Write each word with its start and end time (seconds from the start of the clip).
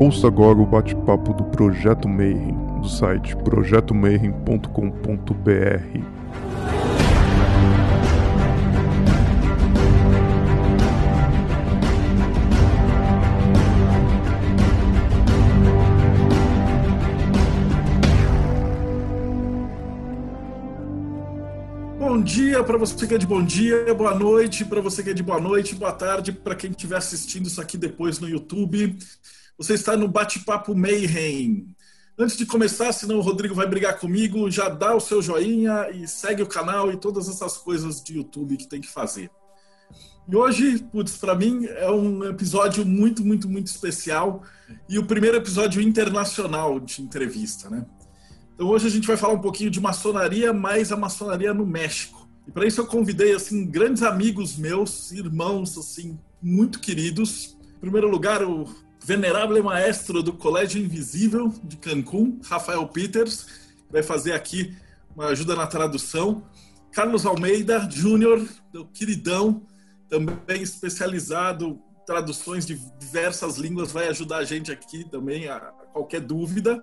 Ouça 0.00 0.26
agora 0.28 0.58
o 0.58 0.64
bate-papo 0.64 1.34
do 1.34 1.44
Projeto 1.44 2.08
Mayhem, 2.08 2.56
do 2.80 2.88
site 2.88 3.36
projetomayhem.com.br. 3.36 6.00
Bom 21.98 22.22
dia 22.22 22.64
para 22.64 22.78
você 22.78 23.06
que 23.06 23.14
é 23.14 23.18
de 23.18 23.26
bom 23.26 23.44
dia, 23.44 23.92
boa 23.92 24.14
noite 24.14 24.64
para 24.64 24.80
você 24.80 25.02
que 25.02 25.10
é 25.10 25.12
de 25.12 25.22
boa 25.22 25.38
noite, 25.38 25.74
boa 25.74 25.92
tarde 25.92 26.32
para 26.32 26.54
quem 26.54 26.70
estiver 26.70 26.96
assistindo 26.96 27.48
isso 27.48 27.60
aqui 27.60 27.76
depois 27.76 28.18
no 28.18 28.26
YouTube. 28.26 28.96
Você 29.60 29.74
está 29.74 29.94
no 29.94 30.08
Bate-Papo 30.08 30.74
Mayhem. 30.74 31.68
Antes 32.18 32.34
de 32.34 32.46
começar, 32.46 32.94
senão 32.94 33.18
o 33.18 33.20
Rodrigo 33.20 33.54
vai 33.54 33.66
brigar 33.66 33.98
comigo, 33.98 34.50
já 34.50 34.70
dá 34.70 34.94
o 34.94 35.00
seu 35.00 35.20
joinha 35.20 35.90
e 35.90 36.08
segue 36.08 36.42
o 36.42 36.46
canal 36.46 36.90
e 36.90 36.96
todas 36.96 37.28
essas 37.28 37.58
coisas 37.58 38.02
de 38.02 38.16
YouTube 38.16 38.56
que 38.56 38.66
tem 38.66 38.80
que 38.80 38.88
fazer. 38.88 39.30
E 40.26 40.34
hoje, 40.34 40.78
putz, 40.90 41.18
para 41.18 41.34
mim 41.34 41.66
é 41.66 41.90
um 41.90 42.24
episódio 42.24 42.86
muito, 42.86 43.22
muito, 43.22 43.50
muito 43.50 43.66
especial 43.66 44.42
e 44.88 44.98
o 44.98 45.04
primeiro 45.04 45.36
episódio 45.36 45.82
internacional 45.82 46.80
de 46.80 47.02
entrevista, 47.02 47.68
né? 47.68 47.84
Então 48.54 48.66
hoje 48.66 48.86
a 48.86 48.90
gente 48.90 49.06
vai 49.06 49.18
falar 49.18 49.34
um 49.34 49.42
pouquinho 49.42 49.70
de 49.70 49.78
maçonaria, 49.78 50.54
mas 50.54 50.90
a 50.90 50.96
maçonaria 50.96 51.52
no 51.52 51.66
México. 51.66 52.26
E 52.48 52.50
para 52.50 52.66
isso 52.66 52.80
eu 52.80 52.86
convidei 52.86 53.34
assim 53.34 53.66
grandes 53.66 54.02
amigos 54.02 54.56
meus, 54.56 55.12
irmãos 55.12 55.76
assim 55.76 56.18
muito 56.42 56.80
queridos. 56.80 57.58
Em 57.76 57.80
primeiro 57.80 58.08
lugar, 58.08 58.42
o 58.42 58.66
venerável 59.02 59.62
maestro 59.62 60.22
do 60.22 60.32
Colégio 60.32 60.80
Invisível 60.82 61.52
de 61.64 61.76
Cancún, 61.76 62.40
Rafael 62.44 62.86
Peters, 62.88 63.46
vai 63.90 64.02
fazer 64.02 64.32
aqui 64.32 64.76
uma 65.14 65.26
ajuda 65.26 65.56
na 65.56 65.66
tradução. 65.66 66.44
Carlos 66.92 67.24
Almeida 67.24 67.88
Júnior, 67.90 68.46
meu 68.72 68.86
queridão, 68.86 69.66
também 70.08 70.62
especializado 70.62 71.80
em 72.02 72.04
traduções 72.04 72.66
de 72.66 72.74
diversas 72.98 73.56
línguas, 73.56 73.92
vai 73.92 74.08
ajudar 74.08 74.38
a 74.38 74.44
gente 74.44 74.72
aqui 74.72 75.08
também 75.08 75.48
a 75.48 75.60
qualquer 75.92 76.20
dúvida 76.20 76.82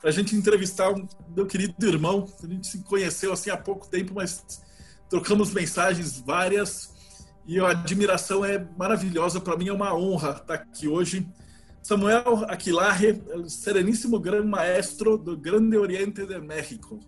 para 0.00 0.10
a 0.10 0.12
gente 0.12 0.36
entrevistar 0.36 0.90
um 0.90 1.06
meu 1.34 1.46
querido 1.46 1.86
irmão. 1.86 2.32
A 2.42 2.46
gente 2.46 2.66
se 2.66 2.78
conheceu 2.84 3.32
assim 3.32 3.50
há 3.50 3.56
pouco 3.56 3.88
tempo, 3.88 4.14
mas 4.14 4.62
trocamos 5.08 5.52
mensagens 5.52 6.20
várias 6.20 6.94
e 7.46 7.58
a 7.58 7.70
admiração 7.70 8.44
é 8.44 8.64
maravilhosa. 8.76 9.40
Para 9.40 9.56
mim 9.56 9.68
é 9.68 9.72
uma 9.72 9.94
honra 9.94 10.30
estar 10.40 10.54
aqui 10.54 10.86
hoje. 10.86 11.28
Samuel 11.82 12.44
Aquilarre, 12.48 13.22
sereníssimo 13.48 14.18
grande 14.20 14.46
maestro 14.46 15.16
do 15.16 15.36
Grande 15.36 15.76
Oriente 15.76 16.26
de 16.26 16.38
México. 16.40 17.00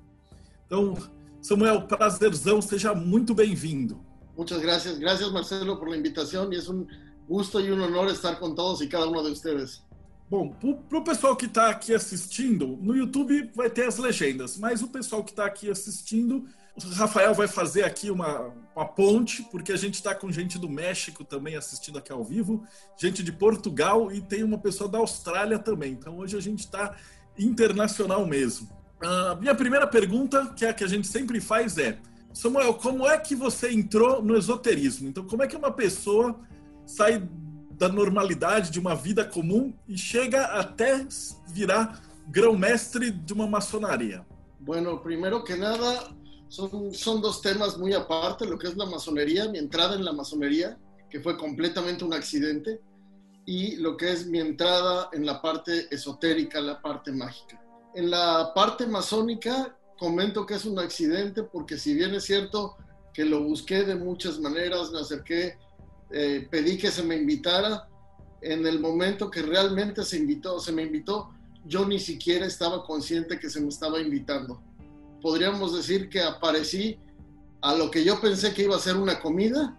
Então, 0.66 0.94
Samuel, 1.42 1.82
prazerzão, 1.82 2.62
seja 2.62 2.94
muito 2.94 3.34
bem-vindo. 3.34 4.00
Muchas 4.36 4.60
gracias. 4.62 4.98
Gracias, 4.98 5.30
Marcelo, 5.32 5.78
por 5.78 5.88
la 5.88 5.96
invitación 5.96 6.52
y 6.52 6.56
es 6.56 6.68
un 6.68 6.86
gusto 7.28 7.60
y 7.60 7.70
un 7.70 7.80
honor 7.80 8.08
estar 8.08 8.38
con 8.38 8.54
todos 8.54 8.80
y 8.82 8.88
cada 8.88 9.06
uno 9.06 9.22
de 9.22 9.32
ustedes. 9.32 9.82
Bom, 10.30 10.54
para 10.88 10.98
o 10.98 11.02
pessoal 11.02 11.36
que 11.36 11.46
está 11.46 11.70
aqui 11.70 11.92
assistindo, 11.92 12.78
no 12.80 12.96
YouTube 12.96 13.50
vai 13.52 13.68
ter 13.68 13.88
as 13.88 13.98
legendas, 13.98 14.56
mas 14.56 14.80
o 14.80 14.86
pessoal 14.86 15.24
que 15.24 15.30
está 15.30 15.44
aqui 15.44 15.68
assistindo, 15.68 16.46
o 16.76 16.88
Rafael 16.94 17.34
vai 17.34 17.48
fazer 17.48 17.84
aqui 17.84 18.10
uma, 18.10 18.52
uma 18.74 18.86
ponte, 18.86 19.42
porque 19.50 19.72
a 19.72 19.76
gente 19.76 19.94
está 19.94 20.14
com 20.14 20.30
gente 20.30 20.58
do 20.58 20.68
México 20.68 21.24
também 21.24 21.56
assistindo 21.56 21.98
aqui 21.98 22.12
ao 22.12 22.24
vivo, 22.24 22.64
gente 22.96 23.22
de 23.22 23.32
Portugal 23.32 24.12
e 24.12 24.20
tem 24.20 24.42
uma 24.42 24.58
pessoa 24.58 24.88
da 24.88 24.98
Austrália 24.98 25.58
também. 25.58 25.92
Então 25.92 26.18
hoje 26.18 26.36
a 26.36 26.40
gente 26.40 26.60
está 26.60 26.96
internacional 27.38 28.24
mesmo. 28.26 28.68
A 29.02 29.34
minha 29.34 29.54
primeira 29.54 29.86
pergunta, 29.86 30.52
que 30.54 30.64
é 30.64 30.68
a 30.68 30.74
que 30.74 30.84
a 30.84 30.88
gente 30.88 31.06
sempre 31.06 31.40
faz, 31.40 31.78
é: 31.78 31.98
Samuel, 32.32 32.74
como 32.74 33.06
é 33.06 33.18
que 33.18 33.34
você 33.34 33.72
entrou 33.72 34.22
no 34.22 34.36
esoterismo? 34.36 35.08
Então, 35.08 35.24
como 35.26 35.42
é 35.42 35.46
que 35.46 35.56
uma 35.56 35.72
pessoa 35.72 36.38
sai 36.86 37.26
da 37.72 37.88
normalidade 37.88 38.70
de 38.70 38.78
uma 38.78 38.94
vida 38.94 39.24
comum 39.24 39.72
e 39.88 39.96
chega 39.96 40.44
até 40.44 41.06
virar 41.48 42.02
grão-mestre 42.28 43.10
de 43.10 43.32
uma 43.32 43.46
maçonaria? 43.46 44.24
Bueno, 44.60 44.98
primero 44.98 45.42
que 45.42 45.56
nada, 45.56 46.10
son, 46.50 46.92
son 46.92 47.22
dos 47.22 47.40
temas 47.40 47.78
muy 47.78 47.94
aparte, 47.94 48.44
lo 48.44 48.58
que 48.58 48.68
es 48.68 48.76
la 48.76 48.84
masonería, 48.84 49.48
mi 49.48 49.58
entrada 49.58 49.94
en 49.94 50.04
la 50.04 50.12
masonería, 50.12 50.78
que 51.08 51.20
fue 51.20 51.38
completamente 51.38 52.04
un 52.04 52.12
accidente, 52.12 52.80
y 53.46 53.76
lo 53.76 53.96
que 53.96 54.12
es 54.12 54.26
mi 54.26 54.38
entrada 54.38 55.08
en 55.12 55.24
la 55.24 55.40
parte 55.40 55.86
esotérica, 55.90 56.60
la 56.60 56.82
parte 56.82 57.10
mágica. 57.10 57.60
En 57.94 58.10
la 58.10 58.52
parte 58.54 58.86
masónica 58.86 59.76
comento 59.98 60.46
que 60.46 60.54
es 60.54 60.64
un 60.64 60.78
accidente 60.78 61.42
porque 61.42 61.76
si 61.76 61.94
bien 61.94 62.14
es 62.14 62.24
cierto 62.24 62.76
que 63.12 63.24
lo 63.24 63.42
busqué 63.42 63.82
de 63.82 63.96
muchas 63.96 64.38
maneras, 64.38 64.92
me 64.92 65.00
acerqué 65.00 65.58
eh, 66.12 66.48
pedí 66.50 66.76
que 66.76 66.90
se 66.90 67.02
me 67.02 67.16
invitara. 67.16 67.88
En 68.42 68.66
el 68.66 68.80
momento 68.80 69.30
que 69.30 69.42
realmente 69.42 70.04
se 70.04 70.16
invitó, 70.16 70.58
se 70.60 70.72
me 70.72 70.82
invitó, 70.82 71.30
yo 71.64 71.84
ni 71.86 71.98
siquiera 71.98 72.46
estaba 72.46 72.84
consciente 72.84 73.38
que 73.38 73.50
se 73.50 73.60
me 73.60 73.68
estaba 73.68 74.00
invitando. 74.00 74.62
Podríamos 75.22 75.74
decir 75.76 76.08
que 76.08 76.20
aparecí 76.20 76.98
a 77.62 77.74
lo 77.74 77.90
que 77.90 78.04
yo 78.04 78.20
pensé 78.20 78.54
que 78.54 78.62
iba 78.62 78.76
a 78.76 78.80
ser 78.80 78.96
una 78.96 79.20
comida 79.20 79.78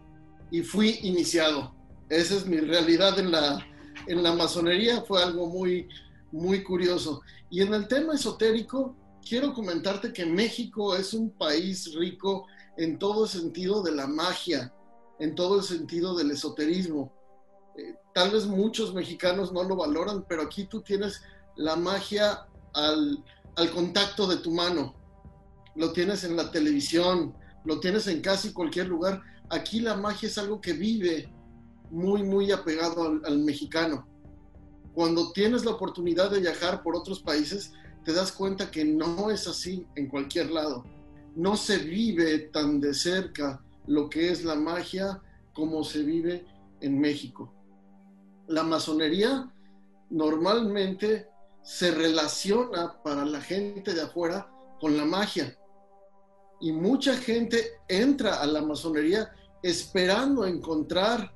y 0.51 0.61
fui 0.61 0.99
iniciado. 1.01 1.73
Esa 2.09 2.35
es 2.35 2.45
mi 2.45 2.57
realidad 2.57 3.17
en 3.19 3.31
la, 3.31 3.65
en 4.07 4.21
la 4.21 4.33
masonería, 4.33 5.01
fue 5.01 5.23
algo 5.23 5.47
muy, 5.47 5.87
muy 6.31 6.63
curioso. 6.63 7.21
Y 7.49 7.61
en 7.61 7.73
el 7.73 7.87
tema 7.87 8.13
esotérico, 8.13 8.95
quiero 9.27 9.53
comentarte 9.53 10.13
que 10.13 10.25
México 10.25 10.95
es 10.95 11.13
un 11.13 11.29
país 11.31 11.93
rico 11.95 12.47
en 12.77 12.99
todo 12.99 13.27
sentido 13.27 13.81
de 13.81 13.93
la 13.93 14.07
magia, 14.07 14.73
en 15.19 15.35
todo 15.35 15.59
el 15.59 15.63
sentido 15.63 16.15
del 16.15 16.31
esoterismo. 16.31 17.13
Eh, 17.77 17.95
tal 18.13 18.31
vez 18.31 18.45
muchos 18.45 18.93
mexicanos 18.93 19.51
no 19.51 19.63
lo 19.63 19.75
valoran, 19.75 20.25
pero 20.27 20.43
aquí 20.43 20.65
tú 20.65 20.81
tienes 20.81 21.21
la 21.55 21.75
magia 21.75 22.45
al, 22.73 23.23
al 23.55 23.71
contacto 23.71 24.27
de 24.27 24.37
tu 24.37 24.51
mano. 24.51 24.95
Lo 25.75 25.93
tienes 25.93 26.23
en 26.23 26.35
la 26.35 26.51
televisión, 26.51 27.33
lo 27.65 27.79
tienes 27.79 28.07
en 28.07 28.21
casi 28.21 28.53
cualquier 28.53 28.87
lugar. 28.87 29.21
Aquí 29.49 29.79
la 29.79 29.95
magia 29.95 30.27
es 30.27 30.37
algo 30.37 30.59
que 30.61 30.73
vive 30.73 31.29
muy, 31.89 32.23
muy 32.23 32.51
apegado 32.51 33.19
al, 33.23 33.39
mexicano. 33.39 34.07
Cuando 34.93 35.31
tienes 35.31 35.65
la 35.65 35.71
oportunidad 35.71 36.31
de 36.31 36.39
viajar 36.39 36.83
por 36.83 36.95
otros 36.95 37.21
países, 37.21 37.73
te 38.03 38.13
das 38.13 38.31
cuenta 38.31 38.71
que 38.71 38.83
no 38.83 39.29
es 39.29 39.47
así 39.47 39.85
en 39.95 40.07
cualquier 40.07 40.51
lado. 40.51 40.83
No 41.35 41.55
se 41.55 41.77
vive 41.77 42.39
tan 42.39 42.81
de 42.81 42.93
cerca 42.93 43.61
lo 43.87 44.09
que 44.09 44.31
es 44.31 44.43
la 44.43 44.55
magia 44.55 45.21
como 45.53 45.83
se 45.83 46.01
vive 46.03 46.45
en 46.81 46.99
México. 46.99 47.53
La 48.47 48.63
masonería 48.63 49.51
normalmente 50.09 51.27
se 51.63 51.91
relaciona 51.91 53.01
para 53.03 53.23
la 53.25 53.39
gente 53.41 53.93
de 53.93 54.01
afuera 54.01 54.49
con 54.79 54.97
la 54.97 55.05
magia. 55.05 55.57
Y 56.61 56.71
mucha 56.71 57.15
gente 57.17 57.79
entra 57.87 58.35
a 58.41 58.45
la 58.45 58.61
masonería 58.61 59.31
esperando 59.63 60.45
encontrar 60.45 61.33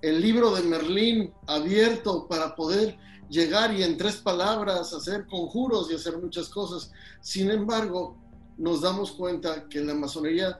el 0.00 0.20
libro 0.20 0.54
de 0.54 0.62
Merlín 0.62 1.32
abierto 1.46 2.26
para 2.26 2.56
poder 2.56 2.98
llegar 3.28 3.72
y 3.72 3.82
en 3.82 3.96
tres 3.96 4.16
palabras 4.16 4.92
hacer 4.92 5.26
conjuros 5.26 5.90
y 5.90 5.94
hacer 5.94 6.18
muchas 6.18 6.48
cosas. 6.48 6.90
Sin 7.20 7.50
embargo, 7.50 8.16
nos 8.58 8.80
damos 8.80 9.12
cuenta 9.12 9.68
que 9.68 9.80
la 9.80 9.94
masonería 9.94 10.58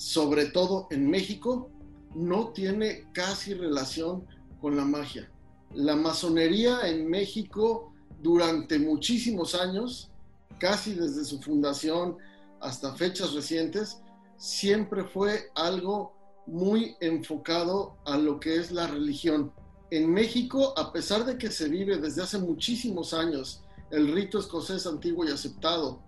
sobre 0.00 0.46
todo 0.46 0.86
en 0.90 1.10
México, 1.10 1.70
no 2.14 2.48
tiene 2.54 3.06
casi 3.12 3.52
relación 3.52 4.24
con 4.58 4.74
la 4.74 4.86
magia. 4.86 5.30
La 5.74 5.94
masonería 5.94 6.88
en 6.88 7.06
México 7.06 7.92
durante 8.22 8.78
muchísimos 8.78 9.54
años, 9.54 10.10
casi 10.58 10.94
desde 10.94 11.26
su 11.26 11.38
fundación 11.42 12.16
hasta 12.60 12.94
fechas 12.94 13.32
recientes, 13.34 14.00
siempre 14.36 15.04
fue 15.04 15.50
algo 15.54 16.12
muy 16.46 16.96
enfocado 17.00 17.96
a 18.04 18.16
lo 18.16 18.40
que 18.40 18.56
es 18.56 18.72
la 18.72 18.86
religión. 18.86 19.52
En 19.90 20.12
México, 20.12 20.72
a 20.76 20.92
pesar 20.92 21.24
de 21.24 21.36
que 21.36 21.50
se 21.50 21.68
vive 21.68 21.98
desde 21.98 22.22
hace 22.22 22.38
muchísimos 22.38 23.12
años 23.12 23.62
el 23.90 24.12
rito 24.12 24.38
escocés 24.38 24.86
antiguo 24.86 25.24
y 25.24 25.30
aceptado, 25.30 26.00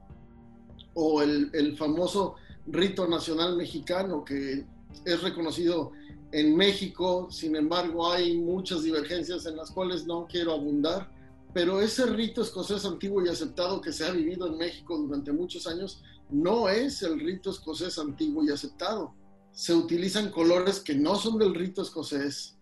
o 0.94 1.22
el, 1.22 1.50
el 1.52 1.76
famoso 1.76 2.37
rito 2.66 3.06
nacional 3.08 3.56
mexicano 3.56 4.25
que 4.25 4.64
es 5.04 5.22
reconocido 5.22 5.93
en 6.32 6.56
México, 6.56 7.28
sin 7.31 7.56
embargo 7.56 8.10
hay 8.10 8.38
muchas 8.38 8.82
divergencias 8.82 9.46
en 9.46 9.56
las 9.56 9.70
cuales 9.70 10.06
no 10.06 10.26
quiero 10.26 10.52
abundar, 10.52 11.10
pero 11.52 11.81
ese 11.81 12.06
rito 12.06 12.40
escocés 12.40 12.84
antiguo 12.87 13.25
y 13.25 13.28
aceptado 13.28 13.81
que 13.81 13.93
se 13.93 14.06
ha 14.06 14.10
vivido 14.10 14.46
en 14.46 14.56
México 14.56 14.96
durante 14.96 15.32
muchos 15.32 15.66
años 15.66 16.02
no 16.32 16.69
es 16.69 17.02
el 17.02 17.20
rito 17.20 17.50
escocés 17.50 17.99
antiguo 17.99 18.44
y 18.44 18.50
aceptado. 18.50 19.14
Se 19.52 19.75
utilizan 19.75 20.31
colores 20.31 20.81
que 20.81 20.94
no 20.94 21.17
son 21.17 21.38
del 21.38 21.55
rito 21.55 21.82
escocés, 21.82 22.56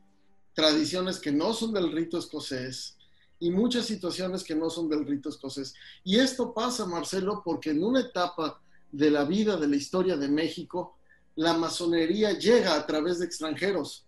tradiciones 0.55 1.19
que 1.19 1.31
no 1.31 1.53
son 1.53 1.73
del 1.73 1.93
rito 1.93 2.19
escocés, 2.19 2.97
y 3.39 3.51
muchas 3.51 3.87
situaciones 3.87 4.45
que 4.45 4.55
no 4.55 4.69
son 4.69 4.89
del 4.89 5.07
rito 5.07 5.29
escocés. 5.29 5.75
Y 6.05 6.19
esto 6.19 6.53
pasa, 6.53 6.85
Marcelo, 6.85 7.43
porque 7.45 7.71
en 7.71 7.83
una 7.83 8.01
etapa 8.01 8.61
de 8.93 9.11
la 9.11 9.25
vida, 9.25 9.57
de 9.57 9.69
la 9.69 9.77
historia 9.77 10.17
de 10.17 10.29
México, 10.29 10.99
la 11.37 11.55
masonería 11.57 12.33
llega 12.33 12.75
a 12.75 12.87
través 12.87 13.19
de 13.19 13.25
extranjeros. 13.25 14.05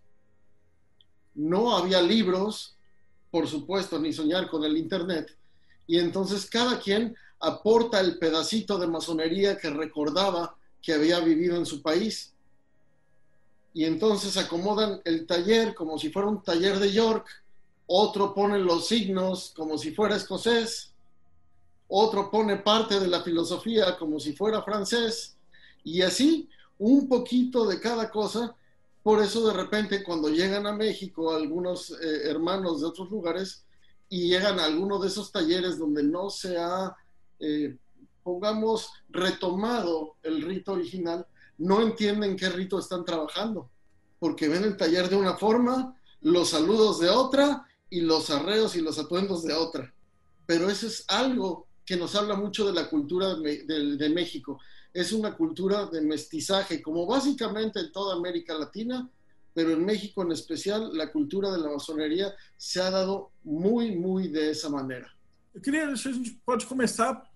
No 1.33 1.75
había 1.75 2.01
libros, 2.01 2.77
por 3.31 3.47
supuesto, 3.47 3.97
ni 3.97 4.13
soñar 4.13 4.49
con 4.49 4.63
el 4.65 4.77
Internet. 4.77 5.35
Y 5.87 5.97
entonces 5.97 6.47
cada 6.47 6.79
quien 6.79 7.15
aporta 7.43 7.99
el 7.99 8.17
pedacito 8.17 8.77
de 8.77 8.87
masonería 8.87 9.57
que 9.57 9.69
recordaba 9.69 10.55
que 10.81 10.93
había 10.93 11.19
vivido 11.19 11.57
en 11.57 11.65
su 11.65 11.81
país. 11.81 12.33
Y 13.73 13.83
entonces 13.83 14.37
acomodan 14.37 15.01
el 15.03 15.27
taller 15.27 15.75
como 15.75 15.99
si 15.99 16.09
fuera 16.09 16.29
un 16.29 16.41
taller 16.41 16.79
de 16.79 16.91
York, 16.91 17.27
otro 17.85 18.33
pone 18.33 18.59
los 18.59 18.87
signos 18.87 19.51
como 19.57 19.77
si 19.77 19.91
fuera 19.91 20.15
escocés, 20.15 20.93
otro 21.89 22.31
pone 22.31 22.55
parte 22.57 22.97
de 22.97 23.07
la 23.07 23.21
filosofía 23.21 23.97
como 23.97 24.21
si 24.21 24.31
fuera 24.33 24.63
francés, 24.63 25.35
y 25.83 26.01
así 26.01 26.49
un 26.79 27.09
poquito 27.09 27.67
de 27.67 27.81
cada 27.81 28.09
cosa. 28.09 28.55
Por 29.03 29.21
eso 29.21 29.45
de 29.45 29.53
repente 29.53 30.01
cuando 30.01 30.29
llegan 30.29 30.65
a 30.65 30.71
México 30.71 31.33
algunos 31.33 31.91
eh, 31.91 32.29
hermanos 32.29 32.79
de 32.79 32.87
otros 32.87 33.11
lugares 33.11 33.65
y 34.07 34.29
llegan 34.29 34.61
a 34.61 34.65
alguno 34.65 34.97
de 34.97 35.09
esos 35.09 35.29
talleres 35.29 35.77
donde 35.77 36.03
no 36.03 36.29
se 36.29 36.57
ha, 36.57 36.95
eh, 37.39 37.77
pongamos, 38.23 38.89
retomado 39.09 40.15
el 40.23 40.41
rito 40.41 40.73
original, 40.73 41.25
no 41.57 41.81
entienden 41.81 42.35
qué 42.35 42.49
rito 42.49 42.79
están 42.79 43.05
trabajando, 43.05 43.69
porque 44.19 44.47
ven 44.47 44.63
el 44.63 44.77
taller 44.77 45.09
de 45.09 45.15
una 45.15 45.35
forma, 45.35 45.95
los 46.21 46.49
saludos 46.49 46.99
de 46.99 47.09
otra 47.09 47.65
y 47.89 48.01
los 48.01 48.29
arreos 48.29 48.75
y 48.75 48.81
los 48.81 48.97
atuendos 48.97 49.43
de 49.43 49.53
otra. 49.53 49.93
Pero 50.45 50.69
eso 50.69 50.87
es 50.87 51.05
algo 51.07 51.67
que 51.85 51.97
nos 51.97 52.15
habla 52.15 52.35
mucho 52.35 52.65
de 52.65 52.73
la 52.73 52.89
cultura 52.89 53.35
de 53.35 54.11
México 54.13 54.59
es 54.93 55.11
una 55.11 55.35
cultura 55.35 55.87
de 55.87 56.01
mestizaje, 56.01 56.81
como 56.81 57.05
básicamente 57.05 57.79
en 57.79 57.91
toda 57.91 58.15
América 58.15 58.53
Latina, 58.53 59.09
pero 59.53 59.71
en 59.71 59.83
México 59.83 60.21
en 60.21 60.31
especial, 60.31 60.95
la 60.95 61.11
cultura 61.11 61.51
de 61.51 61.59
la 61.59 61.69
masonería 61.69 62.33
se 62.57 62.81
ha 62.81 62.91
dado 62.91 63.31
muy, 63.43 63.95
muy 63.95 64.27
de 64.27 64.51
esa 64.51 64.69
manera. 64.69 65.11
Eu 65.53 65.61
queria, 65.61 65.87
a 65.87 65.95
gente 65.95 66.31
pode 66.45 66.65
começar 66.65 67.29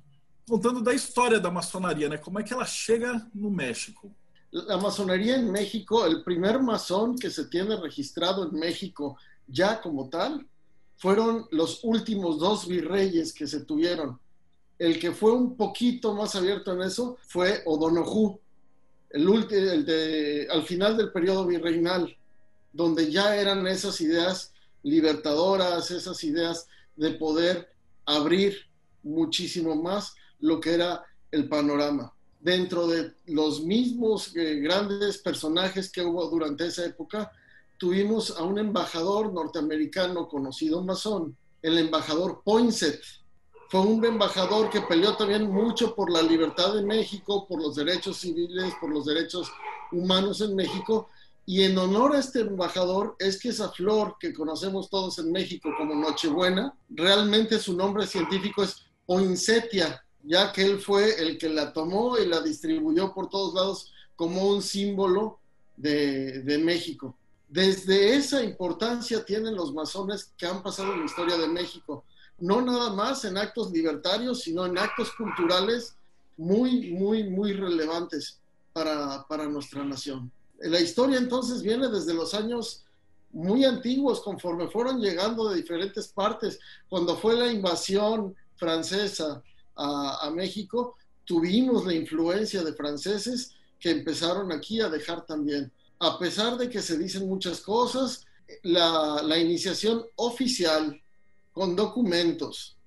contando 0.50 0.82
da 0.82 0.94
história 0.94 1.40
da 1.40 1.52
maçonaria, 1.52 2.10
né? 2.10 2.18
Como 2.18 2.40
é 2.40 2.44
que 2.44 2.54
ela 2.54 2.66
chega 2.66 3.28
no 3.34 3.52
México? 3.52 4.12
La 4.52 4.78
masonería 4.78 5.36
en 5.36 5.52
México, 5.52 6.06
el 6.06 6.24
primer 6.24 6.60
masón 6.60 7.16
que 7.16 7.30
se 7.30 7.46
tiene 7.46 7.76
registrado 7.76 8.48
en 8.48 8.58
México 8.58 9.18
ya 9.48 9.80
como 9.82 10.10
tal, 10.10 10.48
fueron 10.96 11.48
los 11.52 11.84
últimos 11.84 12.40
dos 12.40 12.68
virreyes 12.68 13.34
que 13.34 13.46
se 13.46 13.66
tuvieron. 13.66 14.20
El 14.80 15.00
que 15.00 15.12
fue 15.12 15.32
un 15.32 15.56
poquito 15.56 16.16
más 16.16 16.36
abierto 16.36 16.74
en 16.74 16.82
eso 16.82 17.18
fue 17.28 17.62
O'Donoghue, 17.66 18.40
el, 19.10 20.48
al 20.50 20.64
final 20.64 20.98
del 20.98 21.12
periodo 21.12 21.46
virreinal, 21.46 22.16
donde 22.74 23.12
ya 23.12 23.36
eran 23.36 23.68
esas 23.68 24.00
ideas 24.02 24.54
libertadoras, 24.82 25.92
esas 25.92 26.24
ideas 26.24 26.68
de 26.96 27.12
poder 27.12 27.77
abrir 28.08 28.58
muchísimo 29.04 29.76
más 29.76 30.16
lo 30.40 30.60
que 30.60 30.74
era 30.74 31.06
el 31.30 31.48
panorama. 31.48 32.12
Dentro 32.40 32.88
de 32.88 33.14
los 33.28 33.64
mismos 33.64 34.36
eh, 34.36 34.56
grandes 34.56 35.20
personajes 35.20 35.92
que 35.92 36.02
hubo 36.02 36.28
durante 36.30 36.66
esa 36.66 36.86
época, 36.86 37.32
tuvimos 37.78 38.32
a 38.38 38.44
un 38.44 38.58
embajador 38.58 39.32
norteamericano 39.32 40.28
conocido 40.28 40.84
masón, 40.84 41.38
el 41.62 41.78
embajador 41.78 42.42
Poinsett, 42.44 43.02
fue 43.70 43.82
un 43.82 44.04
embajador 44.06 44.70
que 44.70 44.82
peleó 44.82 45.18
también 45.18 45.52
mucho 45.52 45.94
por 45.94 46.10
la 46.10 46.22
libertad 46.22 46.74
de 46.74 46.84
México, 46.84 47.46
por 47.48 47.62
los 47.62 47.76
derechos 47.76 48.18
civiles, 48.18 48.74
por 48.80 48.90
los 48.90 49.06
derechos 49.06 49.52
humanos 49.92 50.40
en 50.40 50.56
México. 50.56 51.10
Y 51.48 51.64
en 51.64 51.76
honor 51.80 52.16
a 52.16 52.20
este 52.20 52.42
embajador 52.42 53.16
es 53.18 53.40
que 53.40 53.50
esa 53.50 53.70
flor 53.70 54.18
que 54.20 54.34
conocemos 54.34 54.88
todos 54.90 55.18
en 55.18 55.32
México 55.32 55.70
como 55.76 55.96
Nochebuena, 55.96 56.78
realmente 56.90 57.58
su 57.58 57.76
nombre 57.76 58.06
científico 58.06 58.62
es 58.62 58.86
poinsettia, 59.08 60.04
ya 60.22 60.52
que 60.52 60.64
él 60.64 60.80
fue 60.80 61.20
el 61.20 61.40
que 61.40 61.50
la 61.50 61.74
tomó 61.74 62.20
y 62.20 62.28
la 62.28 62.42
distribuyó 62.42 63.12
por 63.14 63.30
todos 63.30 63.56
lados 63.56 63.92
como 64.16 64.48
un 64.48 64.62
símbolo 64.62 65.40
de, 65.76 66.44
de 66.44 66.60
México. 66.60 67.18
Desde 67.48 68.16
esa 68.16 68.44
importancia 68.44 69.26
tienen 69.26 69.56
los 69.56 69.74
masones 69.74 70.34
que 70.38 70.46
han 70.46 70.62
pasado 70.62 70.94
en 70.94 71.00
la 71.00 71.06
historia 71.06 71.38
de 71.38 71.48
México 71.48 72.04
no 72.40 72.62
nada 72.62 72.92
más 72.94 73.26
en 73.26 73.38
actos 73.38 73.72
libertarios, 73.72 74.42
sino 74.42 74.66
en 74.66 74.78
actos 74.78 75.12
culturales 75.14 75.96
muy, 76.38 76.92
muy, 76.92 77.24
muy 77.24 77.54
relevantes 77.54 78.40
para, 78.74 79.48
nuestra 79.50 79.84
nación. 79.84 80.32
La 80.60 80.80
historia 80.80 81.18
entonces 81.18 81.62
viene 81.62 81.88
desde 81.88 82.14
los 82.14 82.34
años 82.34 82.84
muy 83.32 83.66
antiguos, 83.66 84.22
conforme 84.22 84.68
fueron 84.68 85.00
llegando 85.00 85.50
de 85.50 85.58
diferentes 85.58 86.08
partes. 86.08 86.60
Cuando 86.90 87.18
fue 87.18 87.36
la 87.36 87.52
invasión 87.52 88.36
francesa 88.56 89.44
a, 89.76 90.32
México, 90.34 90.96
tuvimos 91.24 91.86
la 91.86 91.94
influencia 91.94 92.64
de 92.64 92.74
franceses 92.74 93.52
que 93.80 93.92
empezaron 93.92 94.52
aquí 94.52 94.82
a 94.82 94.90
dejar 94.90 95.26
también. 95.26 95.72
A 96.00 96.18
pesar 96.18 96.58
de 96.58 96.70
que 96.70 96.82
se 96.82 96.98
dicen 96.98 97.28
muchas 97.28 97.62
cosas, 97.62 98.26
la 98.64 99.38
iniciación 99.38 100.06
oficial 100.16 101.00
con 101.54 101.76
documentos 101.76 102.78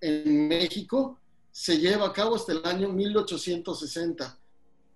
en 0.00 0.48
México 0.48 1.18
se 1.50 1.78
lleva 1.78 2.06
a 2.06 2.12
cabo 2.12 2.36
hasta 2.36 2.52
el 2.52 2.64
año 2.64 2.88
1860. 2.88 4.37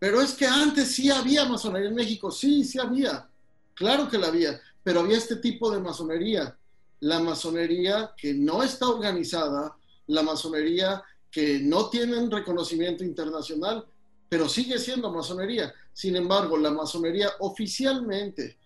Pero 0.03 0.21
es 0.21 0.33
que 0.33 0.47
antes 0.47 0.97
sí 0.97 1.13
había 1.13 1.45
masonería 1.45 1.89
en 1.89 1.95
México, 1.95 2.33
sí, 2.33 2.65
sí 2.65 2.77
había, 2.77 3.25
claro 3.73 4.09
que 4.09 4.19
la 4.19 4.27
había, 4.27 4.61
pero 4.83 4.99
había 4.99 5.17
este 5.17 5.37
tipo 5.37 5.71
de 5.71 5.79
masonería, 5.79 6.59
la 6.99 7.21
masonería 7.21 8.13
que 8.17 8.35
no 8.35 8.65
está 8.65 8.89
organizada, 8.89 9.77
la 10.09 10.23
masonería 10.25 11.05
que 11.31 11.61
no 11.61 11.89
tiene 11.89 12.17
un 12.17 12.33
reconocimiento 12.33 13.05
internacional, 13.05 13.87
pero 14.29 14.49
sigue 14.49 14.77
siendo 14.81 15.09
masonería. 15.13 15.73
Sin 15.93 16.17
embargo, 16.17 16.57
la 16.57 16.73
masonería 16.73 17.31
oficialmente 17.39 18.59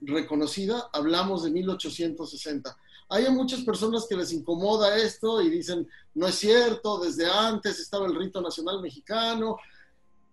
reconocida, 0.00 0.90
hablamos 0.92 1.44
de 1.44 1.52
1860 1.52 2.76
hay 3.12 3.28
muchas 3.30 3.62
personas 3.62 4.06
que 4.08 4.16
les 4.16 4.32
incomoda 4.32 4.96
esto 4.96 5.42
y 5.42 5.50
dicen, 5.50 5.86
no 6.14 6.28
es 6.28 6.36
cierto, 6.36 7.00
desde 7.00 7.28
antes 7.28 7.80
estaba 7.80 8.06
el 8.06 8.14
rito 8.14 8.40
nacional 8.40 8.80
mexicano. 8.80 9.56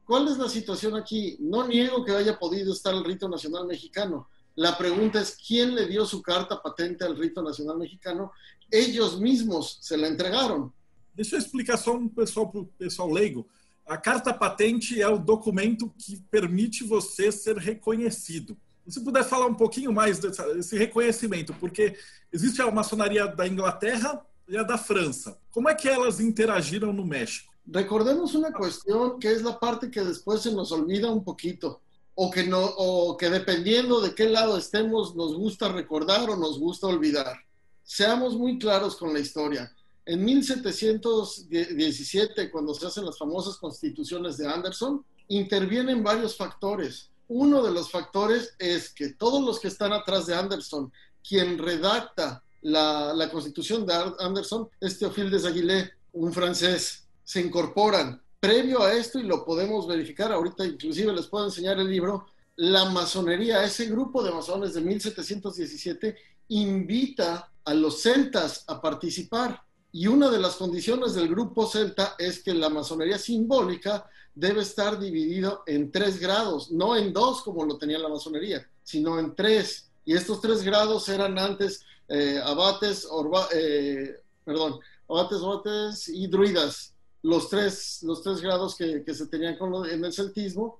¿Cuál 0.07 0.29
es 0.29 0.37
la 0.37 0.47
situación 0.47 0.95
aquí? 0.95 1.35
No 1.37 1.67
niego 1.67 2.05
que 2.05 2.13
haya 2.13 2.39
podido 2.39 2.71
estar 2.71 2.93
el 2.95 3.03
rito 3.03 3.27
nacional 3.27 3.67
mexicano. 3.67 4.29
La 4.55 4.77
pregunta 4.77 5.19
es, 5.19 5.35
¿quién 5.35 5.75
le 5.75 5.85
dio 5.85 6.05
su 6.05 6.21
carta 6.21 6.61
patente 6.63 7.03
al 7.03 7.17
rito 7.17 7.41
nacional 7.43 7.77
mexicano? 7.77 8.31
Ellos 8.71 9.19
mismos 9.19 9.77
se 9.81 9.97
la 9.97 10.07
entregaron. 10.07 10.71
Deixa 11.13 11.35
eu 11.35 11.39
explicar 11.39 11.77
só 11.77 11.93
um 11.93 12.07
pessoal 12.07 12.49
para 12.49 12.61
o 12.61 12.65
pessoal 12.65 13.11
leigo. 13.11 13.49
A 13.85 13.97
carta 13.97 14.33
patente 14.33 15.01
é 15.01 15.09
o 15.09 15.17
documento 15.17 15.93
que 15.97 16.15
permite 16.31 16.85
você 16.85 17.29
ser 17.29 17.57
reconhecido. 17.57 18.57
Se 18.87 19.03
puder 19.03 19.25
falar 19.25 19.47
um 19.47 19.55
pouquinho 19.55 19.91
mais 19.91 20.19
desse 20.19 20.77
reconhecimento, 20.77 21.53
porque 21.59 21.97
existe 22.31 22.61
a 22.61 22.71
maçonaria 22.71 23.27
da 23.27 23.45
Inglaterra 23.45 24.25
e 24.47 24.55
a 24.55 24.63
da 24.63 24.77
França. 24.77 25.37
Como 25.51 25.67
é 25.67 25.75
que 25.75 25.89
elas 25.89 26.21
interagiram 26.21 26.93
no 26.93 27.05
México? 27.05 27.56
Recordemos 27.74 28.33
uma 28.33 28.51
questão 28.51 29.19
que 29.19 29.27
é 29.27 29.39
a 29.41 29.53
parte 29.53 29.89
que 29.89 30.01
depois 30.01 30.41
se 30.41 30.50
nos 30.51 30.71
olvida 30.71 31.12
um 31.12 31.19
pouquito, 31.19 31.79
ou 32.15 32.31
que, 32.31 32.43
no, 32.43 32.74
ou 32.77 33.17
que 33.17 33.29
dependendo 33.29 34.01
de 34.01 34.13
que 34.13 34.25
lado 34.27 34.57
estemos, 34.57 35.13
nos 35.13 35.36
gusta 35.36 35.69
recordar 35.71 36.29
ou 36.29 36.38
nos 36.38 36.57
gusta 36.57 36.88
olvidar. 36.88 37.38
Seamos 37.83 38.33
muito 38.36 38.65
claros 38.65 38.95
com 38.95 39.07
a 39.07 39.19
história. 39.19 39.69
En 40.05 40.24
1717, 40.24 42.50
cuando 42.50 42.74
se 42.74 42.88
hacen 42.88 43.05
las 43.05 43.17
famosas 43.17 43.57
constituciones 43.57 44.38
de 44.38 44.47
Anderson, 44.47 45.03
intervienen 45.27 46.01
varios 46.03 46.38
factores. 46.38 47.09
Uno 47.27 47.62
de 47.62 47.71
los 47.71 47.91
factores 47.91 48.55
es 48.57 48.93
que 48.93 49.09
todos 49.09 49.43
los 49.43 49.59
que 49.59 49.67
están 49.67 49.91
atrás 49.91 50.27
de 50.27 50.36
Anderson, 50.36 50.89
quien 51.27 51.57
redacta 51.57 52.41
la, 52.62 53.29
constitución 53.29 53.86
de 53.86 53.93
Anderson, 54.19 54.69
es 54.79 54.97
Théophile 54.97 55.38
de 55.38 55.47
Aguilé, 55.47 55.91
un 56.13 56.31
francés, 56.31 57.06
se 57.27 57.41
incorporan. 57.41 58.22
Previo 58.39 58.84
a 58.84 58.93
esto, 58.93 59.19
y 59.19 59.24
lo 59.24 59.43
podemos 59.43 59.86
verificar 59.86 60.31
ahorita, 60.31 60.65
inclusive 60.65 61.12
les 61.12 61.27
puedo 61.27 61.43
enseñar 61.43 61.77
el 61.77 61.89
libro, 61.89 62.27
la 62.55 62.86
masonería, 62.86 63.65
ese 63.65 63.88
grupo 63.88 64.24
de 64.24 64.31
masones 64.31 64.74
de 64.74 64.79
1717, 64.79 66.15
invita 66.48 67.51
a 67.65 67.74
los 67.74 68.01
celtas 68.01 68.63
a 68.67 68.81
participar. 68.81 69.62
Y 69.91 70.07
una 70.07 70.29
de 70.29 70.39
las 70.39 70.55
condiciones 70.55 71.15
del 71.15 71.27
grupo 71.27 71.67
celta 71.67 72.15
es 72.17 72.41
que 72.41 72.53
la 72.53 72.69
masonería 72.69 73.17
simbólica 73.17 74.10
debe 74.34 74.62
estar 74.62 74.98
dividido 74.98 75.63
en 75.65 75.91
tres 75.91 76.22
grados, 76.22 76.72
no 76.72 76.96
en 76.96 77.12
dos 77.12 77.41
como 77.41 77.65
lo 77.65 77.77
tenía 77.77 78.00
la 78.00 78.07
masonería, 78.07 78.65
sino 78.84 79.19
en 79.19 79.36
tres. 79.36 79.89
Y 80.05 80.15
estos 80.15 80.39
tres 80.39 80.63
grados 80.63 81.10
eran 81.10 81.38
antes 81.38 81.84
eh, 82.07 82.39
abates, 82.41 83.05
eh, 83.53 84.15
perdón, 84.46 84.79
abates, 85.10 85.39
abates 85.39 86.07
y 86.07 86.27
druidas, 86.27 86.93
los 87.27 87.50
tres, 87.50 88.00
los 88.03 88.24
tres 88.24 88.39
grados 88.39 88.75
que, 88.75 89.03
que 89.03 89.13
se 89.13 89.27
tenían 89.27 89.57
con 89.57 89.86
en 89.89 90.05
el 90.05 90.13
celtismo, 90.13 90.79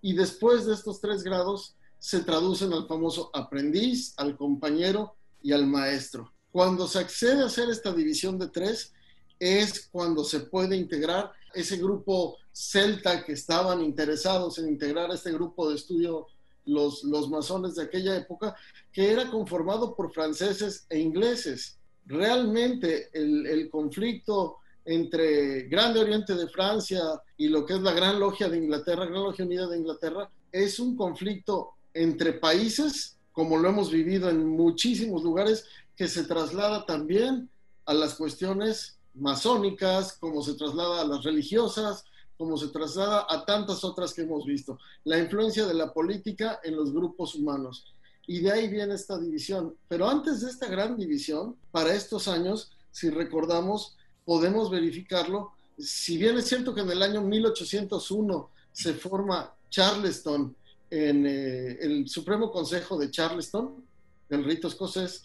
y 0.00 0.14
después 0.14 0.64
de 0.64 0.74
estos 0.74 1.00
tres 1.00 1.24
grados 1.24 1.74
se 1.98 2.20
traducen 2.20 2.72
al 2.72 2.86
famoso 2.86 3.28
aprendiz, 3.34 4.14
al 4.16 4.36
compañero 4.36 5.16
y 5.42 5.50
al 5.52 5.66
maestro. 5.66 6.32
Cuando 6.52 6.86
se 6.86 7.00
accede 7.00 7.42
a 7.42 7.46
hacer 7.46 7.68
esta 7.68 7.92
división 7.92 8.38
de 8.38 8.48
tres, 8.48 8.92
es 9.40 9.88
cuando 9.90 10.22
se 10.22 10.40
puede 10.40 10.76
integrar 10.76 11.32
ese 11.54 11.76
grupo 11.76 12.36
celta 12.52 13.24
que 13.24 13.32
estaban 13.32 13.82
interesados 13.82 14.58
en 14.58 14.68
integrar 14.68 15.10
este 15.10 15.32
grupo 15.32 15.68
de 15.68 15.74
estudio 15.74 16.28
los, 16.66 17.02
los 17.02 17.28
masones 17.28 17.74
de 17.74 17.82
aquella 17.82 18.16
época, 18.16 18.54
que 18.92 19.10
era 19.10 19.28
conformado 19.28 19.96
por 19.96 20.12
franceses 20.12 20.86
e 20.88 21.00
ingleses. 21.00 21.78
Realmente 22.06 23.10
el, 23.12 23.44
el 23.46 23.68
conflicto 23.68 24.58
entre 24.90 25.62
Grande 25.68 26.00
Oriente 26.00 26.34
de 26.34 26.48
Francia 26.48 27.00
y 27.36 27.48
lo 27.48 27.64
que 27.64 27.74
es 27.74 27.80
la 27.80 27.92
Gran 27.92 28.18
Logia 28.18 28.48
de 28.48 28.58
Inglaterra, 28.58 29.06
Gran 29.06 29.22
Logia 29.22 29.44
Unida 29.44 29.68
de 29.68 29.78
Inglaterra, 29.78 30.28
es 30.50 30.80
un 30.80 30.96
conflicto 30.96 31.74
entre 31.94 32.32
países, 32.32 33.16
como 33.30 33.56
lo 33.56 33.68
hemos 33.68 33.90
vivido 33.90 34.28
en 34.28 34.44
muchísimos 34.44 35.22
lugares, 35.22 35.64
que 35.96 36.08
se 36.08 36.24
traslada 36.24 36.86
también 36.86 37.48
a 37.86 37.94
las 37.94 38.14
cuestiones 38.14 38.98
masónicas, 39.14 40.14
como 40.18 40.42
se 40.42 40.54
traslada 40.54 41.02
a 41.02 41.06
las 41.06 41.22
religiosas, 41.22 42.04
como 42.36 42.56
se 42.56 42.68
traslada 42.68 43.26
a 43.28 43.44
tantas 43.44 43.84
otras 43.84 44.12
que 44.12 44.22
hemos 44.22 44.44
visto. 44.44 44.78
La 45.04 45.18
influencia 45.18 45.66
de 45.66 45.74
la 45.74 45.92
política 45.92 46.58
en 46.64 46.74
los 46.74 46.92
grupos 46.92 47.36
humanos. 47.36 47.94
Y 48.26 48.40
de 48.40 48.50
ahí 48.50 48.68
viene 48.68 48.94
esta 48.94 49.18
división. 49.18 49.76
Pero 49.86 50.08
antes 50.08 50.40
de 50.40 50.50
esta 50.50 50.66
gran 50.66 50.96
división, 50.96 51.56
para 51.70 51.94
estos 51.94 52.26
años, 52.26 52.72
si 52.90 53.10
recordamos, 53.10 53.96
podemos 54.30 54.70
verificarlo. 54.70 55.54
Si 55.76 56.16
bien 56.16 56.38
es 56.38 56.46
cierto 56.46 56.72
que 56.72 56.82
en 56.82 56.90
el 56.92 57.02
año 57.02 57.20
1801 57.20 58.50
se 58.70 58.94
forma 58.94 59.52
Charleston 59.68 60.54
en 60.88 61.26
eh, 61.26 61.78
el 61.80 62.08
Supremo 62.08 62.52
Consejo 62.52 62.96
de 62.96 63.10
Charleston, 63.10 63.84
del 64.28 64.44
rito 64.44 64.68
escocés, 64.68 65.24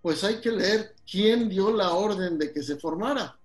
pues 0.00 0.22
hay 0.22 0.36
que 0.36 0.52
leer 0.52 0.94
quién 1.10 1.48
dio 1.48 1.72
la 1.72 1.94
orden 1.94 2.38
de 2.38 2.52
que 2.52 2.62
se 2.62 2.76
formara 2.76 3.36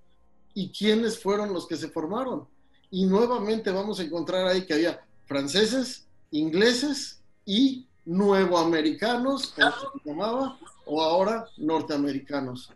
y 0.53 0.69
quiénes 0.69 1.17
fueron 1.17 1.51
los 1.53 1.65
que 1.65 1.75
se 1.75 1.89
formaron. 1.89 2.47
Y 2.91 3.07
nuevamente 3.07 3.71
vamos 3.71 4.00
a 4.00 4.03
encontrar 4.03 4.45
ahí 4.45 4.63
que 4.63 4.75
había 4.75 5.03
franceses, 5.25 6.05
ingleses 6.29 7.19
y 7.47 7.88
nuevoamericanos, 8.05 9.55
como 9.55 9.71
se 9.71 10.09
llamaba, 10.12 10.59
o 10.85 11.01
ahora 11.01 11.47
norteamericanos. 11.57 12.69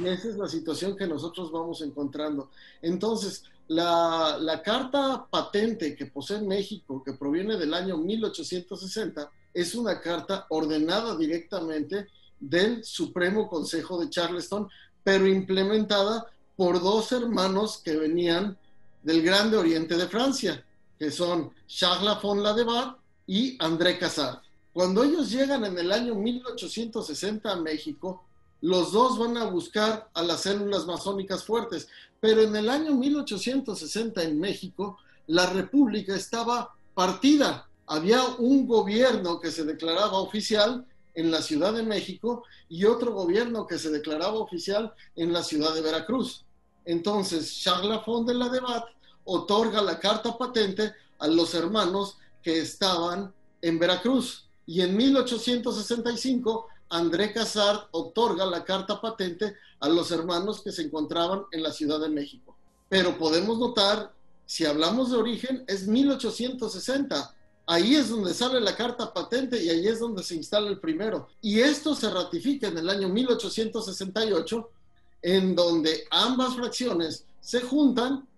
Y 0.00 0.06
esa 0.06 0.28
es 0.28 0.36
la 0.36 0.48
situación 0.48 0.96
que 0.96 1.06
nosotros 1.06 1.52
vamos 1.52 1.80
encontrando. 1.82 2.50
Entonces, 2.82 3.44
la, 3.68 4.36
la, 4.40 4.62
carta 4.62 5.26
patente 5.30 5.94
que 5.94 6.06
posee 6.06 6.40
México, 6.40 7.02
que 7.02 7.14
proviene 7.14 7.56
del 7.56 7.72
año 7.72 7.96
1860, 7.96 9.30
es 9.54 9.74
una 9.74 10.00
carta 10.00 10.46
ordenada 10.50 11.16
directamente 11.16 12.08
del 12.40 12.84
Supremo 12.84 13.48
Consejo 13.48 13.98
de 13.98 14.10
Charleston, 14.10 14.68
pero 15.02 15.26
implementada 15.26 16.26
por 16.56 16.82
dos 16.82 17.12
hermanos 17.12 17.78
que 17.78 17.96
venían 17.96 18.56
del 19.02 19.22
Grande 19.22 19.56
Oriente 19.56 19.96
de 19.96 20.08
Francia, 20.08 20.64
que 20.98 21.10
son 21.10 21.52
Charles 21.66 22.04
Lafon 22.04 22.42
Ladebat 22.42 22.96
y 23.26 23.56
André 23.60 23.98
Casar. 23.98 24.42
Cuando 24.72 25.04
ellos 25.04 25.30
llegan 25.30 25.64
en 25.64 25.78
el 25.78 25.92
año 25.92 26.14
1860 26.14 27.50
a 27.50 27.56
México, 27.56 28.23
los 28.64 28.92
dos 28.92 29.18
van 29.18 29.36
a 29.36 29.44
buscar 29.44 30.08
a 30.14 30.22
las 30.22 30.40
células 30.40 30.86
masónicas 30.86 31.44
fuertes, 31.44 31.86
pero 32.18 32.40
en 32.40 32.56
el 32.56 32.70
año 32.70 32.94
1860 32.94 34.22
en 34.22 34.40
México, 34.40 34.96
la 35.26 35.44
República 35.50 36.16
estaba 36.16 36.74
partida. 36.94 37.68
Había 37.86 38.24
un 38.38 38.66
gobierno 38.66 39.38
que 39.38 39.50
se 39.50 39.64
declaraba 39.66 40.18
oficial 40.18 40.86
en 41.14 41.30
la 41.30 41.42
Ciudad 41.42 41.74
de 41.74 41.82
México 41.82 42.44
y 42.70 42.86
otro 42.86 43.12
gobierno 43.12 43.66
que 43.66 43.78
se 43.78 43.90
declaraba 43.90 44.38
oficial 44.38 44.94
en 45.14 45.34
la 45.34 45.42
ciudad 45.42 45.74
de 45.74 45.82
Veracruz. 45.82 46.46
Entonces, 46.86 47.60
Charles 47.60 47.90
Lafont 47.90 48.26
de 48.26 48.32
la 48.32 48.48
Debat 48.48 48.84
otorga 49.24 49.82
la 49.82 50.00
carta 50.00 50.38
patente 50.38 50.94
a 51.18 51.26
los 51.26 51.52
hermanos 51.52 52.16
que 52.42 52.60
estaban 52.60 53.30
en 53.60 53.78
Veracruz. 53.78 54.48
Y 54.64 54.80
en 54.80 54.96
1865, 54.96 56.68
André 56.94 57.32
Casart 57.32 57.88
otorga 57.90 58.46
la 58.46 58.64
carta 58.64 59.00
patente 59.00 59.56
a 59.80 59.88
los 59.88 60.12
hermanos 60.12 60.62
que 60.62 60.70
se 60.70 60.82
encontraban 60.82 61.42
en 61.50 61.64
la 61.64 61.72
Ciudad 61.72 61.98
de 61.98 62.08
México. 62.08 62.56
Pero 62.88 63.18
podemos 63.18 63.58
notar, 63.58 64.14
si 64.46 64.64
hablamos 64.64 65.10
de 65.10 65.16
origen, 65.16 65.64
es 65.66 65.88
1860. 65.88 67.34
Ahí 67.66 67.96
es 67.96 68.10
donde 68.10 68.32
sale 68.32 68.60
la 68.60 68.76
carta 68.76 69.12
patente 69.12 69.60
y 69.60 69.70
ahí 69.70 69.88
es 69.88 69.98
donde 69.98 70.22
se 70.22 70.36
instala 70.36 70.68
el 70.68 70.78
primero. 70.78 71.26
Y 71.42 71.58
esto 71.58 71.96
se 71.96 72.08
ratifica 72.08 72.68
en 72.68 72.78
el 72.78 72.88
año 72.88 73.08
1868 73.08 74.70
en 75.22 75.56
donde 75.56 76.04
ambas 76.12 76.54
fracciones 76.54 77.26
se 77.40 77.60
juntan 77.60 78.28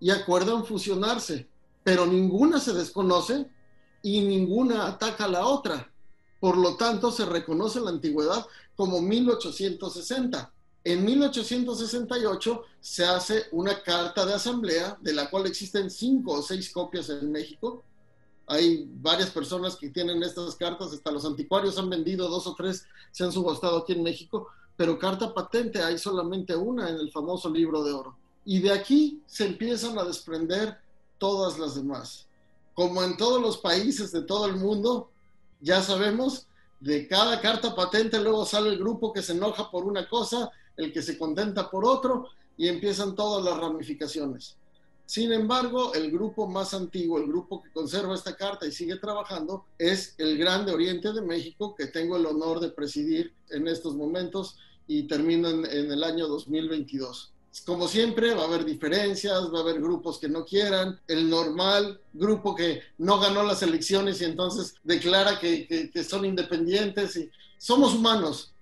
y 0.00 0.10
acuerdan 0.10 0.66
fusionarse, 0.66 1.48
pero 1.82 2.04
ninguna 2.04 2.60
se 2.60 2.74
desconoce 2.74 3.46
y 4.02 4.20
ninguna 4.20 4.86
ataca 4.86 5.24
a 5.24 5.28
la 5.28 5.46
otra. 5.46 5.91
Por 6.42 6.56
lo 6.56 6.74
tanto, 6.74 7.12
se 7.12 7.24
reconoce 7.24 7.80
la 7.80 7.90
antigüedad 7.90 8.44
como 8.74 9.00
1860. 9.00 10.52
En 10.82 11.04
1868 11.04 12.62
se 12.80 13.04
hace 13.04 13.44
una 13.52 13.80
carta 13.84 14.26
de 14.26 14.34
asamblea, 14.34 14.98
de 15.00 15.12
la 15.12 15.30
cual 15.30 15.46
existen 15.46 15.88
cinco 15.88 16.32
o 16.32 16.42
seis 16.42 16.72
copias 16.72 17.10
en 17.10 17.30
México. 17.30 17.84
Hay 18.48 18.90
varias 18.94 19.30
personas 19.30 19.76
que 19.76 19.90
tienen 19.90 20.20
estas 20.24 20.56
cartas, 20.56 20.92
hasta 20.92 21.12
los 21.12 21.24
anticuarios 21.24 21.78
han 21.78 21.88
vendido 21.88 22.28
dos 22.28 22.48
o 22.48 22.56
tres, 22.56 22.86
se 23.12 23.22
han 23.22 23.30
subastado 23.30 23.78
aquí 23.78 23.92
en 23.92 24.02
México, 24.02 24.48
pero 24.76 24.98
carta 24.98 25.32
patente 25.32 25.80
hay 25.80 25.96
solamente 25.96 26.56
una 26.56 26.90
en 26.90 26.96
el 26.96 27.12
famoso 27.12 27.48
libro 27.50 27.84
de 27.84 27.92
oro. 27.92 28.16
Y 28.44 28.58
de 28.58 28.72
aquí 28.72 29.22
se 29.26 29.46
empiezan 29.46 29.96
a 29.96 30.02
desprender 30.02 30.76
todas 31.18 31.56
las 31.60 31.76
demás. 31.76 32.26
Como 32.74 33.00
en 33.04 33.16
todos 33.16 33.40
los 33.40 33.58
países 33.58 34.10
de 34.10 34.22
todo 34.22 34.46
el 34.46 34.56
mundo, 34.56 35.11
ya 35.62 35.80
sabemos, 35.80 36.46
de 36.80 37.06
cada 37.06 37.40
carta 37.40 37.74
patente 37.74 38.20
luego 38.20 38.44
sale 38.44 38.70
el 38.70 38.78
grupo 38.78 39.12
que 39.12 39.22
se 39.22 39.32
enoja 39.32 39.70
por 39.70 39.84
una 39.84 40.08
cosa, 40.08 40.50
el 40.76 40.92
que 40.92 41.00
se 41.00 41.16
contenta 41.16 41.70
por 41.70 41.84
otro, 41.84 42.28
y 42.56 42.68
empiezan 42.68 43.14
todas 43.14 43.44
las 43.44 43.56
ramificaciones. 43.56 44.56
Sin 45.06 45.32
embargo, 45.32 45.94
el 45.94 46.10
grupo 46.10 46.46
más 46.46 46.74
antiguo, 46.74 47.18
el 47.18 47.26
grupo 47.26 47.62
que 47.62 47.70
conserva 47.70 48.14
esta 48.14 48.36
carta 48.36 48.66
y 48.66 48.72
sigue 48.72 48.96
trabajando, 48.96 49.64
es 49.78 50.14
el 50.18 50.38
Grande 50.38 50.72
Oriente 50.72 51.12
de 51.12 51.22
México, 51.22 51.74
que 51.74 51.86
tengo 51.86 52.16
el 52.16 52.26
honor 52.26 52.60
de 52.60 52.70
presidir 52.70 53.32
en 53.50 53.68
estos 53.68 53.94
momentos 53.94 54.56
y 54.86 55.04
termino 55.04 55.48
en, 55.50 55.92
el 55.92 56.02
año 56.02 56.28
2022. 56.28 57.32
Como 57.66 57.86
siempre, 57.86 58.34
va 58.34 58.42
a 58.42 58.46
haber 58.46 58.64
diferencias, 58.64 59.52
va 59.52 59.58
a 59.58 59.62
haber 59.62 59.80
grupos 59.80 60.18
que 60.18 60.28
no 60.28 60.44
quieran, 60.44 60.98
el 61.06 61.28
normal 61.28 62.00
grupo 62.12 62.54
que 62.54 62.80
no 62.98 63.20
ganó 63.20 63.42
las 63.42 63.62
elecciones 63.62 64.20
y 64.20 64.24
entonces 64.24 64.74
declara 64.82 65.38
que, 65.38 65.90
son 66.08 66.24
independientes. 66.24 67.16
Y 67.16 67.30
somos 67.58 67.94
humanos 67.94 68.52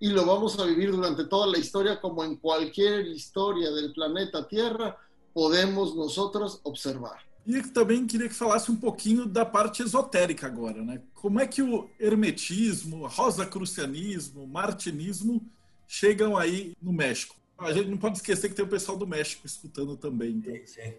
y 0.00 0.08
lo 0.08 0.26
vamos 0.26 0.58
a 0.58 0.64
vivir 0.64 0.90
durante 0.90 1.24
toda 1.24 1.46
la 1.46 1.58
historia 1.58 2.00
como 2.00 2.24
en 2.24 2.36
cualquier 2.36 3.06
historia 3.06 3.70
del 3.70 3.92
planeta 3.92 4.46
Tierra 4.48 4.96
podemos 5.32 5.94
nosotros 5.94 6.60
observar. 6.64 7.30
E 7.46 7.62
também 7.62 8.06
queria 8.06 8.28
que 8.28 8.34
falasse 8.34 8.70
um 8.70 8.76
pouquinho 8.76 9.26
da 9.26 9.46
parte 9.46 9.82
esotérica 9.82 10.46
agora, 10.46 10.82
né? 10.82 11.00
Como 11.14 11.40
é 11.40 11.46
que 11.46 11.62
o 11.62 11.88
hermetismo, 11.98 13.06
rosacrucianismo, 13.06 14.46
martinismo 14.46 15.40
chegam 15.88 16.36
aí 16.36 16.76
no 16.82 16.92
México? 16.92 17.39
A 17.60 17.72
gente 17.72 17.90
não 17.90 17.98
pode 17.98 18.16
esquecer 18.16 18.48
que 18.48 18.54
tem 18.54 18.64
o 18.64 18.68
pessoal 18.68 18.96
do 18.96 19.06
México 19.06 19.46
escutando 19.46 19.94
também. 19.96 20.30
Então. 20.30 20.54
Sí, 20.54 20.66
sí. 20.66 20.94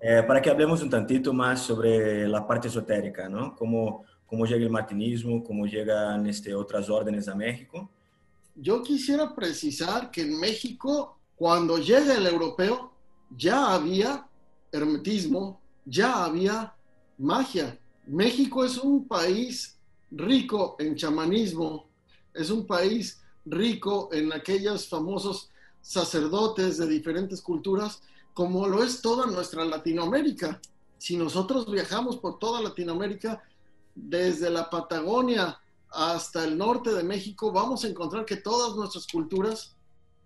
Eh, 0.00 0.20
para 0.22 0.40
que 0.40 0.50
hablemos 0.50 0.82
un 0.82 0.90
tantito 0.90 1.32
más 1.32 1.60
sobre 1.60 2.26
la 2.26 2.44
parte 2.44 2.66
esotérica, 2.66 3.28
¿no? 3.28 3.54
Cómo, 3.54 4.04
cómo 4.26 4.44
llega 4.44 4.64
el 4.64 4.70
martinismo, 4.70 5.44
cómo 5.44 5.64
llegan 5.64 6.26
este, 6.26 6.52
otras 6.56 6.90
órdenes 6.90 7.28
a 7.28 7.36
México. 7.36 7.88
Yo 8.56 8.82
quisiera 8.82 9.32
precisar 9.32 10.10
que 10.10 10.22
en 10.22 10.40
México, 10.40 11.18
cuando 11.36 11.78
llega 11.78 12.16
el 12.16 12.26
europeo, 12.26 12.92
ya 13.30 13.72
había 13.72 14.26
hermetismo, 14.72 15.60
ya 15.84 16.24
había 16.24 16.74
magia. 17.16 17.78
México 18.04 18.64
es 18.64 18.76
un 18.78 19.06
país 19.06 19.78
rico 20.10 20.74
en 20.80 20.96
chamanismo, 20.96 21.88
es 22.34 22.50
un 22.50 22.66
país 22.66 23.22
rico 23.44 24.08
en 24.12 24.32
aquellos 24.32 24.88
famosos 24.88 25.51
sacerdotes 25.82 26.78
de 26.78 26.86
diferentes 26.86 27.42
culturas, 27.42 28.00
como 28.32 28.66
lo 28.66 28.82
es 28.82 29.02
toda 29.02 29.26
nuestra 29.26 29.64
Latinoamérica. 29.64 30.60
Si 30.96 31.16
nosotros 31.16 31.70
viajamos 31.70 32.16
por 32.16 32.38
toda 32.38 32.62
Latinoamérica, 32.62 33.42
desde 33.94 34.48
la 34.48 34.70
Patagonia 34.70 35.58
hasta 35.90 36.44
el 36.44 36.56
norte 36.56 36.94
de 36.94 37.02
México, 37.02 37.52
vamos 37.52 37.84
a 37.84 37.88
encontrar 37.88 38.24
que 38.24 38.36
todas 38.36 38.74
nuestras 38.76 39.06
culturas, 39.06 39.74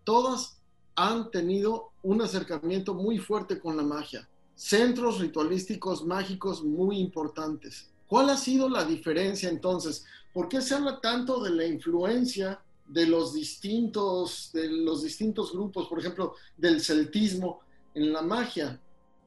todas 0.04 0.58
han 0.94 1.30
tenido 1.30 1.90
un 2.02 2.22
acercamiento 2.22 2.94
muy 2.94 3.18
fuerte 3.18 3.58
con 3.58 3.76
la 3.76 3.82
magia. 3.82 4.28
Centros 4.54 5.18
ritualísticos 5.18 6.04
mágicos 6.04 6.62
muy 6.62 6.98
importantes. 6.98 7.90
¿Cuál 8.06 8.30
ha 8.30 8.36
sido 8.36 8.68
la 8.68 8.84
diferencia 8.84 9.48
entonces? 9.48 10.04
¿Por 10.32 10.48
qué 10.48 10.62
se 10.62 10.74
habla 10.74 11.00
tanto 11.00 11.42
de 11.42 11.50
la 11.50 11.66
influencia 11.66 12.62
de 12.88 13.06
los 13.06 13.34
distintos, 13.34 14.50
de 14.52 14.68
los 14.68 15.02
distintos 15.02 15.52
grupos, 15.52 15.88
por 15.88 15.98
ejemplo, 15.98 16.34
del 16.56 16.80
celtismo 16.80 17.60
en 17.94 18.12
la 18.12 18.22
magia, 18.22 18.80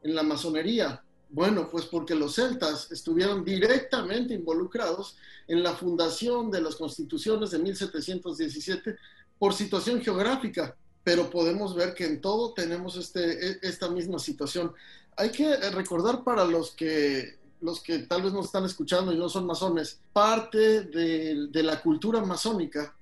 en 0.04 0.16
la 0.16 0.24
masonería? 0.24 1.04
Bueno, 1.30 1.70
pues 1.70 1.86
porque 1.86 2.16
los 2.16 2.36
celtas 2.36 2.92
estuvieron 2.92 3.46
directamente 3.46 4.34
involucrados 4.34 5.16
en 5.48 5.62
la 5.62 5.74
fundación 5.74 6.50
de 6.50 6.62
las 6.62 6.76
constituciones 6.76 7.52
de 7.52 7.60
1717 7.60 8.96
por 9.38 9.54
situación 9.54 10.02
geográfica, 10.02 10.76
pero 11.04 11.30
podemos 11.30 11.76
ver 11.76 11.94
que 11.94 12.06
en 12.06 12.20
todo 12.20 12.54
tenemos 12.54 12.96
este, 12.98 13.52
e, 13.52 13.60
esta 13.62 13.90
misma 13.90 14.18
situación. 14.18 14.74
Hay 15.16 15.32
que 15.32 15.56
recordar 15.72 16.24
para 16.24 16.46
los 16.46 16.72
que 16.72 17.40
los 17.62 17.82
que 17.82 18.00
tal 18.00 18.22
vez 18.22 18.34
nos 18.34 18.46
están 18.46 18.66
escuchando 18.66 19.12
y 19.12 19.18
no 19.18 19.30
son 19.30 19.46
masones, 19.46 20.00
parte 20.14 20.82
de, 20.84 21.64
la 21.64 21.82
cultura 21.82 22.22
masónica 22.22 22.96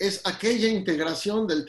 es 0.00 0.22
aquella 0.24 0.68
integración 0.68 1.46
del, 1.46 1.66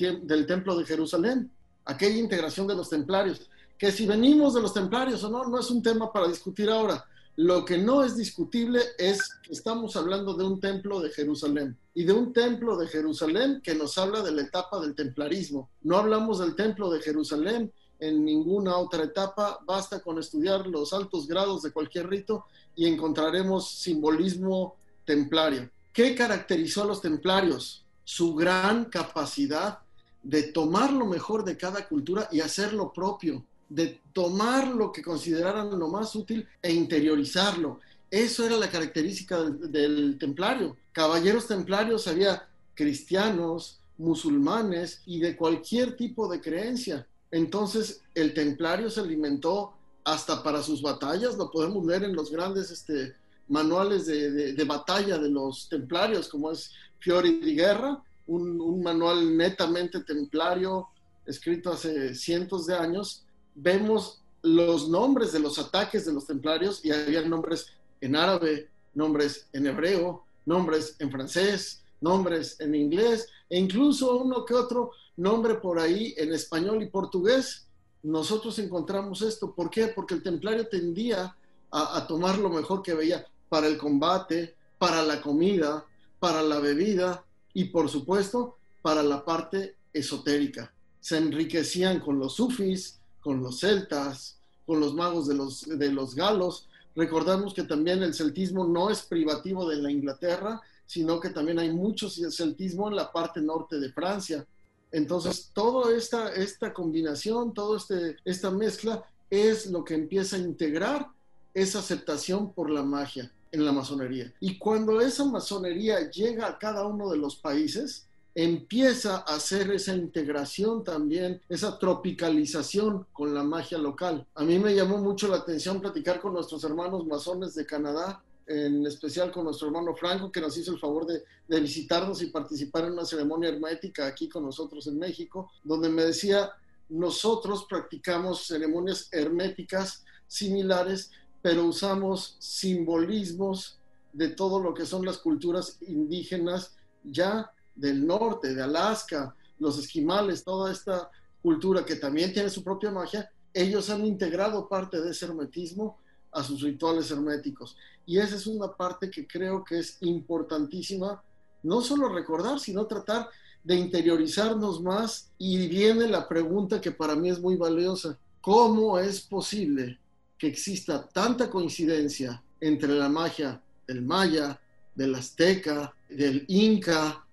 templo 0.47 0.77
de 0.77 0.85
Jerusalén, 0.85 1.51
aquella 1.83 2.17
integración 2.17 2.65
de 2.65 2.75
los 2.75 2.89
templarios, 2.89 3.41
que 3.77 3.91
si 3.91 4.07
venimos 4.07 4.53
de 4.53 4.61
los 4.61 4.73
templarios 4.73 5.21
o 5.25 5.29
no, 5.29 5.43
no 5.43 5.59
es 5.59 5.69
un 5.69 5.83
tema 5.83 6.11
para 6.13 6.29
discutir 6.29 6.69
ahora. 6.69 7.05
Lo 7.35 7.65
que 7.65 7.77
no 7.77 8.03
es 8.03 8.15
discutible 8.15 8.79
es 8.97 9.19
que 9.43 9.51
estamos 9.51 9.97
hablando 9.97 10.33
de 10.33 10.45
un 10.45 10.61
templo 10.61 11.01
de 11.01 11.09
Jerusalén 11.09 11.77
y 11.93 12.05
de 12.05 12.13
un 12.13 12.31
templo 12.31 12.77
de 12.77 12.87
Jerusalén 12.87 13.61
que 13.61 13.75
nos 13.75 13.97
habla 13.97 14.21
de 14.21 14.31
la 14.31 14.43
etapa 14.43 14.79
del 14.79 14.95
templarismo. 14.95 15.69
No 15.81 15.97
hablamos 15.97 16.39
del 16.39 16.55
templo 16.55 16.89
de 16.89 17.01
Jerusalén 17.01 17.73
en 17.99 18.23
ninguna 18.23 18.77
otra 18.77 19.03
etapa, 19.03 19.59
basta 19.65 19.99
con 19.99 20.19
estudiar 20.19 20.67
los 20.67 20.93
altos 20.93 21.27
grados 21.27 21.63
de 21.63 21.71
cualquier 21.71 22.07
rito 22.09 22.45
y 22.75 22.87
encontraremos 22.87 23.71
simbolismo 23.71 24.77
templario. 25.05 25.69
¿Qué 25.91 26.15
caracterizó 26.15 26.83
a 26.83 26.87
los 26.87 27.01
templarios? 27.01 27.80
Su 28.15 28.35
gran 28.35 28.85
capacidad 28.85 29.79
de 30.23 30.43
tomar 30.43 30.91
lo 30.91 31.05
mejor 31.05 31.43
de 31.43 31.57
cada 31.57 31.87
cultura 31.87 32.27
y 32.31 32.41
hacer 32.41 32.73
lo 32.73 32.91
propio, 32.91 33.43
de 33.69 34.01
tomar 34.13 34.67
lo 34.67 34.91
que 34.91 35.01
consideraran 35.01 35.77
lo 35.77 35.87
más 35.87 36.15
útil 36.15 36.47
e 36.61 36.71
interiorizarlo. 36.73 37.79
Eso 38.09 38.45
era 38.45 38.57
la 38.57 38.69
característica 38.69 39.41
del, 39.41 40.17
templario. 40.19 40.75
Caballeros 40.91 41.47
templarios 41.47 42.07
había 42.07 42.49
cristianos, 42.75 43.79
musulmanes 43.97 45.01
y 45.05 45.19
de 45.19 45.37
cualquier 45.37 45.95
tipo 45.95 46.27
de 46.27 46.41
creencia 46.41 47.07
entonces, 47.31 48.01
el 48.13 48.33
templario 48.33 48.89
se 48.89 48.99
alimentó 48.99 49.73
hasta 50.03 50.43
para 50.43 50.61
sus 50.61 50.81
batallas, 50.81 51.37
lo 51.37 51.49
podemos 51.49 51.85
ver 51.85 52.03
en 52.03 52.13
los 52.13 52.29
grandes 52.29 52.71
este, 52.71 53.15
manuales 53.47 54.05
de, 54.05 54.63
batalla 54.65 55.17
de 55.17 55.29
los 55.29 55.69
templarios, 55.69 56.27
como 56.27 56.51
es 56.51 56.71
Fiori 57.01 57.39
di 57.39 57.55
Guerra, 57.55 58.01
un, 58.27 58.81
manual 58.81 59.35
netamente 59.35 60.01
templario 60.01 60.89
escrito 61.25 61.71
hace 61.71 62.13
cientos 62.13 62.67
de 62.67 62.75
años. 62.75 63.25
Vemos 63.55 64.21
los 64.43 64.87
nombres 64.87 65.31
de 65.31 65.39
los 65.39 65.57
ataques 65.57 66.05
de 66.05 66.13
los 66.13 66.27
templarios 66.27 66.85
y 66.85 66.91
había 66.91 67.21
nombres 67.23 67.65
en 67.99 68.15
árabe, 68.15 68.69
nombres 68.93 69.47
en 69.51 69.65
hebreo, 69.65 70.23
nombres 70.45 70.95
en 70.99 71.11
francés, 71.11 71.81
nombres 71.99 72.59
en 72.59 72.75
inglés 72.75 73.27
e 73.49 73.59
incluso 73.59 74.17
uno 74.17 74.45
que 74.45 74.53
otro 74.53 74.91
nombre 75.17 75.55
por 75.55 75.79
ahí 75.79 76.13
en 76.17 76.33
español 76.33 76.81
y 76.83 76.87
portugués, 76.87 77.67
nosotros 78.03 78.57
encontramos 78.59 79.21
esto. 79.23 79.53
¿Por 79.53 79.69
qué? 79.69 79.87
Porque 79.87 80.13
el 80.13 80.23
templario 80.23 80.67
tendía 80.67 81.35
a, 81.71 82.05
tomar 82.07 82.37
lo 82.37 82.49
mejor 82.49 82.81
que 82.81 82.93
veía 82.93 83.25
para 83.49 83.67
el 83.67 83.77
combate, 83.77 84.55
para 84.77 85.01
la 85.03 85.21
comida, 85.21 85.85
para 86.21 86.43
la 86.43 86.59
bebida 86.59 87.25
y 87.51 87.65
por 87.65 87.89
supuesto 87.89 88.55
para 88.83 89.01
la 89.01 89.25
parte 89.25 89.75
esotérica. 89.91 90.71
Se 90.99 91.17
enriquecían 91.17 91.99
con 91.99 92.19
los 92.19 92.35
sufis, 92.35 92.99
con 93.21 93.41
los 93.41 93.59
celtas, 93.59 94.37
con 94.67 94.79
los 94.79 94.93
magos 94.93 95.27
de 95.27 95.33
los, 95.33 95.67
de 95.67 95.91
los 95.91 96.13
galos. 96.13 96.67
Recordamos 96.95 97.55
que 97.55 97.63
también 97.63 98.03
el 98.03 98.13
celtismo 98.13 98.67
no 98.67 98.91
es 98.91 99.01
privativo 99.01 99.67
de 99.67 99.77
la 99.77 99.89
Inglaterra, 99.89 100.61
sino 100.85 101.19
que 101.19 101.31
también 101.31 101.57
hay 101.57 101.71
mucho 101.71 102.07
celtismo 102.07 102.87
en 102.87 102.97
la 102.97 103.11
parte 103.11 103.41
norte 103.41 103.79
de 103.79 103.91
Francia. 103.91 104.45
Entonces, 104.91 105.49
toda 105.55 105.91
esta, 105.97 106.31
esta 106.35 106.71
combinación, 106.71 107.51
toda 107.51 107.77
este, 107.77 108.17
esta 108.25 108.51
mezcla 108.51 109.03
es 109.31 109.65
lo 109.65 109.83
que 109.83 109.95
empieza 109.95 110.35
a 110.35 110.39
integrar 110.39 111.07
esa 111.55 111.79
aceptación 111.79 112.53
por 112.53 112.69
la 112.69 112.83
magia 112.83 113.31
en 113.51 113.65
la 113.65 113.71
masonería. 113.71 114.33
Y 114.39 114.57
cuando 114.57 115.01
esa 115.01 115.25
masonería 115.25 116.09
llega 116.09 116.47
a 116.47 116.57
cada 116.57 116.85
uno 116.85 117.09
de 117.09 117.17
los 117.17 117.35
países, 117.35 118.07
empieza 118.33 119.17
a 119.17 119.35
hacer 119.35 119.71
esa 119.71 119.93
integración 119.93 120.83
también, 120.83 121.41
esa 121.49 121.77
tropicalización 121.77 123.05
con 123.11 123.33
la 123.33 123.43
magia 123.43 123.77
local. 123.77 124.25
A 124.35 124.43
mí 124.43 124.57
me 124.57 124.73
llamó 124.73 124.97
mucho 124.97 125.27
la 125.27 125.37
atención 125.37 125.81
platicar 125.81 126.21
con 126.21 126.33
nuestros 126.33 126.63
hermanos 126.63 127.05
masones 127.05 127.55
de 127.55 127.65
Canadá 127.65 128.21
en 128.47 128.85
especial 128.85 129.31
con 129.31 129.45
nuestro 129.45 129.67
hermano 129.67 129.95
Franco, 129.95 130.31
que 130.31 130.41
nos 130.41 130.57
hizo 130.57 130.73
el 130.73 130.79
favor 130.79 131.05
de, 131.05 131.23
visitarnos 131.59 132.21
y 132.21 132.27
participar 132.27 132.85
en 132.85 132.93
una 132.93 133.05
ceremonia 133.05 133.49
hermética 133.49 134.07
aquí 134.07 134.29
con 134.29 134.43
nosotros 134.43 134.87
en 134.87 134.97
México, 134.97 135.51
donde 135.63 135.89
me 135.89 136.03
decía, 136.03 136.51
nosotros 136.89 137.65
practicamos 137.69 138.47
ceremonias 138.47 139.09
herméticas 139.11 140.03
similares, 140.27 141.11
pero 141.41 141.65
usamos 141.65 142.35
simbolismos 142.39 143.79
de 144.13 144.29
todo 144.29 144.59
lo 144.59 144.73
que 144.73 144.85
son 144.85 145.05
las 145.05 145.17
culturas 145.17 145.77
indígenas 145.87 146.75
ya 147.03 147.51
del 147.75 148.05
norte, 148.05 148.53
de 148.53 148.61
Alaska, 148.61 149.35
los 149.59 149.77
esquimales, 149.79 150.43
toda 150.43 150.71
esta 150.71 151.09
cultura 151.41 151.85
que 151.85 151.95
también 151.95 152.33
tiene 152.33 152.49
su 152.49 152.63
propia 152.63 152.91
magia, 152.91 153.31
ellos 153.53 153.89
han 153.89 154.05
integrado 154.05 154.67
parte 154.67 155.01
de 155.01 155.11
ese 155.11 155.25
hermetismo 155.25 155.97
a 156.31 156.43
sus 156.43 156.61
rituales 156.61 157.09
herméticos. 157.11 157.75
Y 158.05 158.17
esa 158.17 158.35
es 158.35 158.47
una 158.47 158.71
parte 158.71 159.09
que 159.09 159.27
creo 159.27 159.63
que 159.63 159.79
es 159.79 159.97
importantísima, 160.01 161.23
no 161.63 161.81
solo 161.81 162.09
recordar, 162.09 162.59
sino 162.59 162.85
tratar 162.85 163.29
de 163.63 163.75
interiorizarnos 163.75 164.81
más. 164.81 165.31
Y 165.37 165.67
viene 165.67 166.07
la 166.07 166.27
pregunta 166.27 166.81
que 166.81 166.91
para 166.91 167.15
mí 167.15 167.29
es 167.29 167.39
muy 167.39 167.55
valiosa. 167.55 168.17
¿Cómo 168.39 168.97
es 168.97 169.21
posible 169.21 169.99
que 170.41 170.47
exista 170.47 171.07
tanta 171.07 171.51
coincidencia 171.51 172.41
entre 172.59 172.89
la 172.95 173.07
magia 173.09 173.61
del 173.87 174.01
maya, 174.01 174.59
del 174.95 175.13
azteca, 175.13 175.93
del 176.09 176.45
inca, 176.47 177.23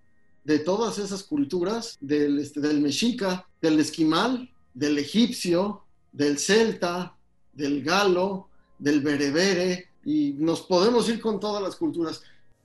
de 0.44 0.58
todas 0.58 0.98
esas 0.98 1.22
culturas, 1.22 1.96
del, 2.02 2.38
este, 2.38 2.60
del 2.60 2.82
mexica, 2.82 3.48
del 3.62 3.80
esquimal, 3.80 4.50
del 4.74 4.98
egipcio, 4.98 5.84
del 6.12 6.38
celta, 6.38 7.16
del 7.54 7.82
galo, 7.82 8.50
del 8.78 9.00
berebere, 9.00 9.88
y 10.04 10.34
nos 10.34 10.60
podemos 10.60 11.08
ir 11.08 11.18
con 11.18 11.40
todas 11.40 11.62
las 11.62 11.76
culturas, 11.76 12.22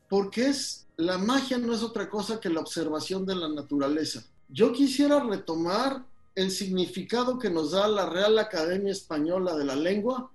porque 0.09 0.47
es 0.47 0.87
la 0.97 1.17
magia 1.17 1.57
no 1.57 1.73
es 1.73 1.83
otra 1.83 2.09
cosa 2.09 2.41
que 2.41 2.49
la 2.49 2.59
observación 2.59 3.25
de 3.25 3.35
la 3.35 3.47
naturaleza. 3.47 4.25
Yo 4.49 4.73
quisiera 4.73 5.23
retomar 5.23 6.05
el 6.35 6.51
significado 6.51 7.37
que 7.37 7.49
nos 7.49 7.71
da 7.71 7.87
la 7.87 8.09
Real 8.09 8.39
Academia 8.39 8.91
Española 8.91 9.55
de 9.55 9.65
la 9.65 9.75
Lengua 9.75 10.31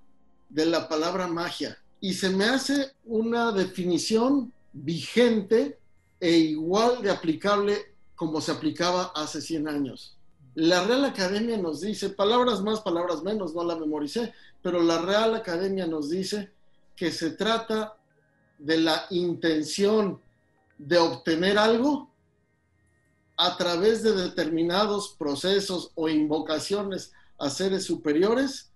de 0.48 0.66
la 0.66 0.88
palabra 0.88 1.26
magia. 1.26 1.78
Y 2.00 2.14
se 2.14 2.30
me 2.30 2.44
hace 2.44 2.92
una 3.04 3.52
definición 3.52 4.52
vigente 4.72 5.78
e 6.20 6.30
igual 6.30 7.02
de 7.02 7.10
aplicable 7.10 7.94
como 8.14 8.40
se 8.40 8.52
aplicaba 8.52 9.12
hace 9.14 9.40
100 9.40 9.68
años. 9.68 10.16
La 10.54 10.84
Real 10.84 11.04
Academia 11.04 11.56
nos 11.56 11.80
dice, 11.80 12.10
palabras 12.10 12.62
más, 12.62 12.80
palabras 12.80 13.22
menos, 13.22 13.54
no 13.54 13.62
la 13.62 13.76
memoricé, 13.76 14.32
pero 14.60 14.82
la 14.82 15.00
Real 15.00 15.34
Academia 15.34 15.86
nos 15.86 16.10
dice 16.10 16.50
que 16.96 17.12
se 17.12 17.30
trata 17.30 17.96
de 18.58 18.78
la 18.78 19.06
intención 19.10 20.20
de 20.78 20.98
obtener 20.98 21.58
algo 21.58 22.10
a 23.38 23.56
través 23.56 24.02
de 24.02 24.12
determinados 24.12 25.14
procesos 25.16 25.92
o 25.94 26.08
invocaciones 26.08 27.12
a 27.38 27.48
seres 27.48 27.84
superiores 27.84 28.72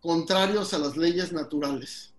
contrarios 0.00 0.72
a 0.72 0.78
las 0.78 0.96
leyes 0.96 1.30
naturales. 1.30 2.14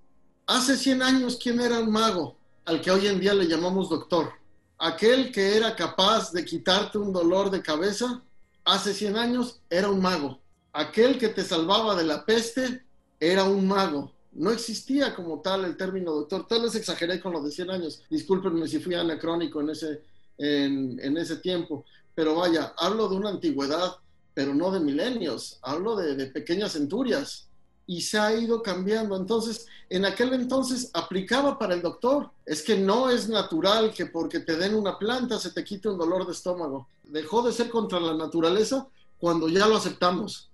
Hace 0.45 0.77
100 0.77 1.01
años, 1.01 1.39
¿quién 1.41 1.59
era 1.59 1.79
el 1.79 1.87
mago? 1.87 2.37
Al 2.65 2.79
que 2.79 2.91
hoy 2.91 3.07
en 3.07 3.19
día 3.19 3.33
le 3.33 3.47
llamamos 3.47 3.89
doctor. 3.89 4.31
Aquel 4.77 5.31
que 5.31 5.57
era 5.57 5.75
capaz 5.75 6.31
de 6.31 6.45
quitarte 6.45 6.99
un 6.99 7.11
dolor 7.11 7.49
de 7.49 7.63
cabeza, 7.63 8.23
hace 8.63 8.93
100 8.93 9.17
años 9.17 9.59
era 9.69 9.89
un 9.89 9.99
mago. 9.99 10.39
Aquel 10.73 11.17
que 11.17 11.29
te 11.29 11.43
salvaba 11.43 11.95
de 11.95 12.03
la 12.03 12.23
peste 12.23 12.85
era 13.19 13.45
un 13.45 13.67
mago. 13.67 14.13
No 14.31 14.51
existía 14.51 15.15
como 15.15 15.41
tal 15.41 15.65
el 15.65 15.75
término 15.75 16.11
doctor. 16.11 16.47
Tal 16.47 16.61
vez 16.61 16.75
exageré 16.75 17.19
con 17.19 17.33
lo 17.33 17.41
de 17.41 17.51
100 17.51 17.71
años. 17.71 18.03
Discúlpenme 18.11 18.67
si 18.67 18.79
fui 18.79 18.93
anacrónico 18.93 19.61
en 19.61 19.71
ese, 19.71 20.03
en, 20.37 21.17
ese 21.17 21.37
tiempo. 21.37 21.85
Pero 22.15 22.35
vaya, 22.35 22.73
hablo 22.77 23.07
de 23.09 23.15
una 23.15 23.29
antigüedad, 23.29 23.95
pero 24.33 24.53
no 24.53 24.71
de 24.71 24.79
milenios. 24.79 25.59
Hablo 25.61 25.95
de, 25.95 26.25
pequeñas 26.27 26.73
centurias 26.73 27.47
y 27.85 28.01
se 28.01 28.17
ha 28.17 28.33
ido 28.33 28.61
cambiando. 28.61 29.15
Entonces, 29.15 29.65
en 29.89 30.05
aquel 30.05 30.33
entonces 30.33 30.89
aplicaba 30.93 31.57
para 31.57 31.73
el 31.73 31.81
doctor. 31.81 32.31
Es 32.45 32.61
que 32.61 32.77
no 32.77 33.09
es 33.09 33.29
natural 33.29 33.93
que 33.93 34.05
porque 34.05 34.39
te 34.39 34.55
den 34.55 34.75
una 34.75 34.97
planta 34.97 35.39
se 35.39 35.51
te 35.51 35.63
quite 35.63 35.89
un 35.89 35.97
dolor 35.97 36.25
de 36.25 36.33
estómago. 36.33 36.87
Dejó 37.03 37.41
de 37.41 37.51
ser 37.51 37.69
contra 37.69 37.99
la 37.99 38.13
naturaleza 38.13 38.87
cuando 39.17 39.47
ya 39.47 39.67
lo 39.67 39.77
aceptamos. 39.77 40.49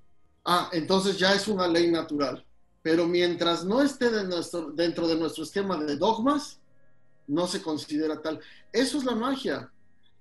Ah, 0.46 0.70
entonces 0.72 1.18
ya 1.18 1.34
es 1.34 1.48
una 1.48 1.68
ley 1.68 1.92
natural. 1.92 2.46
Pero 2.82 3.06
mientras 3.06 3.66
no 3.66 3.82
esté 3.82 4.10
dentro 4.10 5.08
de 5.08 5.16
nuestro 5.16 5.44
esquema 5.44 5.78
de 5.78 5.98
dogmas, 5.98 6.59
no 7.30 7.48
se 7.48 7.62
considera 7.62 8.22
tal. 8.22 8.42
Eso 8.74 8.98
es 8.98 9.06
la 9.06 9.16
magia. 9.16 9.72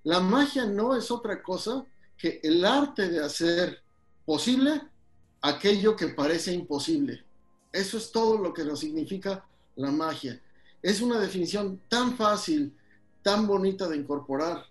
La 0.04 0.20
magia 0.20 0.66
no 0.66 0.94
es 0.94 1.10
otra 1.10 1.42
cosa 1.42 1.84
que 2.16 2.40
el 2.42 2.64
arte 2.64 3.08
de 3.08 3.24
hacer 3.24 3.82
posible 4.24 4.80
aquello 5.40 5.96
que 5.96 6.08
parece 6.08 6.52
imposible. 6.52 7.24
Eso 7.72 7.96
es 7.98 8.12
todo 8.12 8.38
lo 8.38 8.52
que 8.52 8.64
nos 8.64 8.80
significa 8.80 9.44
la 9.76 9.90
magia. 9.90 10.40
Es 10.82 11.00
una 11.00 11.18
definición 11.18 11.80
tan 11.88 12.16
fácil, 12.16 12.74
tan 13.22 13.46
bonita 13.46 13.88
de 13.88 13.96
incorporar. 13.96 14.66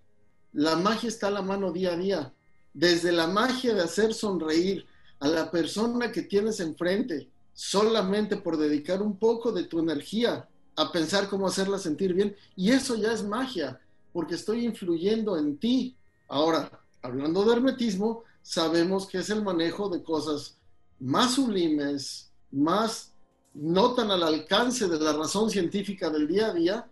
La 0.54 0.76
magia 0.76 1.10
está 1.10 1.28
a 1.28 1.32
la 1.32 1.42
mano 1.42 1.72
día 1.72 1.94
a 1.94 1.98
día. 1.98 2.34
Desde 2.74 3.12
la 3.12 3.28
magia 3.28 3.74
de 3.74 3.82
hacer 3.82 4.14
sonreír 4.14 4.86
a 5.20 5.28
la 5.28 5.50
persona 5.50 6.12
que 6.12 6.22
tienes 6.22 6.60
enfrente, 6.60 7.28
solamente 7.54 8.38
por 8.38 8.58
dedicar 8.58 9.02
un 9.02 9.18
poco 9.18 9.52
de 9.52 9.64
tu 9.64 9.80
energía 9.80 10.48
a 10.78 10.92
pensar 10.92 11.28
cómo 11.28 11.48
hacerla 11.48 11.78
sentir 11.78 12.14
bien. 12.14 12.36
Y 12.56 12.72
eso 12.72 12.96
ya 12.96 13.12
es 13.12 13.24
magia, 13.24 13.80
porque 14.14 14.36
estoy 14.36 14.64
influyendo 14.66 15.38
en 15.38 15.58
ti. 15.58 15.98
Ahora, 16.30 16.70
hablando 17.02 17.44
de 17.44 17.54
hermetismo, 17.54 18.24
sabemos 18.42 19.08
que 19.08 19.18
es 19.18 19.30
el 19.30 19.44
manejo 19.44 19.90
de 19.90 20.02
cosas 20.02 20.58
más 21.00 21.34
sublimes, 21.34 22.32
más 22.52 23.12
no 23.54 23.94
tan 23.94 24.12
al 24.12 24.24
alcance 24.24 24.88
de 24.88 25.00
la 25.00 25.14
razón 25.14 25.50
científica 25.50 26.10
del 26.10 26.28
día 26.28 26.48
a 26.48 26.54
día, 26.54 26.88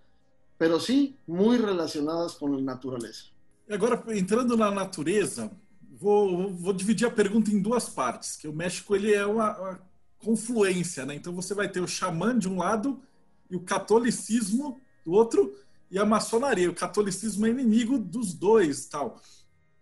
pero 0.57 0.79
sí 0.79 1.15
muy 1.27 1.57
relacionadas 1.57 2.33
com 2.33 2.55
a 2.55 2.61
natureza. 2.61 3.25
Agora, 3.69 4.03
entrando 4.09 4.55
na 4.57 4.71
natureza, 4.71 5.51
vou, 5.99 6.51
vou, 6.53 6.73
dividir 6.73 7.07
a 7.07 7.11
pergunta 7.11 7.51
em 7.51 7.61
duas 7.61 7.89
partes, 7.89 8.35
que 8.35 8.47
o 8.47 8.53
México 8.53 8.95
ele 8.95 9.13
é 9.13 9.25
uma, 9.25 9.57
uma, 9.57 9.81
confluência, 10.19 11.05
né? 11.05 11.15
Então 11.15 11.33
você 11.33 11.53
vai 11.53 11.69
ter 11.69 11.81
o 11.81 11.87
xamã 11.87 12.37
de 12.37 12.47
um 12.47 12.57
lado 12.57 13.01
e 13.49 13.55
o 13.55 13.61
catolicismo 13.61 14.81
do 15.05 15.13
outro 15.13 15.55
e 15.89 15.99
a 15.99 16.05
maçonaria. 16.05 16.69
O 16.69 16.75
catolicismo 16.75 17.45
é 17.45 17.49
inimigo 17.49 17.97
dos 17.97 18.33
dois, 18.33 18.85
tal. 18.85 19.21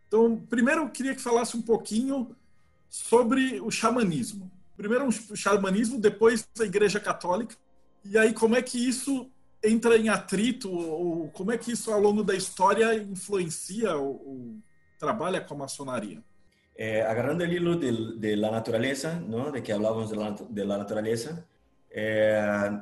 Então, 0.08 0.38
primeiro 0.50 0.82
eu 0.82 0.90
queria 0.90 1.16
que 1.16 1.22
falasse 1.22 1.58
um 1.58 1.62
pouquinho 1.62 2.36
sobre 2.90 3.60
o 3.62 3.72
xamanismo. 3.72 4.52
Primeiro 4.76 5.08
o 5.08 5.36
xamanismo, 5.36 6.00
depois 6.00 6.48
a 6.60 6.64
Igreja 6.64 7.00
Católica. 7.00 7.56
E 8.06 8.18
aí 8.18 8.34
como 8.34 8.56
é 8.56 8.62
que 8.62 8.78
isso 8.78 9.30
entra 9.64 9.98
em 9.98 10.10
atrito 10.10 10.70
ou 10.70 11.30
como 11.30 11.52
é 11.52 11.58
que 11.58 11.72
isso 11.72 11.92
ao 11.92 12.00
longo 12.00 12.24
da 12.24 12.36
história 12.36 12.94
influencia 12.96 13.96
ou, 13.96 14.22
ou 14.28 14.56
trabalha 15.00 15.40
com 15.42 15.54
a 15.56 15.60
maçonaria? 15.60 16.22
Eh, 16.76 17.02
agarrando 17.02 17.44
el 17.44 17.54
hilo 17.54 17.76
de, 17.76 18.18
de, 18.18 18.36
la 18.36 18.50
naturaleza, 18.50 19.22
de 19.54 19.62
que 19.62 19.72
hablábamos 19.72 20.10
de 20.10 20.16
la, 20.16 20.32
de 20.32 20.66
naturaleza, 20.66 21.48
eh, 21.92 22.80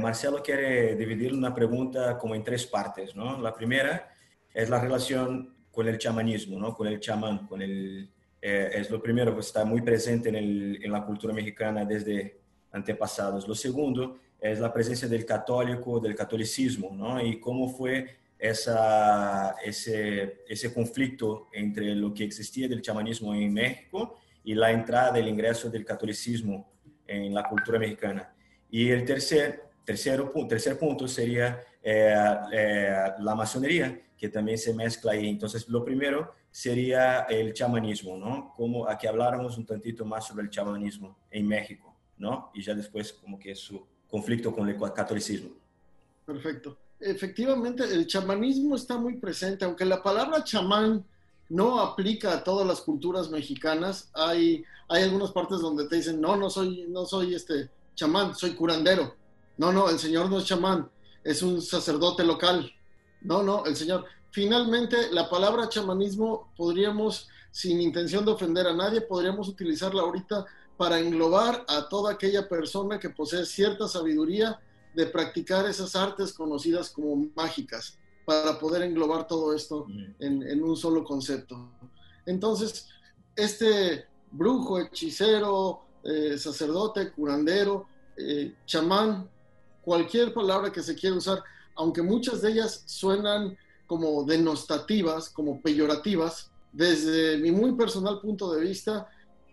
Marcelo 0.00 0.42
quiere 0.42 0.94
dividir 0.94 1.32
una 1.32 1.54
pregunta 1.54 2.16
como 2.18 2.34
en 2.34 2.44
tres 2.44 2.66
partes. 2.66 3.14
¿no? 3.14 3.40
La 3.40 3.52
primera 3.52 4.08
es 4.52 4.68
la 4.68 4.80
relación 4.80 5.54
con 5.70 5.88
el 5.88 5.98
chamanismo, 5.98 6.58
¿no? 6.58 6.74
con 6.74 6.86
el 6.86 7.00
chamán, 7.00 7.46
con 7.46 7.62
el, 7.62 8.10
eh, 8.40 8.70
es 8.74 8.90
lo 8.90 9.02
primero 9.02 9.34
que 9.34 9.40
está 9.40 9.64
muy 9.64 9.82
presente 9.82 10.28
en, 10.28 10.36
el, 10.36 10.80
la 10.90 11.04
cultura 11.04 11.34
mexicana 11.34 11.84
desde 11.84 12.40
antepasados. 12.72 13.48
Lo 13.48 13.54
segundo 13.54 14.18
es 14.40 14.60
la 14.60 14.72
presencia 14.72 15.08
del 15.08 15.24
católico, 15.24 15.98
del 15.98 16.14
catolicismo, 16.14 16.90
¿no? 16.94 17.20
Y 17.20 17.40
cómo 17.40 17.68
fue 17.68 18.18
esa, 18.38 19.56
ese, 19.64 20.44
ese 20.48 20.72
conflicto 20.72 21.48
entre 21.52 21.94
lo 21.96 22.14
que 22.14 22.22
existía 22.22 22.68
del 22.68 22.82
chamanismo 22.82 23.34
en 23.34 23.52
México 23.52 24.18
y 24.44 24.54
la 24.54 24.70
entrada 24.70 25.10
del 25.12 25.26
ingreso 25.26 25.68
del 25.68 25.84
catolicismo 25.84 26.70
en 27.06 27.34
la 27.34 27.42
cultura 27.42 27.78
mexicana. 27.78 28.32
Y 28.70 28.90
el 28.90 29.04
tercer, 29.04 29.70
tercero, 29.84 30.32
tercer 30.48 30.78
punto 30.78 31.08
sería 31.08 31.60
eh, 31.82 32.14
eh, 32.52 33.12
la 33.20 33.34
masonería, 33.34 34.00
que 34.16 34.28
también 34.28 34.58
se 34.58 34.74
mezcla 34.74 35.12
ahí. 35.12 35.28
Entonces, 35.28 35.68
lo 35.68 35.84
primero 35.84 36.34
sería 36.50 37.20
el 37.22 37.52
chamanismo, 37.52 38.16
¿no? 38.16 38.52
Como 38.56 38.88
aquí 38.88 39.06
habláramos 39.06 39.56
un 39.56 39.66
tantito 39.66 40.04
más 40.04 40.26
sobre 40.26 40.44
el 40.44 40.50
chamanismo 40.50 41.16
en 41.30 41.46
México, 41.46 41.94
¿no? 42.18 42.50
Y 42.54 42.62
ya 42.62 42.74
después 42.74 43.12
como 43.12 43.38
que 43.38 43.54
su 43.54 43.86
conflicto 44.08 44.52
con 44.52 44.68
el 44.68 44.76
catolicismo. 44.92 45.50
Perfecto. 46.24 46.76
Efectivamente, 47.00 47.84
el 47.84 48.06
chamanismo 48.06 48.74
está 48.74 48.98
muy 48.98 49.16
presente, 49.18 49.64
aunque 49.64 49.84
la 49.84 50.02
palabra 50.02 50.42
chamán 50.42 51.04
no 51.48 51.80
aplica 51.80 52.34
a 52.34 52.44
todas 52.44 52.66
las 52.66 52.80
culturas 52.80 53.30
mexicanas. 53.30 54.10
Hay, 54.12 54.64
hay 54.88 55.04
algunas 55.04 55.30
partes 55.30 55.60
donde 55.60 55.86
te 55.86 55.96
dicen, 55.96 56.20
no, 56.20 56.36
no 56.36 56.50
soy, 56.50 56.86
no 56.88 57.06
soy 57.06 57.34
este 57.34 57.70
chamán, 57.98 58.34
soy 58.34 58.54
curandero. 58.54 59.16
No, 59.56 59.72
no, 59.72 59.90
el 59.90 59.98
señor 59.98 60.30
no 60.30 60.38
es 60.38 60.44
chamán, 60.44 60.88
es 61.24 61.42
un 61.42 61.60
sacerdote 61.60 62.22
local. 62.22 62.72
No, 63.20 63.42
no, 63.42 63.66
el 63.66 63.74
señor. 63.74 64.04
Finalmente, 64.30 65.10
la 65.10 65.28
palabra 65.28 65.68
chamanismo 65.68 66.52
podríamos, 66.56 67.28
sin 67.50 67.80
intención 67.80 68.24
de 68.24 68.30
ofender 68.30 68.68
a 68.68 68.74
nadie, 68.74 69.00
podríamos 69.00 69.48
utilizarla 69.48 70.02
ahorita 70.02 70.46
para 70.76 71.00
englobar 71.00 71.64
a 71.66 71.88
toda 71.88 72.12
aquella 72.12 72.48
persona 72.48 73.00
que 73.00 73.10
posee 73.10 73.44
cierta 73.44 73.88
sabiduría 73.88 74.60
de 74.94 75.06
practicar 75.06 75.66
esas 75.66 75.96
artes 75.96 76.32
conocidas 76.32 76.90
como 76.90 77.28
mágicas, 77.34 77.98
para 78.24 78.58
poder 78.58 78.82
englobar 78.82 79.26
todo 79.26 79.54
esto 79.54 79.86
en, 80.20 80.62
un 80.62 80.76
solo 80.76 81.02
concepto. 81.02 81.72
Entonces, 82.26 82.86
este 83.34 84.06
brujo, 84.30 84.78
hechicero, 84.78 85.87
eh, 86.04 86.38
sacerdote, 86.38 87.12
curandero, 87.12 87.86
eh, 88.16 88.54
chamán, 88.66 89.28
cualquier 89.82 90.34
palabra 90.34 90.72
que 90.72 90.82
se 90.82 90.94
quiera 90.94 91.16
usar, 91.16 91.42
aunque 91.76 92.02
muchas 92.02 92.42
de 92.42 92.52
ellas 92.52 92.82
suenan 92.86 93.56
como 93.86 94.24
denostativas, 94.24 95.30
como 95.30 95.60
peyorativas, 95.62 96.50
desde 96.72 97.38
mi 97.38 97.50
muy 97.50 97.72
personal 97.72 98.20
punto 98.20 98.52
de 98.52 98.60
vista, 98.60 99.08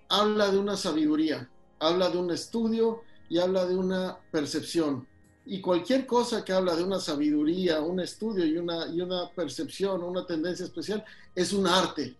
habla 0.09 0.51
de 0.51 0.57
una 0.57 0.75
sabiduría, 0.75 1.49
habla 1.79 2.09
de 2.09 2.17
un 2.17 2.31
estudio 2.31 3.01
y 3.29 3.39
habla 3.39 3.65
de 3.65 3.75
una 3.75 4.17
percepción. 4.31 5.07
Y 5.45 5.61
cualquier 5.61 6.05
cosa 6.05 6.43
que 6.43 6.53
habla 6.53 6.75
de 6.75 6.83
una 6.83 6.99
sabiduría, 6.99 7.81
un 7.81 7.99
estudio 7.99 8.45
y 8.45 8.57
una, 8.57 8.87
y 8.87 8.99
una 9.01 9.29
percepción, 9.29 10.03
una 10.03 10.25
tendencia 10.25 10.65
especial, 10.65 11.03
es 11.35 11.53
un 11.53 11.67
arte, 11.67 12.17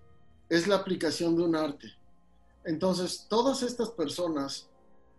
es 0.48 0.68
la 0.68 0.76
aplicación 0.76 1.36
de 1.36 1.44
un 1.44 1.56
arte. 1.56 1.92
Entonces, 2.66 3.26
todas 3.30 3.62
estas 3.64 3.90
personas 3.90 4.68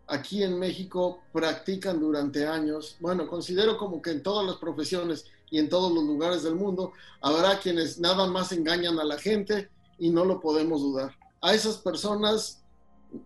aquí 0.09 0.43
en 0.43 0.59
México 0.59 1.21
practican 1.33 2.01
durante 2.01 2.47
años, 2.47 2.97
bueno, 3.01 3.27
considero 3.27 3.77
como 3.77 4.03
que 4.03 4.11
en 4.11 4.23
todas 4.23 4.47
las 4.47 4.57
profesiones 4.57 5.25
y 5.51 5.59
en 5.59 5.69
todos 5.69 5.93
los 5.93 6.05
lugares 6.05 6.43
del 6.43 6.57
mundo, 6.57 6.93
habrá 7.21 7.59
quienes 7.61 7.99
nada 7.99 8.27
más 8.27 8.53
engañan 8.53 8.99
a 8.99 9.05
la 9.05 9.19
gente 9.19 9.71
y 9.99 10.11
no 10.11 10.25
lo 10.25 10.41
podemos 10.41 10.83
dudar. 10.83 11.17
A 11.41 11.55
esas 11.55 11.77
personas, 11.79 12.63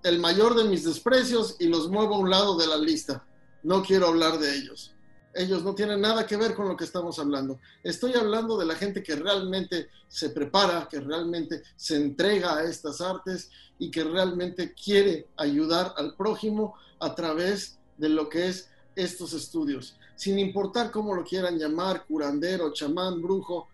el 0.03 0.19
mayor 0.19 0.55
de 0.55 0.65
mis 0.65 0.85
desprecios 0.85 1.57
y 1.59 1.69
los 1.69 1.89
muevo 1.89 2.17
a 2.17 2.19
un 2.19 2.31
lado 2.31 2.57
de 2.57 2.67
la 2.67 2.77
lista. 2.77 3.25
No 3.63 3.83
quiero 3.83 4.09
hablar 4.09 4.39
de 4.39 4.55
ellos. 4.55 4.95
Ellos 5.35 5.62
no 5.62 5.75
tienen 5.75 6.01
nada 6.01 6.27
que 6.27 6.37
ver 6.37 6.55
con 6.55 6.69
lo 6.69 6.77
que 6.77 6.85
estamos 6.85 7.19
hablando. 7.19 7.61
Estoy 7.85 8.14
hablando 8.14 8.59
de 8.59 8.66
la 8.66 8.75
gente 8.75 9.03
que 9.03 9.14
realmente 9.14 9.88
se 10.09 10.31
prepara, 10.31 10.88
que 10.90 11.01
realmente 11.01 11.62
se 11.77 11.97
entrega 11.97 12.57
a 12.57 12.64
estas 12.64 13.01
artes 13.01 13.51
y 13.79 13.90
que 13.90 14.05
realmente 14.05 14.75
quiere 14.75 15.29
ayudar 15.37 15.95
al 15.97 16.16
prójimo 16.16 16.75
a 16.99 17.14
través 17.14 17.79
de 17.97 18.09
lo 18.09 18.29
que 18.29 18.49
es 18.49 18.69
estos 18.97 19.33
estudios 19.33 19.97
sin 20.21 20.38
importar 20.38 20.90
cómo 20.90 21.14
lo 21.14 21.25
quieran 21.25 21.59
llamar, 21.59 22.05
curandero, 22.05 22.75
chamán, 22.75 23.23
brujo, 23.23 23.69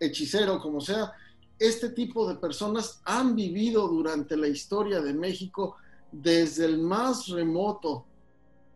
hechicero, 0.00 0.60
como 0.60 0.80
sea, 0.80 1.12
este 1.56 1.90
tipo 1.90 2.26
de 2.26 2.34
personas 2.34 3.00
han 3.04 3.36
vivido 3.36 3.86
durante 3.86 4.36
la 4.36 4.48
historia 4.48 5.00
de 5.00 5.14
México 5.14 5.76
desde 6.10 6.64
el 6.64 6.78
más 6.78 7.28
remoto 7.28 8.04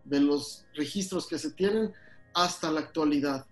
de 0.05 0.21
los 0.21 0.65
registros 0.75 1.27
que 1.27 1.41
se 1.41 1.51
tienen 1.51 1.93
hasta 2.35 2.71
la 2.71 2.81
actualidad. 2.81 3.47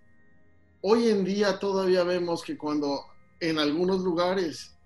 Hoy 0.83 1.09
en 1.09 1.25
día 1.25 1.59
todavía 1.59 2.05
vemos 2.05 2.43
que 2.43 2.57
cuando 2.57 3.01
en 3.41 3.59
algunos 3.59 4.01
lugares 4.01 4.77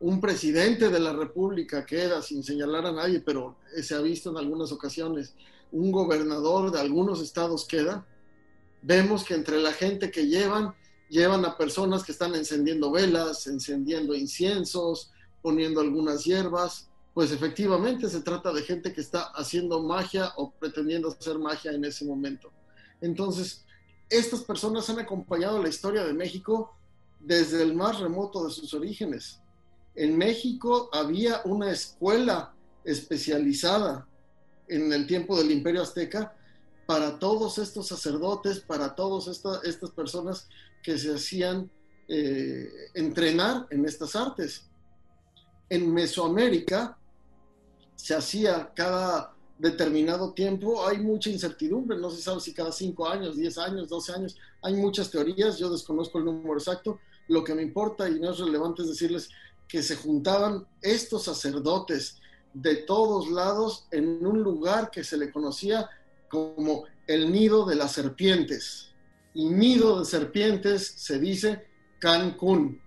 un 0.00 0.20
presidente 0.20 0.90
de 0.90 1.00
la 1.00 1.12
República 1.12 1.84
queda, 1.84 2.22
sin 2.22 2.44
señalar 2.44 2.86
a 2.86 2.92
nadie, 2.92 3.20
pero 3.20 3.56
se 3.82 3.94
ha 3.94 4.00
visto 4.00 4.30
en 4.30 4.36
algunas 4.36 4.70
ocasiones, 4.70 5.34
un 5.72 5.90
gobernador 5.90 6.70
de 6.70 6.80
algunos 6.80 7.20
estados 7.20 7.66
queda, 7.66 8.06
vemos 8.82 9.24
que 9.24 9.34
entre 9.34 9.58
la 9.60 9.72
gente 9.72 10.10
que 10.10 10.26
llevan, 10.26 10.74
llevan 11.08 11.44
a 11.44 11.56
personas 11.56 12.04
que 12.04 12.12
están 12.12 12.34
encendiendo 12.34 12.92
velas, 12.92 13.46
encendiendo 13.48 14.14
inciensos, 14.14 15.10
poniendo 15.42 15.80
algunas 15.80 16.24
hierbas, 16.24 16.88
pues 17.14 17.32
efectivamente 17.32 18.08
se 18.08 18.20
trata 18.20 18.52
de 18.52 18.62
gente 18.62 18.92
que 18.92 19.00
está 19.00 19.22
haciendo 19.34 19.82
magia 19.82 20.32
o 20.36 20.52
pretendiendo 20.52 21.08
hacer 21.08 21.38
magia 21.38 21.72
en 21.72 21.84
ese 21.84 22.04
momento. 22.04 22.52
Entonces, 23.00 23.64
estas 24.10 24.42
personas 24.42 24.88
han 24.90 24.98
acompañado 24.98 25.62
la 25.62 25.68
historia 25.68 26.04
de 26.04 26.12
México 26.12 26.74
desde 27.20 27.62
el 27.62 27.74
más 27.74 28.00
remoto 28.00 28.44
de 28.44 28.50
sus 28.50 28.72
orígenes. 28.74 29.40
En 29.94 30.16
México 30.16 30.88
había 30.92 31.42
una 31.44 31.70
escuela 31.70 32.54
especializada 32.84 34.06
en 34.68 34.92
el 34.92 35.06
tiempo 35.06 35.36
del 35.36 35.50
Imperio 35.50 35.82
Azteca 35.82 36.34
para 36.86 37.18
todos 37.18 37.58
estos 37.58 37.88
sacerdotes, 37.88 38.60
para 38.60 38.94
todas 38.94 39.28
estas 39.28 39.90
personas 39.90 40.48
que 40.82 40.96
se 40.98 41.14
hacían 41.14 41.70
eh, 42.08 42.66
entrenar 42.94 43.66
en 43.70 43.84
estas 43.84 44.16
artes. 44.16 44.64
En 45.68 45.92
Mesoamérica 45.92 46.96
se 47.94 48.14
hacía 48.14 48.72
cada 48.74 49.34
determinado 49.58 50.32
tiempo, 50.32 50.86
hay 50.86 50.98
mucha 50.98 51.30
incertidumbre, 51.30 51.98
no 51.98 52.10
se 52.10 52.22
sabe 52.22 52.40
si 52.40 52.54
cada 52.54 52.72
cinco 52.72 53.08
años, 53.08 53.36
diez 53.36 53.58
años, 53.58 53.88
doce 53.88 54.12
años, 54.12 54.36
hay 54.62 54.74
muchas 54.74 55.10
teorías, 55.10 55.58
yo 55.58 55.68
desconozco 55.68 56.18
el 56.18 56.24
número 56.24 56.54
exacto, 56.54 57.00
lo 57.26 57.44
que 57.44 57.54
me 57.54 57.62
importa 57.62 58.08
y 58.08 58.18
no 58.20 58.30
es 58.30 58.38
relevante 58.38 58.82
es 58.82 58.88
decirles 58.88 59.28
que 59.66 59.82
se 59.82 59.96
juntaban 59.96 60.66
estos 60.80 61.24
sacerdotes 61.24 62.18
de 62.54 62.76
todos 62.76 63.30
lados 63.30 63.86
en 63.90 64.24
un 64.24 64.42
lugar 64.42 64.90
que 64.90 65.04
se 65.04 65.16
le 65.16 65.30
conocía 65.30 65.90
como 66.30 66.84
el 67.06 67.30
nido 67.30 67.66
de 67.66 67.74
las 67.74 67.92
serpientes. 67.92 68.92
Y 69.34 69.48
nido 69.50 70.00
de 70.00 70.04
serpientes 70.04 70.86
se 70.96 71.18
dice 71.18 71.66
Cancún. 71.98 72.80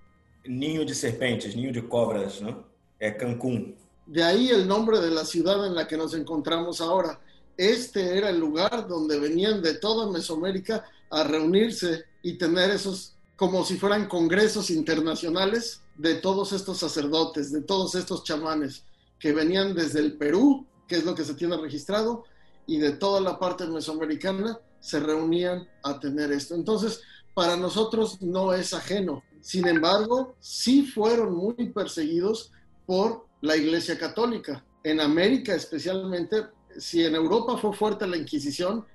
Niño 0.46 0.86
de 0.86 0.96
serpientes, 0.96 1.56
niño 1.56 1.72
de 1.72 1.88
cobras, 1.88 2.42
¿no? 2.42 2.66
Es 3.00 3.16
Cancún. 3.16 3.76
De 4.06 4.24
ahí 4.24 4.50
el 4.50 4.68
nombre 4.68 5.00
de 5.00 5.12
la 5.12 5.26
ciudad 5.26 5.66
en 5.66 5.76
la 5.76 5.88
que 5.88 5.98
nos 5.98 6.14
encontramos 6.14 6.82
ahora. 6.82 7.20
Este 7.58 8.18
era 8.18 8.30
el 8.30 8.40
lugar 8.40 8.88
donde 8.88 9.20
venían 9.20 9.62
de 9.62 9.76
toda 9.76 10.12
Mesoamérica 10.12 10.86
a 11.10 11.24
reunirse 11.24 12.06
y 12.24 12.38
tener 12.38 12.72
esos, 12.72 13.16
como 13.36 13.64
si 13.64 13.78
fueran 13.78 14.08
congresos 14.08 14.70
internacionales 14.70 15.82
de 15.98 16.16
todos 16.16 16.54
estos 16.54 16.80
sacerdotes, 16.80 17.52
de 17.52 17.62
todos 17.62 17.96
estos 17.96 18.24
chamanes 18.24 18.84
que 19.20 19.34
venían 19.34 19.76
desde 19.76 20.00
el 20.00 20.18
Perú, 20.18 20.66
que 20.88 20.96
es 20.96 21.06
lo 21.06 21.14
que 21.14 21.24
se 21.24 21.36
tiene 21.36 21.58
registrado, 21.58 22.24
y 22.66 22.78
de 22.80 22.92
toda 22.94 23.22
la 23.22 23.38
parte 23.38 23.66
mesoamericana 23.68 24.60
se 24.80 25.00
reunían 25.00 25.68
a 25.84 26.00
tener 26.00 26.32
esto. 26.32 26.56
Entonces, 26.56 27.02
para 27.34 27.56
nosotros 27.56 28.22
no 28.22 28.54
es 28.54 28.74
ajeno. 28.74 29.24
Sin 29.42 29.68
embargo, 29.68 30.36
sí 30.40 30.86
fueron 30.86 31.36
muy 31.36 31.70
perseguidos 31.70 32.52
por 32.86 33.28
la 33.42 33.58
Iglesia 33.58 33.98
Católica. 33.98 34.64
En 34.84 35.00
América 35.00 35.54
especialmente, 35.54 36.48
si 36.78 37.04
en 37.04 37.16
Europa 37.16 37.58
fue 37.58 37.74
fuerte 37.74 38.08
la 38.08 38.18
Inquisición, 38.18 38.86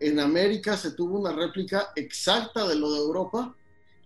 en 0.00 0.20
América 0.20 0.76
se 0.76 0.92
tuvo 0.92 1.18
una 1.18 1.32
réplica 1.32 1.92
exacta 1.96 2.66
de 2.66 2.76
lo 2.76 2.92
de 2.92 2.98
Europa 2.98 3.54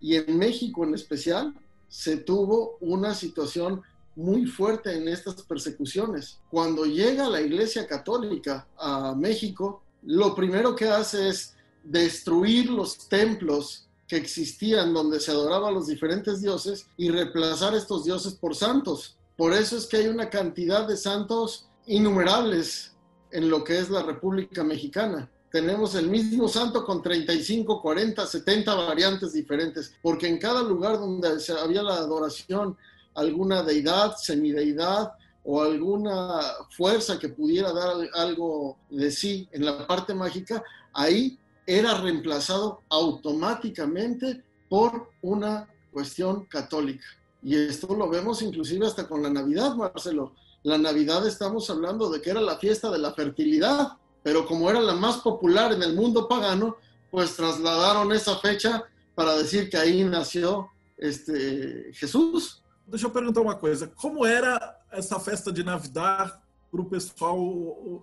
y 0.00 0.16
en 0.16 0.38
México 0.38 0.84
en 0.84 0.94
especial 0.94 1.54
se 1.88 2.18
tuvo 2.18 2.76
una 2.80 3.14
situación 3.14 3.82
muy 4.16 4.46
fuerte 4.46 4.94
en 4.94 5.08
estas 5.08 5.42
persecuciones. 5.42 6.38
Cuando 6.50 6.84
llega 6.84 7.28
la 7.28 7.40
Iglesia 7.40 7.86
Católica 7.86 8.66
a 8.76 9.14
México, 9.14 9.82
lo 10.02 10.34
primero 10.34 10.74
que 10.74 10.88
hace 10.88 11.28
es 11.28 11.54
destruir 11.82 12.70
los 12.70 13.08
templos 13.08 13.86
que 14.06 14.16
existían 14.16 14.92
donde 14.92 15.20
se 15.20 15.30
adoraban 15.30 15.74
los 15.74 15.86
diferentes 15.86 16.40
dioses 16.40 16.86
y 16.96 17.10
reemplazar 17.10 17.74
estos 17.74 18.04
dioses 18.04 18.34
por 18.34 18.54
santos. 18.54 19.16
Por 19.40 19.54
eso 19.54 19.78
es 19.78 19.86
que 19.86 19.96
hay 19.96 20.08
una 20.08 20.28
cantidad 20.28 20.86
de 20.86 20.98
santos 20.98 21.66
innumerables 21.86 22.94
en 23.30 23.48
lo 23.48 23.64
que 23.64 23.78
es 23.78 23.88
la 23.88 24.02
República 24.02 24.62
Mexicana. 24.62 25.30
Tenemos 25.50 25.94
el 25.94 26.10
mismo 26.10 26.46
santo 26.46 26.84
con 26.84 27.02
35, 27.02 27.80
40, 27.80 28.26
70 28.26 28.74
variantes 28.74 29.32
diferentes, 29.32 29.94
porque 30.02 30.28
en 30.28 30.36
cada 30.36 30.62
lugar 30.62 30.98
donde 30.98 31.26
había 31.58 31.82
la 31.82 31.94
adoración 31.94 32.76
alguna 33.14 33.62
deidad, 33.62 34.14
semideidad 34.18 35.14
o 35.42 35.62
alguna 35.62 36.42
fuerza 36.76 37.18
que 37.18 37.30
pudiera 37.30 37.72
dar 37.72 37.96
algo 38.12 38.76
de 38.90 39.10
sí 39.10 39.48
en 39.52 39.64
la 39.64 39.86
parte 39.86 40.12
mágica, 40.12 40.62
ahí 40.92 41.38
era 41.66 41.98
reemplazado 41.98 42.82
automáticamente 42.90 44.44
por 44.68 45.08
una 45.22 45.66
cuestión 45.90 46.44
católica. 46.44 47.06
Y 47.42 47.56
esto 47.56 47.94
lo 47.94 48.08
vemos 48.08 48.42
inclusive 48.42 48.86
hasta 48.86 49.08
con 49.08 49.22
la 49.22 49.30
Navidad, 49.30 49.74
Marcelo. 49.74 50.34
La 50.62 50.76
Navidad 50.76 51.26
estamos 51.26 51.70
hablando 51.70 52.10
de 52.10 52.20
que 52.20 52.30
era 52.30 52.40
la 52.40 52.58
fiesta 52.58 52.90
de 52.90 52.98
la 52.98 53.14
fertilidad, 53.14 53.92
pero 54.22 54.46
como 54.46 54.68
era 54.68 54.80
la 54.80 54.94
más 54.94 55.18
popular 55.18 55.72
en 55.72 55.82
el 55.82 55.94
mundo 55.94 56.28
pagano, 56.28 56.76
pues 57.10 57.34
trasladaron 57.34 58.12
esa 58.12 58.36
fecha 58.36 58.84
para 59.14 59.36
decir 59.36 59.70
que 59.70 59.78
ahí 59.78 60.04
nació 60.04 60.68
este, 60.98 61.92
Jesús. 61.94 62.62
Deixa 62.86 63.06
eu 63.06 63.10
perguntar 63.10 63.40
uma 63.40 63.54
coisa: 63.54 63.86
como 63.86 64.26
era 64.26 64.78
essa 64.92 65.18
festa 65.20 65.52
de 65.52 65.62
Navidad 65.62 66.40
para 66.70 66.80
o 66.80 66.84
pessoal 66.84 67.38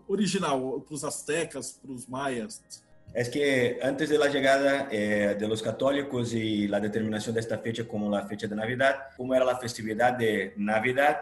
original, 0.08 0.82
para 0.82 0.95
os 0.95 1.04
astecas, 1.04 1.80
para 1.82 1.91
os 1.91 2.08
maias? 2.08 2.62
Es 3.13 3.30
que 3.30 3.80
antes 3.82 4.10
de 4.10 4.17
la 4.17 4.28
llegada 4.28 4.89
eh, 4.91 5.36
de 5.39 5.48
los 5.48 5.62
católicos 5.62 6.34
y 6.34 6.67
la 6.67 6.80
determinación 6.80 7.34
de 7.34 7.41
esta 7.41 7.58
fecha 7.58 7.88
como 7.88 8.10
la 8.10 8.28
fecha 8.28 8.48
de 8.48 8.56
Navidad, 8.56 8.96
¿cómo 9.15 9.34
era 9.34 9.43
la 9.43 9.58
festividad 9.58 10.13
de 10.13 10.54
Navidad 10.58 11.17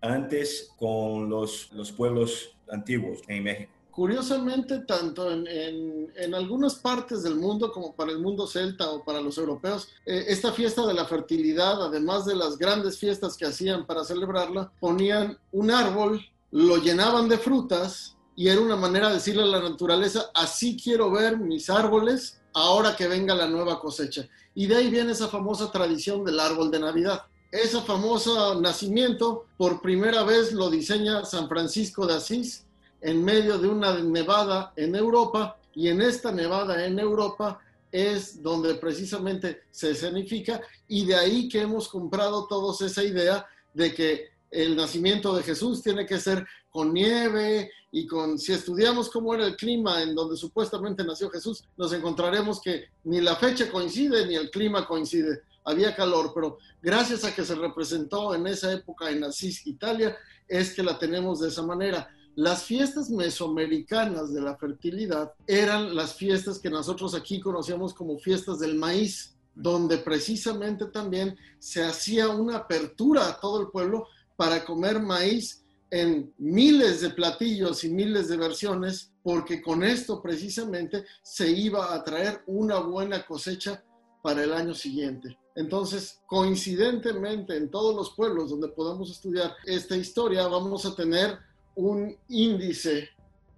antes 0.00 0.70
con 0.78 1.28
los, 1.28 1.72
los 1.72 1.90
pueblos 1.90 2.54
antiguos 2.68 3.22
en 3.26 3.42
México? 3.42 3.72
Curiosamente, 3.92 4.78
tanto 4.86 5.30
en, 5.30 6.34
algunas 6.34 6.76
partes 6.76 7.22
del 7.22 7.34
mundo 7.34 7.70
como 7.70 7.94
para 7.94 8.10
el 8.10 8.20
mundo 8.20 8.46
celta 8.46 8.90
o 8.90 9.04
para 9.04 9.20
los 9.20 9.36
europeos, 9.36 9.88
eh, 10.06 10.24
esta 10.28 10.50
fiesta 10.50 10.86
de 10.86 10.94
la 10.94 11.04
fertilidad, 11.04 11.84
además 11.84 12.24
de 12.24 12.34
las 12.34 12.56
grandes 12.56 12.98
fiestas 12.98 13.36
que 13.36 13.44
hacían 13.44 13.86
para 13.86 14.02
celebrarla, 14.02 14.72
ponían 14.80 15.38
un 15.52 15.70
árbol, 15.70 16.24
lo 16.50 16.78
llenaban 16.78 17.28
de 17.28 17.36
frutas 17.36 18.16
y 18.34 18.48
era 18.48 18.60
una 18.60 18.76
manera 18.76 19.08
de 19.08 19.14
decirle 19.14 19.42
a 19.42 19.46
la 19.46 19.60
naturaleza, 19.60 20.30
así 20.34 20.76
quiero 20.82 21.10
ver 21.10 21.38
mis 21.38 21.68
árboles 21.68 22.40
ahora 22.54 22.96
que 22.96 23.08
venga 23.08 23.34
la 23.34 23.46
nueva 23.46 23.80
cosecha. 23.80 24.28
Y 24.54 24.66
de 24.66 24.76
ahí 24.76 24.90
viene 24.90 25.12
esa 25.12 25.28
famosa 25.28 25.70
tradición 25.70 26.24
del 26.24 26.40
árbol 26.40 26.70
de 26.70 26.80
Navidad. 26.80 27.22
Ese 27.50 27.80
famoso 27.82 28.60
nacimiento, 28.60 29.46
por 29.58 29.82
primera 29.82 30.22
vez 30.22 30.52
lo 30.52 30.70
diseña 30.70 31.24
San 31.24 31.48
Francisco 31.48 32.06
de 32.06 32.14
Asís 32.14 32.64
en 33.02 33.22
medio 33.22 33.58
de 33.58 33.68
una 33.68 33.98
nevada 33.98 34.72
en 34.76 34.94
Europa 34.94 35.58
y 35.74 35.88
en 35.88 36.00
esta 36.00 36.32
nevada 36.32 36.86
en 36.86 36.98
Europa 36.98 37.60
es 37.90 38.42
donde 38.42 38.74
precisamente 38.76 39.64
se 39.70 39.90
escenifica 39.90 40.62
y 40.88 41.04
de 41.04 41.14
ahí 41.14 41.48
que 41.48 41.60
hemos 41.60 41.88
comprado 41.88 42.46
todos 42.46 42.80
esa 42.80 43.04
idea 43.04 43.46
de 43.74 43.92
que 43.94 44.31
el 44.52 44.76
nacimiento 44.76 45.34
de 45.34 45.42
Jesús 45.42 45.82
tiene 45.82 46.06
que 46.06 46.20
ser 46.20 46.46
con 46.70 46.92
nieve 46.92 47.70
y 47.90 48.06
con, 48.06 48.38
si 48.38 48.52
estudiamos 48.52 49.10
cómo 49.10 49.34
era 49.34 49.46
el 49.46 49.56
clima 49.56 50.02
en 50.02 50.14
donde 50.14 50.36
supuestamente 50.36 51.04
nació 51.04 51.30
Jesús, 51.30 51.64
nos 51.76 51.92
encontraremos 51.92 52.60
que 52.60 52.84
ni 53.04 53.20
la 53.20 53.34
fecha 53.36 53.70
coincide 53.70 54.26
ni 54.26 54.36
el 54.36 54.50
clima 54.50 54.86
coincide. 54.86 55.42
Había 55.64 55.94
calor, 55.94 56.32
pero 56.34 56.58
gracias 56.82 57.24
a 57.24 57.34
que 57.34 57.44
se 57.44 57.54
representó 57.54 58.34
en 58.34 58.46
esa 58.46 58.72
época 58.72 59.10
en 59.10 59.24
Asís, 59.24 59.66
Italia, 59.66 60.16
es 60.46 60.74
que 60.74 60.82
la 60.82 60.98
tenemos 60.98 61.40
de 61.40 61.48
esa 61.48 61.62
manera. 61.62 62.10
Las 62.34 62.64
fiestas 62.64 63.10
mesoamericanas 63.10 64.32
de 64.32 64.40
la 64.40 64.56
fertilidad 64.56 65.32
eran 65.46 65.94
las 65.94 66.14
fiestas 66.14 66.58
que 66.58 66.70
nosotros 66.70 67.14
aquí 67.14 67.40
conocíamos 67.40 67.94
como 67.94 68.18
fiestas 68.18 68.58
del 68.58 68.74
maíz, 68.74 69.34
donde 69.54 69.98
precisamente 69.98 70.86
también 70.86 71.36
se 71.58 71.84
hacía 71.84 72.28
una 72.28 72.56
apertura 72.56 73.28
a 73.28 73.38
todo 73.38 73.60
el 73.60 73.68
pueblo 73.68 74.08
para 74.36 74.64
comer 74.64 75.00
maíz 75.00 75.62
en 75.90 76.32
miles 76.38 77.02
de 77.02 77.10
platillos 77.10 77.84
y 77.84 77.90
miles 77.90 78.28
de 78.28 78.38
versiones, 78.38 79.12
porque 79.22 79.60
con 79.60 79.84
esto 79.84 80.22
precisamente 80.22 81.04
se 81.22 81.50
iba 81.50 81.94
a 81.94 82.02
traer 82.02 82.42
una 82.46 82.78
buena 82.78 83.26
cosecha 83.26 83.84
para 84.22 84.42
el 84.42 84.52
año 84.52 84.74
siguiente. 84.74 85.38
Entonces, 85.54 86.20
coincidentemente, 86.26 87.56
en 87.56 87.70
todos 87.70 87.94
los 87.94 88.10
pueblos 88.14 88.50
donde 88.50 88.68
podamos 88.68 89.10
estudiar 89.10 89.54
esta 89.66 89.96
historia, 89.96 90.46
vamos 90.46 90.86
a 90.86 90.94
tener 90.96 91.38
un 91.74 92.16
índice 92.28 93.10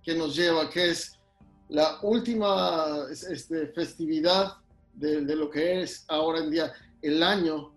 que 0.03 0.15
nos 0.15 0.35
lleva, 0.35 0.69
que 0.69 0.91
es 0.91 1.13
la 1.69 1.99
última 2.03 3.07
este, 3.11 3.69
festividad 3.69 4.55
de, 4.95 5.23
lo 5.35 5.51
que 5.51 5.83
es 5.83 6.05
ahora 6.09 6.41
en 6.41 6.51
día 6.51 6.73
el 7.03 7.23
año, 7.23 7.73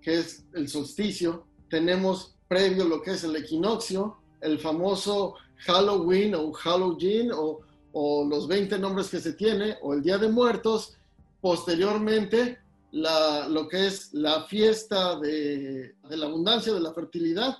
que 0.00 0.18
es 0.18 0.44
el 0.54 0.68
solsticio, 0.68 1.46
tenemos 1.68 2.34
previo 2.52 2.84
lo 2.84 3.00
que 3.00 3.12
es 3.12 3.24
el 3.24 3.34
equinoccio, 3.34 4.18
el 4.42 4.58
famoso 4.58 5.36
Halloween 5.60 6.34
o 6.34 6.52
Halloween 6.52 7.32
o, 7.32 7.60
o 7.92 8.26
los 8.28 8.46
20 8.46 8.78
nombres 8.78 9.08
que 9.08 9.20
se 9.20 9.32
tiene, 9.32 9.78
o 9.80 9.94
el 9.94 10.02
Día 10.02 10.18
de 10.18 10.28
Muertos, 10.28 10.98
posteriormente 11.40 12.58
la, 12.90 13.48
lo 13.48 13.66
que 13.68 13.86
es 13.86 14.12
la 14.12 14.42
fiesta 14.42 15.18
de, 15.18 15.94
de 16.06 16.16
la 16.18 16.26
abundancia, 16.26 16.74
de 16.74 16.80
la 16.80 16.92
fertilidad 16.92 17.56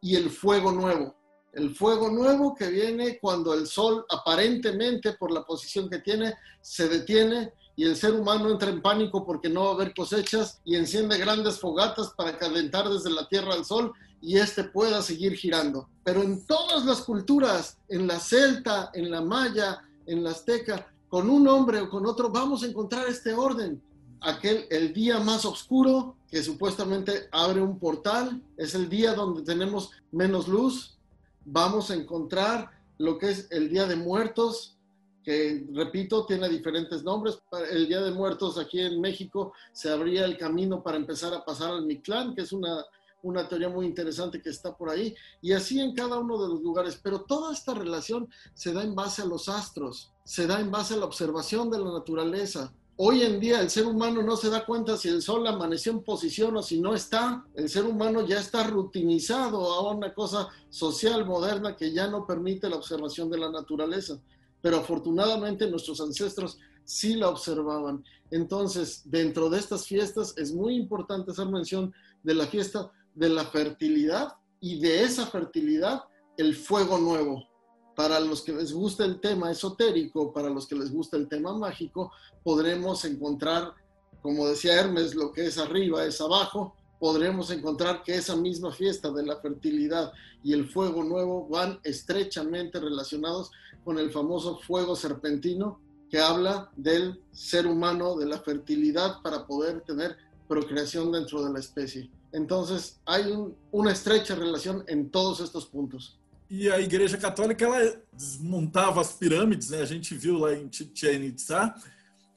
y 0.00 0.14
el 0.14 0.30
fuego 0.30 0.70
nuevo. 0.70 1.16
El 1.52 1.74
fuego 1.74 2.08
nuevo 2.08 2.54
que 2.54 2.68
viene 2.68 3.18
cuando 3.18 3.52
el 3.52 3.66
sol 3.66 4.06
aparentemente 4.08 5.14
por 5.14 5.32
la 5.32 5.44
posición 5.44 5.90
que 5.90 5.98
tiene 5.98 6.34
se 6.60 6.88
detiene 6.88 7.52
y 7.74 7.84
el 7.84 7.96
ser 7.96 8.14
humano 8.14 8.48
entra 8.48 8.70
en 8.70 8.80
pánico 8.80 9.26
porque 9.26 9.48
no 9.48 9.64
va 9.64 9.70
a 9.70 9.74
haber 9.74 9.92
cosechas 9.92 10.60
y 10.64 10.76
enciende 10.76 11.18
grandes 11.18 11.58
fogatas 11.58 12.12
para 12.16 12.38
calentar 12.38 12.88
desde 12.88 13.10
la 13.10 13.28
tierra 13.28 13.52
al 13.54 13.64
sol 13.64 13.92
y 14.26 14.38
éste 14.38 14.64
pueda 14.64 15.02
seguir 15.02 15.36
girando. 15.36 15.88
Pero 16.02 16.20
en 16.20 16.44
todas 16.46 16.84
las 16.84 17.02
culturas, 17.02 17.78
en 17.88 18.08
la 18.08 18.18
celta, 18.18 18.90
en 18.92 19.08
la 19.08 19.20
maya, 19.20 19.84
en 20.04 20.24
la 20.24 20.30
azteca, 20.30 20.92
con 21.08 21.30
un 21.30 21.46
hombre 21.46 21.80
o 21.80 21.88
con 21.88 22.04
otro, 22.06 22.28
vamos 22.28 22.64
a 22.64 22.66
encontrar 22.66 23.06
este 23.06 23.32
orden. 23.32 23.80
Aquel, 24.20 24.66
el 24.70 24.92
día 24.92 25.20
más 25.20 25.44
oscuro, 25.44 26.16
que 26.28 26.42
supuestamente 26.42 27.28
abre 27.30 27.62
un 27.62 27.78
portal, 27.78 28.42
es 28.56 28.74
el 28.74 28.88
día 28.88 29.14
donde 29.14 29.42
tenemos 29.42 29.92
menos 30.10 30.48
luz. 30.48 30.98
Vamos 31.44 31.92
a 31.92 31.94
encontrar 31.94 32.72
lo 32.98 33.18
que 33.18 33.30
es 33.30 33.46
el 33.52 33.68
Día 33.68 33.86
de 33.86 33.94
Muertos, 33.94 34.76
que 35.22 35.68
repito, 35.72 36.26
tiene 36.26 36.48
diferentes 36.48 37.04
nombres. 37.04 37.38
El 37.70 37.86
Día 37.86 38.00
de 38.00 38.10
Muertos 38.10 38.58
aquí 38.58 38.80
en 38.80 39.00
México 39.00 39.52
se 39.72 39.88
abría 39.88 40.24
el 40.24 40.36
camino 40.36 40.82
para 40.82 40.96
empezar 40.96 41.32
a 41.32 41.44
pasar 41.44 41.70
al 41.70 41.86
Mictlán, 41.86 42.34
que 42.34 42.42
es 42.42 42.52
una, 42.52 42.84
una 43.26 43.48
teoría 43.48 43.68
muy 43.68 43.86
interesante 43.86 44.40
que 44.40 44.50
está 44.50 44.76
por 44.76 44.88
ahí, 44.88 45.14
y 45.42 45.52
así 45.52 45.80
en 45.80 45.94
cada 45.94 46.18
uno 46.18 46.40
de 46.40 46.48
los 46.48 46.62
lugares. 46.62 46.98
Pero 47.02 47.22
toda 47.22 47.52
esta 47.52 47.74
relación 47.74 48.28
se 48.54 48.72
da 48.72 48.82
en 48.82 48.94
base 48.94 49.22
a 49.22 49.26
los 49.26 49.48
astros, 49.48 50.12
se 50.24 50.46
da 50.46 50.60
en 50.60 50.70
base 50.70 50.94
a 50.94 50.98
la 50.98 51.06
observación 51.06 51.70
de 51.70 51.78
la 51.78 51.92
naturaleza. 51.92 52.72
Hoy 52.98 53.22
en 53.22 53.38
día 53.40 53.60
el 53.60 53.68
ser 53.68 53.84
humano 53.84 54.22
no 54.22 54.36
se 54.36 54.48
da 54.48 54.64
cuenta 54.64 54.96
si 54.96 55.08
el 55.08 55.20
sol 55.20 55.46
amaneció 55.46 55.92
en 55.92 56.02
posición 56.02 56.56
o 56.56 56.62
si 56.62 56.80
no 56.80 56.94
está. 56.94 57.44
El 57.54 57.68
ser 57.68 57.84
humano 57.84 58.26
ya 58.26 58.40
está 58.40 58.66
rutinizado 58.66 59.70
a 59.74 59.92
una 59.92 60.14
cosa 60.14 60.48
social 60.70 61.26
moderna 61.26 61.76
que 61.76 61.92
ya 61.92 62.06
no 62.06 62.26
permite 62.26 62.70
la 62.70 62.76
observación 62.76 63.28
de 63.28 63.36
la 63.36 63.50
naturaleza. 63.50 64.18
Pero 64.62 64.78
afortunadamente 64.78 65.70
nuestros 65.70 66.00
ancestros 66.00 66.58
sí 66.84 67.16
la 67.16 67.28
observaban. 67.28 68.02
Entonces, 68.30 69.02
dentro 69.04 69.50
de 69.50 69.58
estas 69.58 69.86
fiestas 69.86 70.32
es 70.38 70.54
muy 70.54 70.74
importante 70.76 71.32
hacer 71.32 71.48
mención 71.48 71.92
de 72.22 72.34
la 72.34 72.46
fiesta 72.46 72.90
de 73.16 73.28
la 73.28 73.44
fertilidad 73.46 74.34
y 74.60 74.78
de 74.78 75.02
esa 75.02 75.26
fertilidad 75.26 76.04
el 76.36 76.54
fuego 76.54 76.98
nuevo. 76.98 77.42
Para 77.96 78.20
los 78.20 78.42
que 78.42 78.52
les 78.52 78.72
gusta 78.72 79.04
el 79.04 79.20
tema 79.20 79.50
esotérico, 79.50 80.32
para 80.32 80.50
los 80.50 80.66
que 80.66 80.76
les 80.76 80.92
gusta 80.92 81.16
el 81.16 81.28
tema 81.28 81.56
mágico, 81.56 82.12
podremos 82.44 83.04
encontrar, 83.06 83.72
como 84.22 84.46
decía 84.46 84.78
Hermes, 84.78 85.14
lo 85.14 85.32
que 85.32 85.46
es 85.46 85.56
arriba 85.56 86.04
es 86.04 86.20
abajo, 86.20 86.76
podremos 87.00 87.50
encontrar 87.50 88.02
que 88.02 88.14
esa 88.14 88.36
misma 88.36 88.70
fiesta 88.70 89.10
de 89.10 89.24
la 89.24 89.40
fertilidad 89.40 90.12
y 90.44 90.52
el 90.52 90.68
fuego 90.68 91.02
nuevo 91.02 91.48
van 91.48 91.80
estrechamente 91.84 92.78
relacionados 92.78 93.50
con 93.82 93.98
el 93.98 94.10
famoso 94.10 94.58
fuego 94.58 94.94
serpentino 94.94 95.80
que 96.10 96.20
habla 96.20 96.70
del 96.76 97.22
ser 97.32 97.66
humano, 97.66 98.16
de 98.16 98.26
la 98.26 98.38
fertilidad 98.38 99.22
para 99.22 99.46
poder 99.46 99.80
tener 99.82 100.16
procreación 100.48 101.12
dentro 101.12 101.44
de 101.44 101.52
la 101.52 101.58
especie. 101.58 102.10
Entonces, 102.36 103.00
hay 103.06 103.32
un, 103.32 103.56
una 103.72 103.92
estrecha 103.92 104.34
relación 104.34 104.84
en 104.88 105.08
todos 105.08 105.40
estos 105.40 105.64
puntos. 105.64 106.20
E 106.50 106.70
a 106.70 106.78
Igreja 106.78 107.16
Católica 107.16 107.64
ela 107.64 107.98
desmontava 108.12 109.00
as 109.00 109.14
pirâmides, 109.14 109.70
né? 109.70 109.80
A 109.80 109.86
gente 109.86 110.14
viu 110.14 110.38
lá 110.38 110.52
em 110.52 110.70
Chichen 110.70 111.24
Itza, 111.24 111.74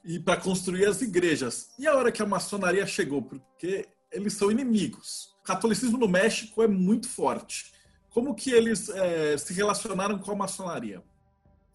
e 0.05 0.17
para 0.17 0.37
construir 0.37 0.85
as 0.85 1.01
igrejas. 1.01 1.71
E 1.77 1.85
a 1.85 1.93
hora 1.93 2.13
que 2.13 2.21
a 2.21 2.25
maçonaria 2.25 2.87
chegou, 2.87 3.21
porque 3.21 3.89
eles 4.09 4.33
são 4.33 4.49
inimigos. 4.49 5.35
O 5.41 5.43
catolicismo 5.43 5.97
no 5.97 6.07
México 6.07 6.63
é 6.63 6.67
muito 6.67 7.09
forte. 7.09 7.73
Como 8.09 8.33
que 8.33 8.51
eles 8.51 8.87
é, 8.87 9.37
se 9.37 9.53
relacionaram 9.53 10.17
com 10.17 10.31
a 10.31 10.35
maçonaria? 10.35 11.03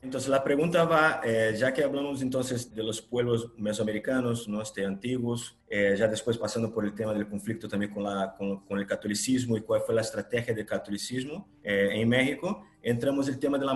Entonces 0.04 0.28
la 0.28 0.44
pregunta 0.44 0.84
va, 0.84 1.22
eh, 1.24 1.54
ya 1.58 1.72
que 1.72 1.82
hablamos 1.82 2.20
entonces 2.20 2.74
de 2.74 2.82
los 2.82 3.00
pueblos 3.00 3.50
mesoamericanos, 3.56 4.46
¿no? 4.46 4.60
este, 4.60 4.84
antiguos, 4.84 5.56
eh, 5.66 5.96
ya 5.98 6.06
después 6.06 6.38
por 6.74 6.84
el 6.84 6.94
tema 6.94 7.14
del 7.14 7.26
conflicto 7.26 7.66
con, 8.36 8.60
con, 8.66 8.78
el 8.78 8.86
catolicismo 8.86 9.56
y 9.56 9.62
cuál 9.62 9.80
fue 9.80 9.94
la 9.94 10.02
estrategia 10.02 10.52
del 10.52 10.66
catolicismo 10.66 11.48
eh, 11.62 11.88
México, 12.10 12.66
entramos 12.82 13.28
el 13.28 13.38
tema 13.38 13.56
de 13.56 13.64
la 13.64 13.72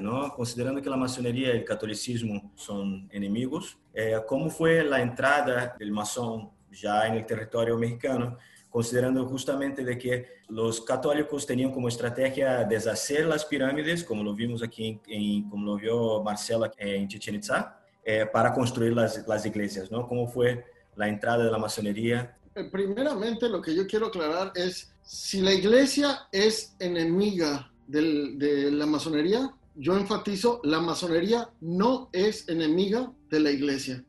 ¿no? 0.00 0.32
Considerando 0.34 0.80
que 0.80 0.88
la 0.88 0.96
masonería 0.96 1.48
y 1.48 1.58
el 1.58 1.64
catolicismo 1.66 2.50
son 2.56 3.06
enemigos, 3.12 3.78
¿cómo 4.26 4.48
fue 4.48 4.82
la 4.82 5.02
entrada 5.02 5.76
del 5.78 5.92
masón 5.92 6.50
ya 6.70 7.06
en 7.06 7.14
el 7.14 7.26
territorio 7.26 7.76
mexicano? 7.76 8.38
Considerando 8.78 9.26
justamente 9.26 9.84
de 9.84 9.98
que 9.98 10.26
los 10.50 10.80
católicos 10.82 11.44
tenían 11.44 11.72
como 11.72 11.88
estrategia 11.88 12.62
deshacer 12.62 13.26
las 13.26 13.44
pirámides, 13.44 14.04
como 14.04 14.22
lo 14.22 14.32
vimos 14.32 14.62
aquí, 14.62 15.00
en, 15.08 15.50
como 15.50 15.66
lo 15.66 15.76
vio 15.76 16.22
Marcelo 16.22 16.70
en 16.76 17.08
Chichen 17.08 17.34
Itza, 17.34 17.76
eh, 18.04 18.24
para 18.32 18.52
construir 18.52 18.92
las, 18.92 19.26
las, 19.26 19.44
iglesias, 19.44 19.90
¿no? 19.90 20.06
¿Cómo 20.06 20.28
fue 20.28 20.64
la 20.94 21.08
entrada 21.08 21.42
de 21.42 21.50
la 21.50 21.58
masonería? 21.58 22.38
Eh, 22.54 22.68
primeramente, 22.70 23.48
lo 23.48 23.60
que 23.60 23.74
yo 23.74 23.84
quiero 23.84 24.06
aclarar 24.06 24.52
es, 24.54 24.92
si 25.02 25.40
la 25.40 25.52
iglesia 25.52 26.28
es 26.30 26.76
enemiga 26.78 27.72
de 27.88 28.70
la 28.70 28.86
masonería, 28.86 29.52
yo 29.74 29.96
enfatizo, 29.96 30.60
la 30.62 30.78
masonería 30.78 31.50
no 31.60 32.10
es 32.12 32.48
enemiga 32.48 33.10
de 33.28 33.40
la 33.40 33.50
iglesia. 33.50 34.04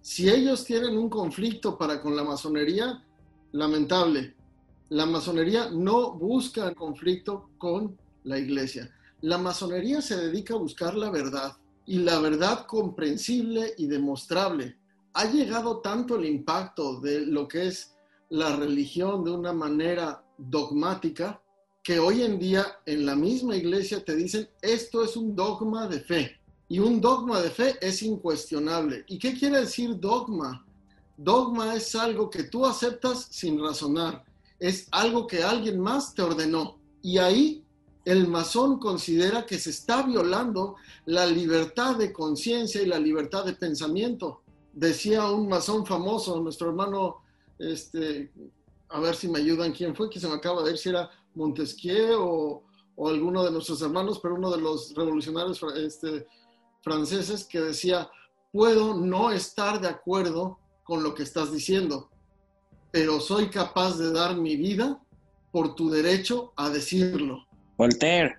Si 0.00 0.30
ellos 0.30 0.64
tienen 0.64 0.96
un 0.96 1.10
conflicto 1.10 1.76
para 1.76 2.00
con 2.00 2.16
la 2.16 2.24
masonería, 2.24 3.03
lamentable. 3.54 4.34
La 4.90 5.06
masonería 5.06 5.70
no 5.70 6.12
busca 6.12 6.74
conflicto 6.74 7.50
con 7.56 7.96
la 8.24 8.38
iglesia. 8.38 8.92
La 9.20 9.38
masonería 9.38 10.02
se 10.02 10.16
dedica 10.16 10.54
a 10.54 10.58
buscar 10.58 10.94
la 10.96 11.10
verdad 11.10 11.56
y 11.86 11.98
la 11.98 12.18
verdad 12.18 12.66
comprensible 12.66 13.72
y 13.78 13.86
demostrable. 13.86 14.76
Ha 15.14 15.30
llegado 15.30 15.80
tanto 15.80 16.16
el 16.16 16.26
impacto 16.26 17.00
de 17.00 17.26
lo 17.26 17.46
que 17.46 17.68
es 17.68 17.94
la 18.28 18.56
religión 18.56 19.22
de 19.22 19.30
una 19.30 19.52
manera 19.52 20.24
dogmática 20.36 21.40
que 21.82 22.00
hoy 22.00 22.22
en 22.22 22.40
día 22.40 22.66
en 22.86 23.06
la 23.06 23.14
misma 23.14 23.54
iglesia 23.54 24.04
te 24.04 24.16
dicen 24.16 24.48
esto 24.62 25.04
es 25.04 25.16
un 25.16 25.36
dogma 25.36 25.86
de 25.86 26.00
fe 26.00 26.40
y 26.68 26.80
un 26.80 27.00
dogma 27.00 27.40
de 27.40 27.50
fe 27.50 27.76
es 27.80 28.02
incuestionable. 28.02 29.04
¿Y 29.06 29.18
qué 29.18 29.32
quiere 29.34 29.60
decir 29.60 30.00
dogma? 30.00 30.66
Dogma 31.16 31.74
es 31.74 31.94
algo 31.94 32.28
que 32.28 32.44
tú 32.44 32.66
aceptas 32.66 33.28
sin 33.30 33.60
razonar, 33.60 34.24
es 34.58 34.88
algo 34.90 35.26
que 35.26 35.42
alguien 35.42 35.80
más 35.80 36.14
te 36.14 36.22
ordenó. 36.22 36.78
Y 37.02 37.18
ahí 37.18 37.64
el 38.04 38.28
masón 38.28 38.78
considera 38.78 39.46
que 39.46 39.58
se 39.58 39.70
está 39.70 40.02
violando 40.02 40.76
la 41.06 41.26
libertad 41.26 41.96
de 41.96 42.12
conciencia 42.12 42.82
y 42.82 42.86
la 42.86 42.98
libertad 42.98 43.44
de 43.44 43.54
pensamiento. 43.54 44.42
Decía 44.72 45.30
un 45.30 45.48
masón 45.48 45.86
famoso, 45.86 46.40
nuestro 46.40 46.68
hermano, 46.68 47.22
este, 47.58 48.32
a 48.88 49.00
ver 49.00 49.14
si 49.14 49.28
me 49.28 49.38
ayudan, 49.38 49.72
quién 49.72 49.94
fue, 49.94 50.10
que 50.10 50.20
se 50.20 50.28
me 50.28 50.34
acaba 50.34 50.62
de 50.62 50.72
decir 50.72 50.82
si 50.82 50.88
era 50.90 51.10
Montesquieu 51.34 52.62
o, 52.96 53.08
alguno 53.08 53.42
de 53.42 53.50
nuestros 53.50 53.82
hermanos, 53.82 54.20
pero 54.22 54.36
uno 54.36 54.50
de 54.50 54.60
los 54.60 54.94
revolucionarios 54.94 55.60
este, 55.76 56.26
franceses 56.80 57.44
que 57.44 57.60
decía, 57.60 58.08
puedo 58.52 58.94
no 58.94 59.32
estar 59.32 59.80
de 59.80 59.88
acuerdo 59.88 60.58
con 60.84 61.02
lo 61.02 61.14
que 61.14 61.22
estás 61.22 61.50
diciendo, 61.50 62.10
pero 62.92 63.18
soy 63.18 63.48
capaz 63.48 63.98
de 63.98 64.12
dar 64.12 64.36
mi 64.36 64.56
vida 64.56 65.02
por 65.50 65.74
tu 65.74 65.90
derecho 65.90 66.52
a 66.56 66.68
decirlo. 66.68 67.46
Voltaire. 67.76 68.38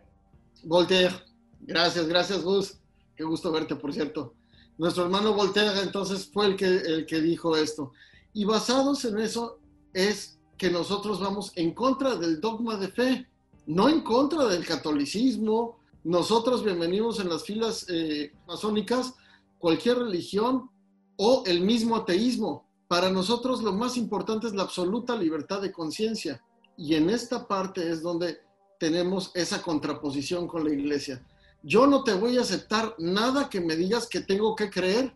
Voltaire. 0.63 1.13
Gracias, 1.61 2.07
gracias 2.07 2.43
Gus. 2.43 2.77
Qué 3.15 3.23
gusto 3.23 3.51
verte, 3.51 3.75
por 3.75 3.93
cierto. 3.93 4.33
Nuestro 4.77 5.05
hermano 5.05 5.33
Voltaire 5.33 5.81
entonces 5.81 6.29
fue 6.31 6.47
el 6.47 6.55
que, 6.55 6.65
el 6.65 7.05
que 7.05 7.19
dijo 7.19 7.57
esto. 7.57 7.91
Y 8.33 8.45
basados 8.45 9.05
en 9.05 9.17
eso 9.19 9.59
es 9.93 10.37
que 10.57 10.69
nosotros 10.69 11.19
vamos 11.19 11.51
en 11.55 11.73
contra 11.73 12.15
del 12.15 12.39
dogma 12.39 12.77
de 12.77 12.89
fe, 12.89 13.27
no 13.65 13.89
en 13.89 14.01
contra 14.01 14.45
del 14.45 14.65
catolicismo. 14.65 15.79
Nosotros 16.03 16.63
bienvenidos 16.63 17.19
en 17.19 17.29
las 17.29 17.43
filas 17.43 17.85
eh, 17.89 18.33
masónicas, 18.47 19.13
cualquier 19.57 19.97
religión 19.99 20.69
o 21.17 21.43
el 21.45 21.61
mismo 21.61 21.95
ateísmo. 21.95 22.65
Para 22.87 23.09
nosotros 23.09 23.61
lo 23.63 23.73
más 23.73 23.97
importante 23.97 24.47
es 24.47 24.53
la 24.53 24.63
absoluta 24.63 25.15
libertad 25.15 25.61
de 25.61 25.71
conciencia. 25.71 26.43
Y 26.77 26.95
en 26.95 27.09
esta 27.09 27.47
parte 27.47 27.89
es 27.89 28.01
donde 28.01 28.39
tenemos 28.79 29.31
esa 29.33 29.61
contraposición 29.61 30.47
con 30.47 30.63
la 30.63 30.73
iglesia. 30.73 31.25
Yo 31.63 31.87
no 31.87 32.03
te 32.03 32.13
voy 32.13 32.37
a 32.37 32.41
aceptar 32.41 32.93
nada 32.99 33.49
que 33.49 33.59
me 33.59 33.75
digas 33.75 34.07
que 34.07 34.21
tengo 34.21 34.55
que 34.55 34.69
creer 34.69 35.15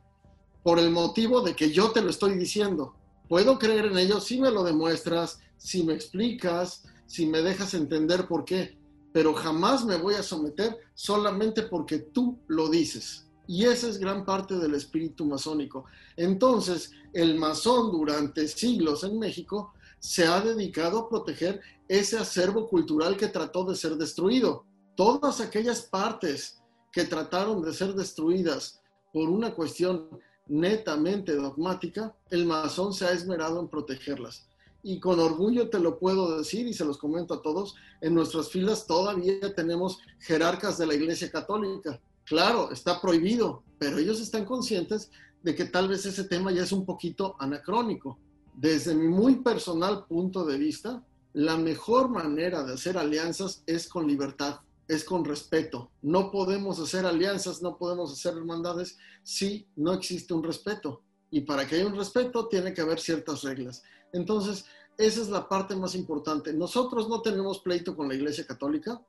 por 0.64 0.80
el 0.80 0.90
motivo 0.90 1.42
de 1.42 1.56
que 1.56 1.72
yo 1.72 1.92
te 1.92 2.02
lo 2.02 2.10
estoy 2.10 2.36
diciendo. 2.36 2.96
Puedo 3.28 3.60
creer 3.60 3.86
en 3.86 3.98
ello 3.98 4.20
si 4.20 4.40
me 4.40 4.50
lo 4.50 4.64
demuestras, 4.64 5.40
si 5.58 5.84
me 5.84 5.94
explicas, 5.94 6.84
si 7.06 7.26
me 7.26 7.42
dejas 7.42 7.74
entender 7.74 8.28
por 8.28 8.46
qué, 8.46 8.78
pero 9.12 9.34
jamás 9.34 9.86
me 9.86 9.98
voy 9.98 10.16
a 10.16 10.24
someter 10.24 10.78
solamente 10.94 11.64
porque 11.64 12.00
tú 12.00 12.40
lo 12.48 12.70
dices. 12.70 13.29
Y 13.50 13.66
esa 13.66 13.90
es 13.90 13.98
gran 13.98 14.26
parte 14.26 14.60
del 14.60 14.76
espíritu 14.76 15.26
masónico. 15.26 15.86
Entonces, 16.16 16.92
el 17.14 17.34
masón 17.34 17.92
durante 17.92 18.48
siglos 18.48 19.04
en 19.04 19.18
México 19.18 19.74
se 19.98 20.28
ha 20.28 20.40
dedicado 20.40 21.00
a 21.00 21.10
proteger 21.10 21.60
ese 21.88 22.20
acervo 22.20 22.70
cultural 22.70 23.18
que 23.18 23.28
trató 23.28 23.64
de 23.64 23.76
ser 23.76 23.96
destruido. 23.96 24.66
Todas 24.96 25.42
aquellas 25.42 25.82
partes 25.82 26.62
que 26.92 27.06
trataron 27.06 27.64
de 27.64 27.74
ser 27.74 27.96
destruidas 27.96 28.84
por 29.12 29.28
una 29.28 29.56
cuestión 29.56 30.08
netamente 30.46 31.34
dogmática, 31.34 32.16
el 32.30 32.46
masón 32.46 32.94
se 32.94 33.06
ha 33.06 33.14
esmerado 33.14 33.60
en 33.62 33.68
protegerlas 33.68 34.48
y 34.84 35.00
con 35.00 35.20
orgullo 35.20 35.70
te 35.70 35.80
lo 35.80 36.00
puedo 36.00 36.38
decir 36.38 36.68
y 36.68 36.74
se 36.74 36.86
los 36.86 36.98
comento 36.98 37.34
a 37.34 37.42
todos, 37.42 37.76
en 38.00 38.14
nuestras 38.14 38.50
filas 38.50 38.88
todavía 38.88 39.54
tenemos 39.56 40.00
jerarcas 40.20 40.78
de 40.78 40.88
la 40.88 40.94
Iglesia 40.94 41.30
Católica. 41.30 42.00
Claro, 42.30 42.72
está 42.72 43.02
prohibido, 43.02 43.64
pero 43.80 43.98
ellos 43.98 44.22
están 44.22 44.46
conscientes 44.46 45.10
de 45.42 45.56
que 45.56 45.66
tal 45.66 45.88
vez 45.88 46.06
ese 46.06 46.26
tema 46.26 46.52
ya 46.52 46.62
es 46.62 46.72
un 46.72 46.86
poquito 46.86 47.36
anacrónico. 47.40 48.20
Desde 48.54 48.94
mi 48.94 49.08
muy 49.08 49.38
personal 49.38 50.06
punto 50.06 50.46
de 50.46 50.60
vista, 50.60 51.04
la 51.34 51.58
mejor 51.58 52.10
manera 52.10 52.64
de 52.64 52.74
hacer 52.74 53.00
alianzas 53.00 53.64
es 53.66 53.88
con 53.88 54.06
libertad, 54.06 54.60
es 54.88 55.04
con 55.04 55.26
respeto. 55.26 55.90
No 56.04 56.30
podemos 56.30 56.80
hacer 56.80 57.08
alianzas, 57.08 57.64
no 57.64 57.80
podemos 57.80 58.14
hacer 58.14 58.38
hermandades 58.38 59.00
si 59.24 59.68
no 59.76 59.94
existe 59.94 60.36
un 60.36 60.44
respeto. 60.44 61.02
Y 61.32 61.42
para 61.42 61.68
que 61.68 61.78
haya 61.78 61.88
un 61.88 61.96
respeto 61.96 62.48
tiene 62.48 62.76
que 62.76 62.82
haber 62.82 63.00
ciertas 63.00 63.42
reglas. 63.42 63.82
Entonces, 64.14 64.66
esa 65.00 65.22
es 65.22 65.30
la 65.30 65.50
parte 65.50 65.76
más 65.76 65.96
importante. 65.96 66.54
Nosotros 66.54 67.10
no 67.10 67.24
tenemos 67.24 67.58
pleito 67.58 67.96
con 67.96 68.08
la 68.08 68.14
Iglesia 68.14 68.46
Católica, 68.46 69.02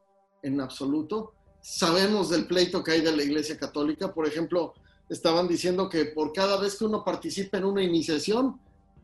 en 0.42 0.58
absoluto. 0.60 1.34
Sabemos 1.62 2.30
del 2.30 2.46
pleito 2.46 2.82
que 2.82 2.92
hay 2.92 3.00
de 3.02 3.14
la 3.14 3.22
Iglesia 3.22 3.58
Católica. 3.58 4.12
Por 4.12 4.26
ejemplo, 4.26 4.74
estaban 5.08 5.46
diciendo 5.46 5.88
que 5.88 6.06
por 6.06 6.32
cada 6.32 6.58
vez 6.58 6.76
que 6.76 6.84
uno 6.84 7.04
participa 7.04 7.58
en 7.58 7.64
una 7.64 7.82
iniciación, 7.82 8.58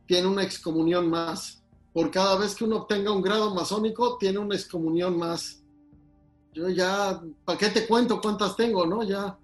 tiene 0.07 0.29
una 0.29 0.43
excomunión 0.43 1.11
más. 1.11 1.63
Por 1.93 2.11
cada 2.11 2.37
vez 2.37 2.55
que 2.55 2.65
uno 2.65 2.77
obtenga 2.77 3.11
un 3.11 3.23
grado 3.23 3.55
masónico, 3.55 4.17
tiene 4.19 4.39
una 4.39 4.55
excomunión 4.55 5.19
más. 5.19 5.63
Yo 6.53 6.69
ya, 6.69 7.21
¿para 7.45 7.59
qué 7.59 7.69
te 7.69 7.87
cuento 7.87 8.21
cuántas 8.21 8.57
tengo, 8.57 8.87
no? 8.87 9.03
Ya, 9.03 9.39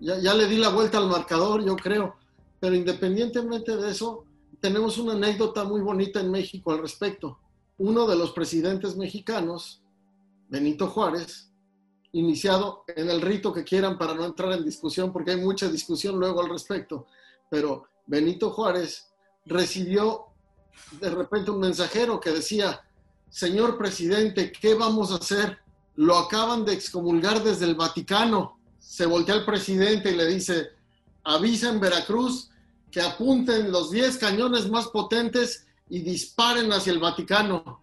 ya, 0.00 0.18
ya 0.18 0.34
le 0.34 0.46
di 0.46 0.56
la 0.56 0.70
vuelta 0.70 0.98
al 0.98 1.08
marcador, 1.08 1.64
yo 1.64 1.76
creo. 1.76 2.16
Pero 2.58 2.74
independientemente 2.74 3.76
de 3.76 3.90
eso, 3.90 4.24
tenemos 4.60 4.98
una 4.98 5.12
anécdota 5.12 5.64
muy 5.64 5.80
bonita 5.80 6.20
en 6.20 6.30
México 6.30 6.72
al 6.72 6.78
respecto. 6.78 7.38
Uno 7.78 8.06
de 8.06 8.16
los 8.16 8.32
presidentes 8.32 8.96
mexicanos, 8.96 9.82
Benito 10.48 10.86
Juárez, 10.88 11.51
iniciado 12.12 12.84
en 12.88 13.08
el 13.10 13.20
rito 13.20 13.52
que 13.52 13.64
quieran 13.64 13.98
para 13.98 14.14
no 14.14 14.24
entrar 14.24 14.52
en 14.52 14.64
discusión, 14.64 15.12
porque 15.12 15.32
hay 15.32 15.40
mucha 15.40 15.68
discusión 15.68 16.18
luego 16.18 16.42
al 16.42 16.50
respecto, 16.50 17.06
pero 17.50 17.86
Benito 18.06 18.50
Juárez 18.50 19.08
recibió 19.46 20.26
de 21.00 21.10
repente 21.10 21.50
un 21.50 21.60
mensajero 21.60 22.20
que 22.20 22.30
decía, 22.30 22.82
señor 23.30 23.78
presidente, 23.78 24.52
¿qué 24.52 24.74
vamos 24.74 25.10
a 25.12 25.16
hacer? 25.16 25.58
Lo 25.96 26.16
acaban 26.16 26.64
de 26.64 26.72
excomulgar 26.74 27.42
desde 27.42 27.66
el 27.66 27.74
Vaticano. 27.74 28.58
Se 28.78 29.06
voltea 29.06 29.36
al 29.36 29.44
presidente 29.44 30.10
y 30.10 30.16
le 30.16 30.26
dice, 30.26 30.70
avisa 31.24 31.70
en 31.70 31.80
Veracruz 31.80 32.50
que 32.90 33.00
apunten 33.00 33.72
los 33.72 33.90
10 33.90 34.18
cañones 34.18 34.68
más 34.68 34.88
potentes 34.88 35.66
y 35.88 36.00
disparen 36.00 36.72
hacia 36.72 36.92
el 36.92 36.98
Vaticano. 36.98 37.80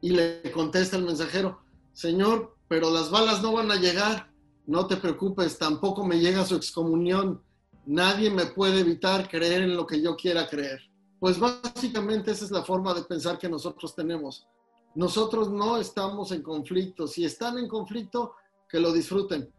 Y 0.00 0.10
le 0.10 0.50
contesta 0.52 0.96
el 0.96 1.04
mensajero, 1.04 1.60
Señor, 1.92 2.56
pero 2.68 2.90
las 2.90 3.10
balas 3.10 3.42
no 3.42 3.52
van 3.52 3.70
a 3.70 3.76
llegar. 3.76 4.30
No 4.66 4.86
te 4.86 4.96
preocupes, 4.96 5.58
tampoco 5.58 6.04
me 6.04 6.18
llega 6.20 6.44
su 6.44 6.54
excomunión. 6.54 7.42
Nadie 7.86 8.30
me 8.30 8.46
puede 8.46 8.80
evitar 8.80 9.28
creer 9.28 9.62
en 9.62 9.76
lo 9.76 9.86
que 9.86 10.02
yo 10.02 10.14
quiera 10.16 10.48
creer. 10.48 10.80
Pues 11.18 11.38
básicamente 11.38 12.30
esa 12.30 12.44
es 12.44 12.50
la 12.50 12.62
forma 12.62 12.94
de 12.94 13.02
pensar 13.02 13.38
que 13.38 13.48
nosotros 13.48 13.94
tenemos. 13.94 14.46
Nosotros 14.94 15.50
no 15.50 15.78
estamos 15.78 16.32
en 16.32 16.42
conflicto. 16.42 17.06
Si 17.06 17.24
están 17.24 17.58
en 17.58 17.68
conflicto, 17.68 18.34
que 18.68 18.78
lo 18.78 18.92
disfruten. 18.92 19.50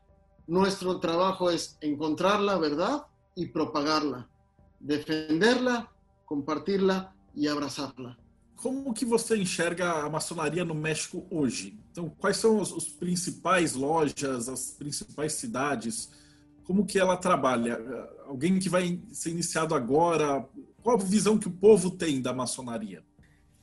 Nuestro 0.47 0.99
trabajo 0.99 1.49
es 1.49 1.77
encontrar 1.81 2.39
la 2.39 2.57
verdad 2.57 3.07
y 3.35 3.47
propagarla 3.47 4.29
defenderla, 4.79 5.91
compartilhá 6.25 7.13
e 7.35 7.47
abraçá-la. 7.47 8.17
Como 8.61 8.93
que 8.93 9.05
você 9.05 9.37
enxerga 9.37 9.89
a 10.03 10.09
maçonaria 10.09 10.65
no 10.65 10.75
México 10.75 11.25
hoje? 11.31 11.79
Então, 11.91 12.09
quais 12.09 12.35
são 12.35 12.59
os, 12.59 12.73
os, 12.73 12.89
principais 12.89 13.73
lojas, 13.73 14.49
as 14.49 14.71
principais 14.71 15.33
cidades? 15.33 16.11
Como 16.65 16.85
que 16.85 16.99
ela 16.99 17.15
trabalha? 17.15 17.79
Alguém 18.27 18.59
que 18.59 18.67
vai 18.67 18.99
ser 19.13 19.29
iniciado 19.29 19.73
agora, 19.73 20.45
qual 20.83 20.97
a 20.97 21.01
visão 21.01 21.37
que 21.37 21.47
o 21.47 21.51
povo 21.51 21.89
tem 21.89 22.21
da 22.21 22.33
maçonaria? 22.33 23.01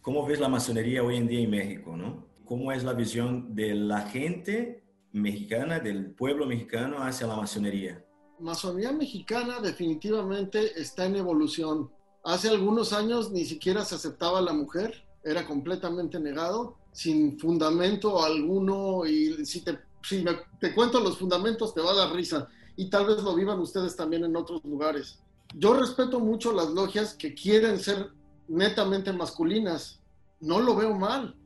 Como 0.00 0.24
vês 0.24 0.40
a 0.40 0.48
maçonaria 0.48 1.04
hoje 1.04 1.18
em 1.18 1.26
dia 1.26 1.40
em 1.40 1.46
México, 1.46 1.94
não? 1.94 2.24
Como 2.46 2.72
é 2.72 2.76
a 2.76 2.92
visão 2.94 3.40
da 3.50 4.00
gente 4.06 4.82
mexicana, 5.12 5.78
do 5.78 6.10
povo 6.14 6.46
mexicano 6.46 6.96
hacia 7.02 7.26
a 7.26 7.36
maçonaria? 7.36 8.02
masonería 8.38 8.92
mexicana 8.92 9.60
definitivamente 9.60 10.58
está 10.80 11.06
en 11.06 11.16
evolución. 11.16 11.90
Hace 12.26 12.48
algunos 12.48 12.92
años 12.92 13.30
ni 13.30 13.44
siquiera 13.44 13.84
se 13.84 13.94
aceptaba 13.94 14.40
la 14.40 14.52
mujer, 14.52 15.04
era 15.22 15.46
completamente 15.46 16.18
negado, 16.18 16.74
sin 16.90 17.38
fundamento 17.38 18.20
alguno, 18.20 19.06
y 19.06 19.46
si 19.46 19.60
te, 19.60 19.78
si 20.02 20.24
te 20.58 20.74
cuento 20.74 20.98
los 20.98 21.18
fundamentos 21.18 21.72
te 21.72 21.80
va 21.80 21.92
a 21.92 21.94
dar 21.94 22.12
risa, 22.12 22.48
y 22.74 22.90
tal 22.90 23.06
vez 23.06 23.22
lo 23.22 23.32
vivan 23.36 23.60
ustedes 23.60 23.94
también 23.94 24.24
en 24.24 24.34
otros 24.34 24.64
lugares. 24.64 25.20
Yo 25.54 25.74
respeto 25.74 26.18
mucho 26.18 26.50
las 26.50 26.70
logias 26.70 27.14
que 27.14 27.32
quieren 27.32 27.78
ser 27.78 28.10
netamente 28.48 29.12
masculinas, 29.12 30.00
no 30.40 30.58
lo 30.58 30.74
veo 30.74 30.96
mal, 30.96 31.36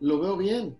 lo 0.00 0.20
veo 0.20 0.38
bien, 0.38 0.74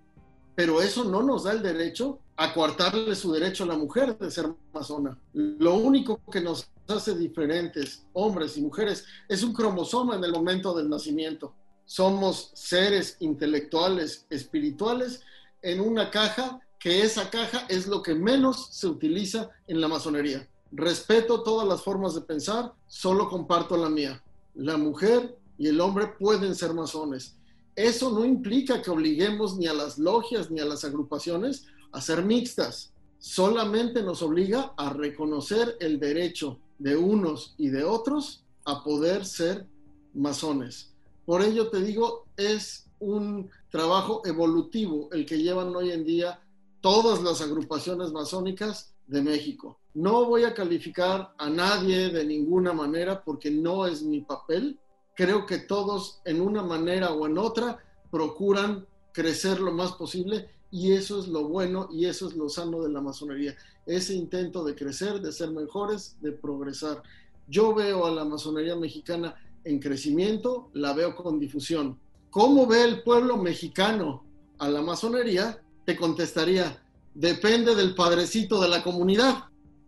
pero 0.54 0.80
eso 0.80 1.04
no 1.04 1.22
nos 1.22 1.44
da 1.44 1.52
el 1.52 1.62
derecho 1.62 2.18
a 2.38 2.54
coartarle 2.54 3.14
su 3.14 3.30
derecho 3.30 3.64
a 3.64 3.66
la 3.66 3.76
mujer 3.76 4.16
de 4.16 4.30
ser 4.30 4.46
masona. 4.72 5.18
Lo 5.34 5.74
único 5.74 6.18
que 6.32 6.40
nos 6.40 6.70
hace 6.91 7.16
diferentes, 7.16 8.05
hombres 8.12 8.57
y 8.57 8.62
mujeres, 8.62 9.05
es 9.28 9.43
un 9.43 9.53
cromosoma 9.53 10.16
en 10.16 10.24
el 10.24 10.32
momento 10.32 10.74
del 10.74 10.88
nacimiento. 10.88 11.55
Somos 11.84 12.51
seres 12.55 13.16
intelectuales, 13.20 14.26
espirituales, 14.30 15.22
en 15.62 15.80
una 15.80 16.11
caja 16.11 16.61
que 16.78 17.03
esa 17.03 17.28
caja 17.30 17.66
es 17.68 17.86
lo 17.86 18.03
que 18.03 18.14
menos 18.14 18.68
se 18.70 18.86
utiliza 18.86 19.51
en 19.66 19.80
la 19.80 19.88
masonería. 19.88 20.49
Respeto 20.72 21.43
todas 21.43 21.68
las 21.68 21.82
formas 21.82 22.14
de 22.14 22.22
pensar, 22.22 22.72
solo 22.86 23.28
comparto 23.28 23.76
la 23.76 23.91
mía. 23.91 24.22
La 24.55 24.76
mujer 24.76 25.36
y 25.59 25.68
el 25.68 25.80
hombre 25.80 26.07
pueden 26.18 26.55
ser 26.55 26.72
masones. 26.72 27.36
Eso 27.76 28.11
no 28.11 28.24
implica 28.24 28.80
que 28.80 28.91
obliguemos 28.91 29.57
ni 29.57 29.66
a 29.66 29.74
las 29.74 29.99
logias 29.99 30.51
ni 30.51 30.61
a 30.61 30.64
las 30.64 30.84
agrupaciones 30.84 31.66
a 31.93 32.01
ser 32.01 32.24
mixtas. 32.24 32.93
Solamente 33.18 34.03
nos 34.03 34.22
obliga 34.22 34.72
a 34.76 34.93
reconocer 34.93 35.76
el 35.80 36.01
derecho 36.01 36.59
de 36.81 36.97
unos 36.97 37.55
y 37.59 37.68
de 37.68 37.85
otros 37.85 38.43
a 38.64 38.83
poder 38.83 39.24
ser 39.24 39.66
masones. 40.14 40.93
Por 41.24 41.43
ello 41.43 41.70
te 41.70 41.81
digo, 41.81 42.26
es 42.37 42.91
un 42.99 43.49
trabajo 43.70 44.22
evolutivo 44.24 45.09
el 45.12 45.24
que 45.24 45.39
llevan 45.39 45.76
hoy 45.76 45.93
en 45.93 46.05
día 46.05 46.41
todas 46.81 47.22
las 47.22 47.41
agrupaciones 47.43 48.12
masónicas 48.12 48.95
de 49.07 49.22
México. 49.22 49.78
No 49.93 50.24
voy 50.24 50.45
a 50.45 50.55
calificar 50.55 51.35
a 51.37 51.51
nadie 51.51 52.09
de 52.09 52.24
ninguna 52.24 52.72
manera 52.72 53.22
porque 53.22 53.51
no 53.51 53.87
es 53.87 54.03
mi 54.03 54.22
papel. 54.22 54.78
Creo 55.14 55.45
que 55.45 55.59
todos 55.59 56.20
en 56.24 56.41
una 56.41 56.62
manera 56.62 57.12
o 57.12 57.26
en 57.26 57.37
otra 57.37 57.78
procuran 58.11 58.87
crecer 59.12 59.61
lo 59.61 59.72
más 59.72 59.93
posible 59.93 60.49
y 60.70 60.92
eso 60.92 61.20
es 61.20 61.28
lo 61.28 61.48
bueno 61.48 61.88
y 61.92 62.06
eso 62.06 62.28
es 62.28 62.36
lo 62.36 62.48
sano 62.48 62.82
de 62.82 62.90
la 62.90 63.00
masonería, 63.00 63.56
ese 63.86 64.14
intento 64.14 64.64
de 64.64 64.74
crecer, 64.74 65.20
de 65.20 65.32
ser 65.32 65.50
mejores, 65.50 66.16
de 66.20 66.32
progresar. 66.32 67.02
Yo 67.48 67.74
veo 67.74 68.06
a 68.06 68.10
la 68.10 68.24
masonería 68.24 68.76
mexicana 68.76 69.34
en 69.64 69.80
crecimiento, 69.80 70.70
la 70.72 70.92
veo 70.92 71.16
con 71.16 71.38
difusión. 71.38 71.98
¿Cómo 72.30 72.66
ve 72.66 72.84
el 72.84 73.02
pueblo 73.02 73.36
mexicano 73.36 74.24
a 74.58 74.68
la 74.68 74.82
masonería? 74.82 75.60
Te 75.84 75.96
contestaría, 75.96 76.80
depende 77.14 77.74
del 77.74 77.94
padrecito 77.94 78.60
de 78.60 78.68
la 78.68 78.82
comunidad. 78.82 79.44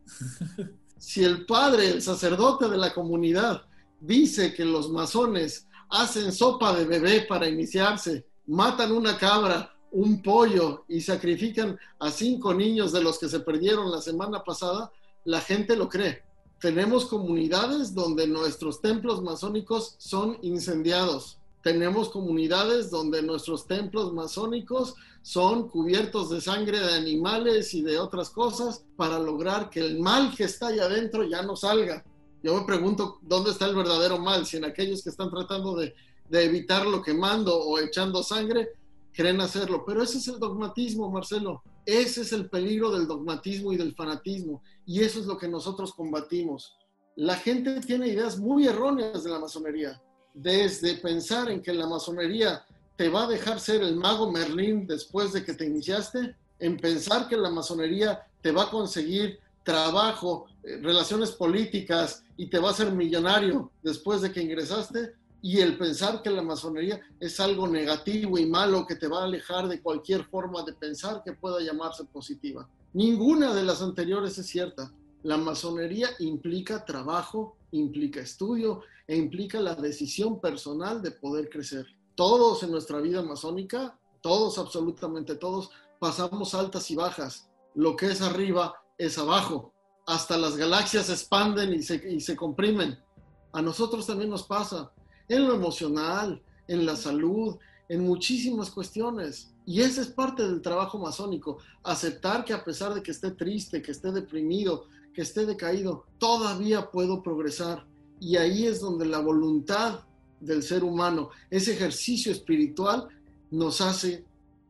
Si 1.03 1.25
el 1.25 1.47
padre, 1.47 1.89
el 1.89 2.01
sacerdote 2.01 2.69
de 2.69 2.79
la 2.79 2.95
comunidad, 2.95 3.63
dice 3.99 4.55
que 4.55 4.65
los 4.65 4.89
masones 4.89 5.67
hacen 5.91 6.31
sopa 6.31 6.73
de 6.73 6.85
bebé 6.85 7.23
para 7.23 7.49
iniciarse, 7.49 8.25
matan 8.47 8.93
una 8.93 9.19
cabra, 9.19 9.75
un 9.93 10.23
pollo 10.23 10.85
y 10.89 11.01
sacrifican 11.01 11.79
a 11.99 12.11
cinco 12.11 12.55
niños 12.55 12.93
de 12.93 13.03
los 13.03 13.19
que 13.19 13.29
se 13.29 13.41
perdieron 13.41 13.91
la 13.91 14.01
semana 14.01 14.43
pasada, 14.43 14.91
la 15.25 15.41
gente 15.41 15.77
lo 15.77 15.89
cree. 15.89 16.23
Tenemos 16.61 17.07
comunidades 17.07 17.95
donde 17.95 18.27
nuestros 18.27 18.81
templos 18.81 19.23
masónicos 19.23 19.95
son 19.99 20.39
incendiados. 20.43 21.39
tenemos 21.63 22.09
comunidades 22.09 22.91
donde 22.91 23.23
nuestros 23.23 23.69
templos 23.69 24.13
masónicos 24.13 24.97
son 25.23 25.69
cubiertos 25.69 26.31
de 26.31 26.41
sangre 26.41 26.81
de 26.81 26.95
animales 26.95 27.73
y 27.75 27.83
de 27.83 28.01
otras 28.01 28.31
cosas 28.31 28.85
para 28.97 29.21
lograr 29.21 29.71
que 29.71 29.79
el 29.79 30.01
mal 30.01 30.35
que 30.35 30.43
está 30.43 30.69
ahí 30.69 30.81
adentro 30.81 31.23
ya 31.23 31.43
no 31.43 31.55
salga. 31.55 32.05
Yo 32.43 32.57
me 32.57 32.67
pregunto 32.67 33.19
dónde 33.23 33.53
está 33.53 33.67
el 33.67 33.77
verdadero 33.77 34.19
mal, 34.19 34.45
si 34.45 34.57
en 34.57 34.65
aquellos 34.65 35.05
que 35.05 35.11
están 35.11 35.31
tratando 35.31 35.77
de, 35.77 35.95
de 36.29 36.45
evitarlo 36.45 37.01
quemando 37.01 37.57
o 37.57 37.79
echando 37.79 38.25
sangre, 38.25 38.71
creen 39.13 39.41
hacerlo. 39.41 39.85
Pero 39.87 40.03
ese 40.03 40.19
es 40.19 40.29
el 40.29 40.39
dogmatismo, 40.39 41.11
Marcelo. 41.11 41.63
Ese 41.85 42.23
es 42.23 42.33
el 42.33 42.49
peligro 42.49 42.91
del 42.91 43.07
dogmatismo 43.07 43.73
y 43.73 43.77
del 43.77 43.95
fanatismo. 43.95 44.63
Y 44.87 45.01
eso 45.01 45.21
es 45.21 45.27
lo 45.27 45.37
que 45.37 45.49
nosotros 45.49 45.93
combatimos. 45.93 46.77
La 47.17 47.37
gente 47.37 47.81
tiene 47.81 48.09
ideas 48.09 48.39
muy 48.39 48.67
erróneas 48.67 49.25
de 49.25 49.31
la 49.31 49.39
masonería. 49.39 50.01
Desde 50.35 50.95
pensar 50.95 51.51
en 51.51 51.63
que 51.63 51.75
la 51.75 51.87
masonería 51.87 52.65
te 52.97 53.09
va 53.09 53.25
a 53.25 53.29
dejar 53.29 53.61
ser 53.61 53.83
el 53.83 53.97
mago 53.97 54.31
Merlín 54.31 54.87
después 54.87 55.33
de 55.33 55.45
que 55.45 55.55
te 55.55 55.67
iniciaste, 55.67 56.37
en 56.59 56.77
pensar 56.77 57.29
que 57.29 57.37
la 57.37 57.51
masonería 57.51 58.21
te 58.41 58.53
va 58.53 58.65
a 58.65 58.71
conseguir 58.71 59.41
trabajo, 59.65 60.47
eh, 60.63 60.79
relaciones 60.83 61.33
políticas 61.33 62.25
y 62.37 62.47
te 62.49 62.59
va 62.59 62.69
a 62.69 62.73
hacer 62.73 62.93
millonario 62.93 63.71
después 63.83 64.21
de 64.21 64.33
que 64.33 64.43
ingresaste, 64.43 65.15
y 65.43 65.59
el 65.59 65.77
pensar 65.77 66.23
que 66.23 66.31
la 66.31 66.41
masonería 66.41 67.01
es 67.19 67.41
algo 67.41 67.67
negativo 67.67 68.39
y 68.39 68.47
malo 68.47 68.87
que 68.87 68.95
te 68.95 69.09
va 69.09 69.23
a 69.23 69.25
alejar 69.25 69.67
de 69.67 69.83
cualquier 69.83 70.25
forma 70.25 70.63
de 70.63 70.73
pensar 70.73 71.23
que 71.25 71.33
pueda 71.33 71.61
llamarse 71.61 72.05
positiva. 72.05 72.69
Ninguna 72.93 73.53
de 73.53 73.65
las 73.65 73.83
anteriores 73.83 74.39
es 74.39 74.47
cierta. 74.47 74.93
La 75.25 75.37
masonería 75.37 76.11
implica 76.21 76.85
trabajo, 76.85 77.57
implica 77.73 78.21
estudio 78.21 78.83
e 79.09 79.17
implica 79.17 79.61
la 79.61 79.75
decisión 79.75 80.41
personal 80.41 81.03
de 81.03 81.11
poder 81.11 81.51
crecer. 81.51 81.87
Todos 82.15 82.63
en 82.63 82.71
nuestra 82.71 83.01
vida 83.01 83.21
masónica, 83.23 83.99
todos, 84.21 84.59
absolutamente 84.59 85.35
todos, 85.35 85.71
pasamos 85.99 86.55
altas 86.55 86.89
y 86.93 86.95
bajas. 86.95 87.49
Lo 87.75 87.97
que 87.97 88.07
es 88.07 88.23
arriba 88.23 88.75
es 88.97 89.19
abajo. 89.19 89.73
Hasta 90.07 90.37
las 90.37 90.57
galaxias 90.57 91.07
se 91.07 91.15
expanden 91.15 91.75
y 91.75 91.83
se, 91.83 91.97
y 92.09 92.21
se 92.21 92.37
comprimen. 92.37 92.97
A 93.53 93.61
nosotros 93.61 94.07
también 94.07 94.31
nos 94.31 94.45
pasa 94.45 94.93
en 95.33 95.47
lo 95.47 95.55
emocional, 95.55 96.43
en 96.69 96.85
la 96.85 96.97
salud, 96.97 97.57
en 97.89 98.05
muchísimas 98.05 98.71
cuestiones. 98.71 99.53
Y 99.65 99.81
ese 99.81 100.03
es 100.03 100.09
parte 100.09 100.43
del 100.43 100.61
trabajo 100.61 100.99
masónico, 100.99 101.59
aceptar 101.83 102.45
que 102.45 102.53
a 102.53 102.65
pesar 102.65 102.95
de 102.95 103.03
que 103.03 103.13
esté 103.13 103.31
triste, 103.31 103.81
que 103.81 103.93
esté 103.93 104.13
deprimido, 104.13 104.87
que 105.15 105.23
esté 105.23 105.47
decaído, 105.47 106.07
todavía 106.19 106.91
puedo 106.91 107.23
progresar. 107.23 107.87
Y 108.21 108.37
ahí 108.37 108.67
es 108.67 108.81
donde 108.81 109.07
la 109.07 109.21
voluntad 109.21 110.01
del 110.41 110.63
ser 110.63 110.85
humano, 110.85 111.31
ese 111.51 111.73
ejercicio 111.73 112.33
espiritual, 112.33 113.09
nos 113.51 113.81
hace 113.81 114.25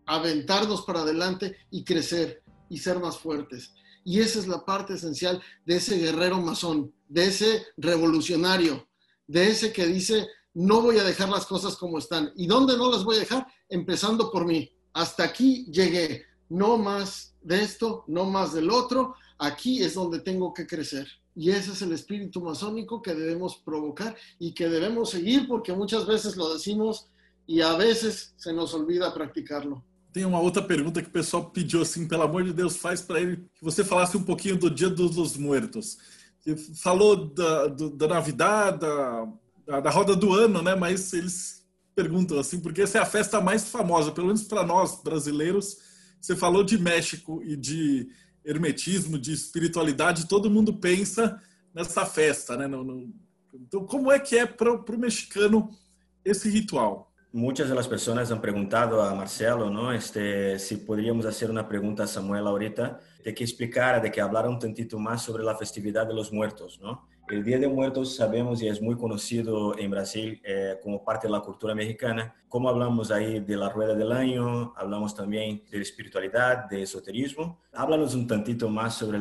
aventarnos 0.06 0.82
para 0.82 1.00
adelante 1.00 1.56
y 1.70 1.84
crecer 1.84 2.42
y 2.68 2.78
ser 2.78 2.98
más 2.98 3.18
fuertes. 3.18 3.72
Y 4.04 4.20
esa 4.20 4.38
es 4.38 4.48
la 4.48 4.64
parte 4.64 4.94
esencial 4.94 5.40
de 5.64 5.76
ese 5.76 5.96
guerrero 5.96 6.40
masón, 6.40 6.92
de 7.08 7.26
ese 7.26 7.62
revolucionario, 7.76 8.88
de 9.26 9.48
ese 9.48 9.72
que 9.72 9.86
dice, 9.86 10.26
no 10.55 10.82
voy 10.82 10.98
a 10.98 11.05
dejar 11.05 11.28
las 11.28 11.46
cosas 11.46 11.76
como 11.76 11.98
están. 11.98 12.32
¿Y 12.36 12.46
dónde 12.46 12.76
no 12.76 12.90
las 12.90 13.05
voy 13.05 13.16
a 13.16 13.20
dejar? 13.20 13.46
Empezando 13.68 14.30
por 14.30 14.44
mí. 14.44 14.70
Hasta 14.92 15.24
aquí 15.24 15.66
llegué. 15.70 16.24
No 16.48 16.76
más 16.76 17.34
de 17.40 17.62
esto, 17.62 18.05
no 18.07 18.26
más 18.26 18.53
del 18.53 18.70
otro. 18.70 19.14
Aquí 19.38 19.82
es 19.82 19.94
donde 19.94 20.20
tengo 20.20 20.53
que 20.53 20.66
crecer. 20.66 21.07
Y 21.34 21.50
ese 21.50 21.72
es 21.72 21.80
el 21.80 21.92
espíritu 21.92 22.42
masónico 22.42 23.00
que 23.00 23.14
debemos 23.14 23.57
provocar 23.57 24.14
y 24.38 24.53
que 24.53 24.68
debemos 24.68 25.11
seguir 25.11 25.48
porque 25.48 25.72
muchas 25.72 26.07
veces 26.07 26.36
lo 26.36 26.53
decimos 26.53 27.09
y 27.46 27.62
a 27.62 27.74
veces 27.74 28.34
se 28.36 28.53
nos 28.53 28.74
olvida 28.74 29.12
practicarlo. 29.14 29.82
Tem 30.12 30.26
uma 30.26 30.40
outra 30.40 30.62
pergunta 30.62 31.00
que 31.00 31.09
o 31.09 31.12
pessoal 31.12 31.50
pediu 31.50 31.80
assim, 31.80 32.07
pelo 32.07 32.22
amor 32.22 32.44
de 32.44 32.53
Deus, 32.53 32.76
faz 32.76 33.00
para 33.00 33.18
ele 33.18 33.36
que 33.55 33.64
você 33.64 33.82
falasse 33.82 34.14
um 34.14 34.22
pouquinho 34.22 34.59
do 34.59 34.70
Dia 34.70 34.90
dos 34.90 35.38
Muertos. 35.38 35.96
Falou 36.82 37.32
da, 37.32 37.68
do, 37.68 37.88
da 37.88 38.09
Navidad, 38.09 38.78
da, 38.78 39.26
da, 39.66 39.80
da 39.80 39.90
roda 39.90 40.14
do 40.14 40.32
ano, 40.32 40.62
né? 40.62 40.74
Mas 40.74 41.12
eles 41.12 41.66
perguntam 41.94 42.38
assim, 42.38 42.60
porque 42.60 42.82
essa 42.82 42.98
é 42.98 43.00
a 43.00 43.06
festa 43.06 43.40
mais 43.40 43.68
famosa, 43.68 44.12
pelo 44.12 44.28
menos 44.28 44.44
para 44.44 44.64
nós 44.64 45.02
brasileiros. 45.02 45.76
Você 46.20 46.36
falou 46.36 46.62
de 46.62 46.78
México 46.78 47.42
e 47.44 47.56
de 47.56 48.08
hermetismo, 48.44 49.18
de 49.18 49.32
espiritualidade, 49.32 50.28
todo 50.28 50.50
mundo 50.50 50.74
pensa 50.74 51.40
nessa 51.74 52.04
festa, 52.04 52.56
né? 52.56 52.66
No, 52.66 52.84
no... 52.84 53.12
Então, 53.54 53.84
como 53.84 54.10
é 54.10 54.18
que 54.18 54.36
é 54.36 54.46
para 54.46 54.72
o 54.72 54.98
mexicano 54.98 55.70
esse 56.24 56.48
ritual? 56.48 57.12
Muchas 57.32 57.68
de 57.68 57.74
las 57.74 57.88
personas 57.88 58.30
han 58.30 58.42
preguntado 58.42 59.00
a 59.00 59.14
Marcelo, 59.14 59.70
¿no? 59.70 59.92
Este, 59.92 60.58
si 60.58 60.76
podríamos 60.76 61.24
hacer 61.24 61.50
una 61.50 61.66
pregunta 61.66 62.04
a 62.04 62.06
Samuel 62.06 62.46
ahorita, 62.46 63.00
de 63.24 63.32
que 63.32 63.42
explicara, 63.42 64.00
de 64.00 64.10
que 64.10 64.20
hablara 64.20 64.50
un 64.50 64.58
tantito 64.58 64.98
más 64.98 65.22
sobre 65.22 65.42
la 65.42 65.56
festividad 65.56 66.06
de 66.06 66.12
los 66.12 66.30
muertos, 66.30 66.78
¿no? 66.80 67.08
El 67.29 67.45
Día 67.45 67.59
de 67.59 67.68
Muertos 67.68 68.16
sabemos 68.16 68.61
y 68.62 68.68
es 68.68 68.83
muy 68.83 68.97
conocido 68.97 69.79
en 69.79 69.91
Brasil 69.91 70.41
eh, 70.45 70.79
como 70.83 71.05
parte 71.05 71.29
de 71.29 71.33
la 71.33 71.41
cultura 71.41 71.75
mexicana. 71.75 72.35
Como 72.49 72.68
hablamos 72.68 73.11
ahí 73.11 73.41
de 73.41 73.57
la 73.57 73.68
rueda 73.68 73.95
del 73.95 74.12
año, 74.12 74.75
hablamos 74.77 75.14
también 75.14 75.62
de 75.70 75.81
espiritualidad, 75.81 76.68
de 76.68 76.83
esoterismo. 76.83 77.61
Háblanos 77.73 78.14
un 78.14 78.27
tantito 78.27 78.68
más 78.68 78.99
sobre, 78.99 79.18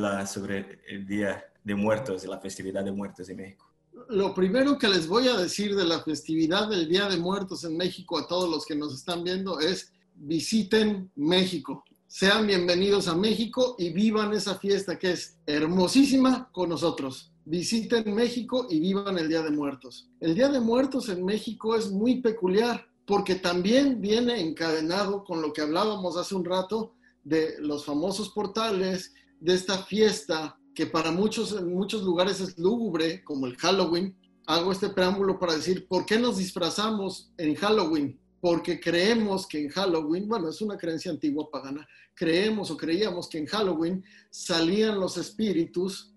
el 0.87 1.05
Día 1.05 1.43
de 1.63 1.75
Muertos 1.75 2.23
y 2.25 2.27
la 2.27 2.39
festividad 2.39 2.83
de 2.83 2.91
muertos 2.91 3.29
en 3.29 3.37
México. 3.37 3.71
Lo 4.09 4.33
primero 4.33 4.77
que 4.77 4.89
les 4.89 5.07
voy 5.07 5.27
a 5.27 5.37
decir 5.37 5.75
de 5.75 5.85
la 5.85 6.01
festividad 6.01 6.67
del 6.69 6.89
Día 6.89 7.07
de 7.07 7.17
Muertos 7.17 7.63
en 7.63 7.77
México 7.77 8.17
a 8.17 8.27
todos 8.27 8.49
los 8.49 8.65
que 8.65 8.75
nos 8.75 8.93
están 8.93 9.23
viendo 9.23 9.59
es 9.59 9.93
visiten 10.15 11.09
México. 11.15 11.83
Sean 12.07 12.45
bienvenidos 12.45 13.07
a 13.07 13.15
México 13.15 13.75
y 13.77 13.91
vivan 13.91 14.33
esa 14.33 14.55
fiesta 14.55 14.99
que 14.99 15.11
es 15.11 15.37
hermosísima 15.45 16.49
con 16.51 16.67
nosotros 16.67 17.30
visiten 17.51 18.15
México 18.15 18.65
y 18.69 18.79
vivan 18.79 19.17
el 19.17 19.27
Día 19.27 19.41
de 19.41 19.51
Muertos. 19.51 20.09
El 20.21 20.35
Día 20.35 20.47
de 20.47 20.61
Muertos 20.61 21.09
en 21.09 21.25
México 21.25 21.75
es 21.75 21.91
muy 21.91 22.21
peculiar 22.21 22.87
porque 23.05 23.35
también 23.35 23.99
viene 23.99 24.39
encadenado 24.39 25.25
con 25.25 25.41
lo 25.41 25.51
que 25.51 25.59
hablábamos 25.59 26.15
hace 26.15 26.33
un 26.33 26.45
rato 26.45 26.93
de 27.25 27.55
los 27.59 27.83
famosos 27.83 28.29
portales, 28.29 29.13
de 29.41 29.53
esta 29.53 29.79
fiesta 29.79 30.57
que 30.73 30.85
para 30.85 31.11
muchos 31.11 31.51
en 31.51 31.73
muchos 31.73 32.03
lugares 32.03 32.39
es 32.39 32.57
lúgubre, 32.57 33.21
como 33.25 33.47
el 33.47 33.57
Halloween. 33.57 34.15
Hago 34.45 34.71
este 34.71 34.87
preámbulo 34.87 35.37
para 35.37 35.53
decir, 35.53 35.89
¿por 35.89 36.05
qué 36.05 36.17
nos 36.17 36.37
disfrazamos 36.37 37.33
en 37.37 37.55
Halloween? 37.55 38.17
Porque 38.39 38.79
creemos 38.79 39.45
que 39.45 39.61
en 39.65 39.69
Halloween, 39.69 40.25
bueno, 40.29 40.47
es 40.47 40.61
una 40.61 40.77
creencia 40.77 41.11
antigua 41.11 41.49
pagana, 41.51 41.85
creemos 42.15 42.71
o 42.71 42.77
creíamos 42.77 43.27
que 43.27 43.39
en 43.39 43.47
Halloween 43.47 44.05
salían 44.29 45.01
los 45.01 45.17
espíritus 45.17 46.11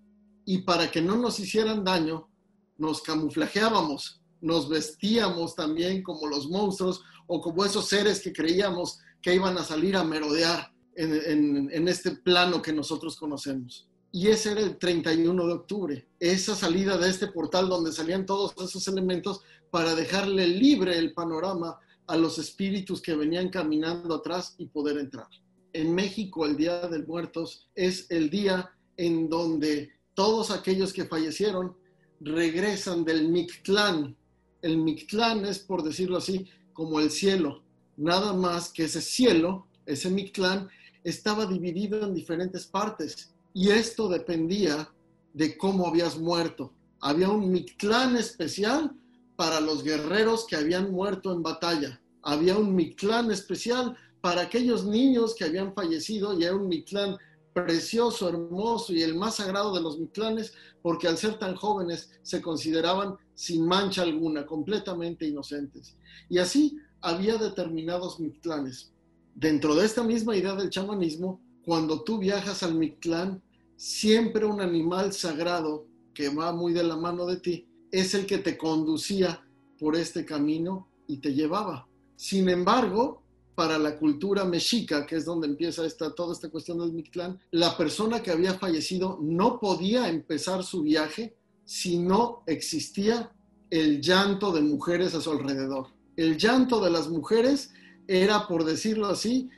y 0.45 0.59
para 0.59 0.91
que 0.91 1.01
no 1.01 1.17
nos 1.17 1.41
hicieran 1.41 1.85
daño, 1.85 2.29
nos 2.77 3.03
camuflajeábamos, 3.03 4.21
nos 4.41 4.69
vestíamos 4.69 5.55
también 5.55 6.03
como 6.03 6.27
los 6.27 6.49
monstruos 6.49 7.03
o 7.27 7.41
como 7.41 7.65
esos 7.65 7.87
seres 7.87 8.21
que 8.21 8.33
creíamos 8.33 8.99
que 9.23 9.35
iban 9.35 9.57
a 9.57 9.65
salir 9.65 9.97
a 9.97 10.05
merodear 10.05 10.71
en, 10.97 11.89
este 11.89 12.13
plano 12.13 12.61
que 12.61 12.73
nosotros 12.73 13.17
conocemos. 13.17 13.89
Y 14.13 14.29
ese 14.29 14.53
era 14.53 14.61
el 14.61 14.79
31 14.79 15.47
de 15.47 15.53
octubre, 15.53 16.09
esa 16.21 16.55
salida 16.55 16.97
de 16.99 17.11
este 17.11 17.29
portal 17.29 17.69
donde 17.69 17.91
salían 17.91 18.27
todos 18.27 18.55
esos 18.63 18.87
elementos 18.87 19.41
para 19.71 19.95
dejarle 19.95 20.47
libre 20.47 20.99
el 20.99 21.15
panorama 21.15 21.79
a 22.07 22.17
los 22.17 22.39
espíritus 22.39 23.01
que 23.01 23.17
venían 23.17 23.49
caminando 23.49 24.15
atrás 24.15 24.55
y 24.59 24.67
poder 24.67 24.99
entrar. 24.99 25.27
En 25.73 25.93
México 25.95 26.47
el 26.47 26.57
Día 26.57 26.87
de 26.87 27.03
Muertos 27.03 27.69
es 27.75 28.09
el 28.11 28.31
día 28.31 28.71
en 28.97 29.29
donde 29.29 29.94
todos 30.15 30.51
aquellos 30.51 30.93
que 30.93 31.05
fallecieron 31.05 31.77
regresan 32.21 33.05
del 33.05 33.29
Mictlán. 33.29 34.17
El 34.63 34.79
Mictlán 34.79 35.45
es, 35.45 35.59
por 35.59 35.83
decirlo 35.83 36.17
así, 36.17 36.47
como 36.73 37.01
el 37.01 37.11
cielo. 37.11 37.63
Nada 37.97 38.33
más 38.33 38.71
que 38.71 38.85
ese 38.85 39.01
cielo, 39.01 39.67
ese 39.87 40.11
Mictlán, 40.11 40.69
estaba 41.03 41.47
dividido 41.47 42.03
en 42.03 42.15
diferentes 42.15 42.67
partes. 42.67 43.33
Y 43.53 43.71
esto 43.71 44.09
dependía 44.09 44.91
de 45.33 45.57
cómo 45.57 45.87
habías 45.87 46.19
muerto. 46.19 46.73
Había 47.01 47.29
un 47.29 47.51
Mictlán 47.51 48.17
especial 48.17 48.93
para 49.37 49.61
los 49.61 49.83
guerreros 49.83 50.47
que 50.47 50.57
habían 50.57 50.91
muerto 50.93 51.33
en 51.33 51.43
batalla. 51.43 52.01
Había 52.23 52.57
un 52.57 52.75
Mictlán 52.75 53.31
especial 53.31 53.97
para 54.21 54.43
aquellos 54.43 54.87
niños 54.87 55.35
que 55.35 55.45
habían 55.45 55.75
fallecido 55.75 56.39
y 56.39 56.45
era 56.45 56.57
un 56.57 56.69
Mictlán 56.69 57.19
precioso, 57.55 58.29
hermoso 58.29 58.93
y 58.93 59.03
el 59.03 59.15
más 59.15 59.37
sagrado 59.37 59.75
de 59.75 59.81
los 59.81 59.99
Mictlanes, 59.99 60.53
porque 60.83 61.09
al 61.09 61.17
ser 61.17 61.39
tan 61.39 61.55
jóvenes 61.55 62.11
se 62.23 62.43
consideraban 62.43 63.17
sin 63.35 63.67
mancha 63.67 64.03
alguna, 64.03 64.45
completamente 64.45 65.27
inocentes. 65.27 65.97
Y 66.29 66.39
así 66.39 66.77
había 67.01 67.37
determinados 67.39 68.21
Mictlanes. 68.21 68.93
Dentro 69.35 69.75
de 69.75 69.87
esta 69.87 70.03
misma 70.03 70.37
idea 70.37 70.55
del 70.55 70.71
chamanismo, 70.71 71.41
cuando 71.65 72.03
tú 72.03 72.19
viajas 72.19 72.63
al 72.63 72.75
Mictlán, 72.75 73.43
siempre 73.77 74.45
un 74.45 74.61
animal 74.61 75.13
sagrado 75.13 75.87
que 76.13 76.29
va 76.29 76.53
muy 76.53 76.73
de 76.73 76.85
la 76.85 76.97
mano 76.97 77.27
de 77.27 77.39
ti 77.39 77.69
es 77.91 78.15
el 78.15 78.27
que 78.27 78.39
te 78.39 78.59
conducía 78.59 79.45
por 79.79 79.97
este 79.97 80.25
camino 80.25 80.89
y 81.07 81.19
te 81.19 81.35
llevaba. 81.35 81.89
Sin 82.17 82.49
embargo, 82.49 83.24
para 83.55 83.79
la 83.79 83.97
cultura 83.97 84.45
mexica, 84.45 85.07
que 85.07 85.17
es 85.17 85.25
donde 85.25 85.47
empieza 85.47 85.87
esta, 85.87 86.15
toda 86.15 86.33
esta 86.33 86.51
cuestión 86.51 86.79
del 86.79 86.93
Mictlán, 86.93 87.39
la 87.51 87.77
persona 87.77 88.23
que 88.23 88.31
había 88.31 88.55
fallecido 88.55 89.19
no 89.23 89.61
podía 89.61 90.09
empezar 90.09 90.65
su 90.65 90.83
viaje 90.83 91.37
si 91.65 91.99
no 91.99 92.43
existía 92.47 93.33
el 93.71 94.01
llanto 94.01 94.53
de 94.53 94.61
mujeres 94.61 95.15
a 95.15 95.21
su 95.21 95.31
alrededor. 95.31 95.89
El 96.17 96.37
llanto 96.37 96.81
de 96.81 96.91
las 96.91 97.09
mujeres 97.09 97.73
era, 98.07 98.47
por 98.47 98.65
decirlo 98.65 99.07
así, 99.07 99.49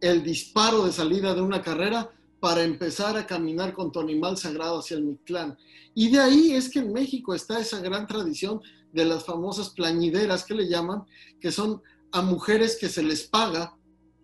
el 0.00 0.22
disparo 0.22 0.84
de 0.84 0.92
salida 0.92 1.34
de 1.34 1.40
una 1.40 1.62
carrera 1.62 2.10
para 2.40 2.62
empezar 2.62 3.16
a 3.16 3.26
caminar 3.26 3.72
con 3.72 3.90
tu 3.90 4.00
animal 4.00 4.36
sagrado 4.36 4.80
hacia 4.80 4.98
el 4.98 5.04
Mictlán. 5.04 5.56
Y 5.94 6.10
de 6.10 6.20
ahí 6.20 6.52
es 6.52 6.68
que 6.68 6.80
en 6.80 6.92
México 6.92 7.34
está 7.34 7.58
esa 7.58 7.80
gran 7.80 8.06
tradición 8.06 8.60
de 8.92 9.04
las 9.04 9.24
famosas 9.24 9.70
plañideras 9.70 10.44
que 10.44 10.54
le 10.54 10.68
llaman, 10.68 11.04
que 11.40 11.50
son 11.50 11.82
a 12.14 12.22
mujeres 12.22 12.76
que 12.80 12.88
se 12.88 13.02
les 13.02 13.24
paga 13.24 13.76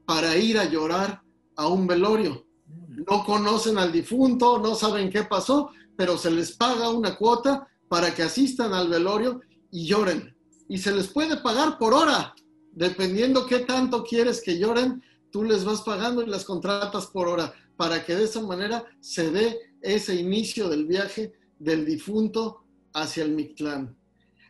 para 0.06 0.36
ir 0.36 0.58
a 0.58 0.64
llorar 0.64 1.22
a 1.56 1.66
un 1.66 1.88
velorio. 1.88 2.46
No 2.88 3.24
conocen 3.24 3.78
al 3.78 3.90
difunto, 3.90 4.60
no 4.60 4.76
saben 4.76 5.10
qué 5.10 5.24
pasó, 5.24 5.72
pero 5.96 6.16
se 6.16 6.30
les 6.30 6.52
paga 6.52 6.88
una 6.88 7.16
cuota 7.16 7.66
para 7.88 8.14
que 8.14 8.22
asistan 8.22 8.72
al 8.72 8.88
velorio 8.88 9.40
y 9.72 9.86
lloren. 9.86 10.36
Y 10.68 10.78
se 10.78 10.92
les 10.92 11.08
puede 11.08 11.38
pagar 11.38 11.78
por 11.78 11.92
hora, 11.92 12.32
dependiendo 12.70 13.44
qué 13.44 13.58
tanto 13.60 14.04
quieres 14.04 14.40
que 14.40 14.56
lloren, 14.56 15.02
tú 15.32 15.42
les 15.42 15.64
vas 15.64 15.82
pagando 15.82 16.22
y 16.22 16.26
las 16.26 16.44
contratas 16.44 17.08
por 17.08 17.26
hora, 17.26 17.52
para 17.76 18.04
que 18.04 18.14
de 18.14 18.24
esa 18.24 18.40
manera 18.40 18.84
se 19.00 19.32
dé 19.32 19.58
ese 19.82 20.14
inicio 20.14 20.68
del 20.68 20.86
viaje 20.86 21.32
del 21.58 21.84
difunto 21.84 22.62
hacia 22.92 23.24
el 23.24 23.32
Mictlán. 23.32 23.96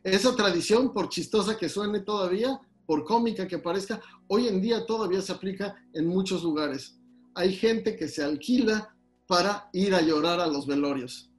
Esa 0.04 0.36
tradición, 0.36 0.92
por 0.92 1.08
chistosa 1.08 1.56
que 1.56 1.70
suene 1.70 2.00
todavía, 2.00 2.60
por 2.90 3.04
cómica 3.04 3.46
que 3.46 3.58
parezca, 3.58 4.02
hoy 4.26 4.48
en 4.48 4.60
día 4.60 4.84
todavía 4.84 5.22
se 5.22 5.30
aplica 5.30 5.76
en 5.94 6.08
muchos 6.08 6.42
lugares. 6.42 6.98
Hay 7.36 7.54
gente 7.54 7.94
que 7.94 8.08
se 8.08 8.20
alquila 8.20 8.92
para 9.28 9.70
ir 9.72 9.94
a 9.94 10.00
llorar 10.00 10.40
a 10.40 10.48
los 10.48 10.66
velorios, 10.66 11.30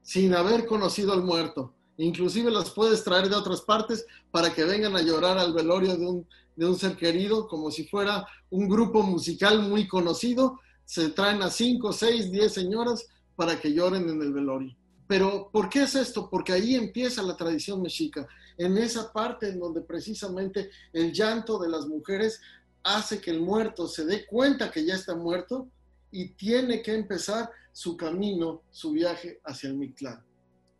sin 0.00 0.34
haber 0.34 0.64
conocido 0.64 1.12
al 1.12 1.22
muerto. 1.22 1.74
Inclusive 1.98 2.50
las 2.50 2.70
puedes 2.70 3.04
traer 3.04 3.28
de 3.28 3.36
otras 3.36 3.60
partes 3.60 4.06
para 4.30 4.54
que 4.54 4.64
vengan 4.64 4.96
a 4.96 5.02
llorar 5.02 5.36
al 5.36 5.52
velorio 5.52 5.94
de 5.94 6.06
un, 6.06 6.26
de 6.56 6.64
un 6.64 6.74
ser 6.74 6.96
querido, 6.96 7.48
como 7.48 7.70
si 7.70 7.86
fuera 7.86 8.26
un 8.48 8.66
grupo 8.66 9.02
musical 9.02 9.60
muy 9.60 9.86
conocido. 9.86 10.58
Se 10.86 11.10
traen 11.10 11.42
a 11.42 11.50
cinco, 11.50 11.92
seis, 11.92 12.32
diez 12.32 12.54
señoras 12.54 13.06
para 13.34 13.60
que 13.60 13.74
lloren 13.74 14.08
en 14.08 14.22
el 14.22 14.32
velorio. 14.32 14.74
Pero, 15.06 15.50
¿por 15.52 15.68
qué 15.68 15.82
es 15.82 15.94
esto? 15.94 16.30
Porque 16.30 16.54
ahí 16.54 16.76
empieza 16.76 17.22
la 17.22 17.36
tradición 17.36 17.82
mexica, 17.82 18.26
en 18.58 18.78
esa 18.78 19.12
parte 19.12 19.48
en 19.48 19.60
donde 19.60 19.80
precisamente 19.80 20.70
el 20.92 21.12
llanto 21.12 21.58
de 21.58 21.68
las 21.68 21.86
mujeres 21.86 22.40
hace 22.82 23.20
que 23.20 23.30
el 23.30 23.40
muerto 23.40 23.88
se 23.88 24.04
dé 24.04 24.26
cuenta 24.26 24.70
que 24.70 24.84
ya 24.84 24.94
está 24.94 25.14
muerto 25.14 25.68
y 26.10 26.28
tiene 26.30 26.82
que 26.82 26.94
empezar 26.94 27.50
su 27.72 27.96
camino, 27.96 28.62
su 28.70 28.92
viaje 28.92 29.40
hacia 29.44 29.68
el 29.68 29.76
Mictlán. 29.76 30.24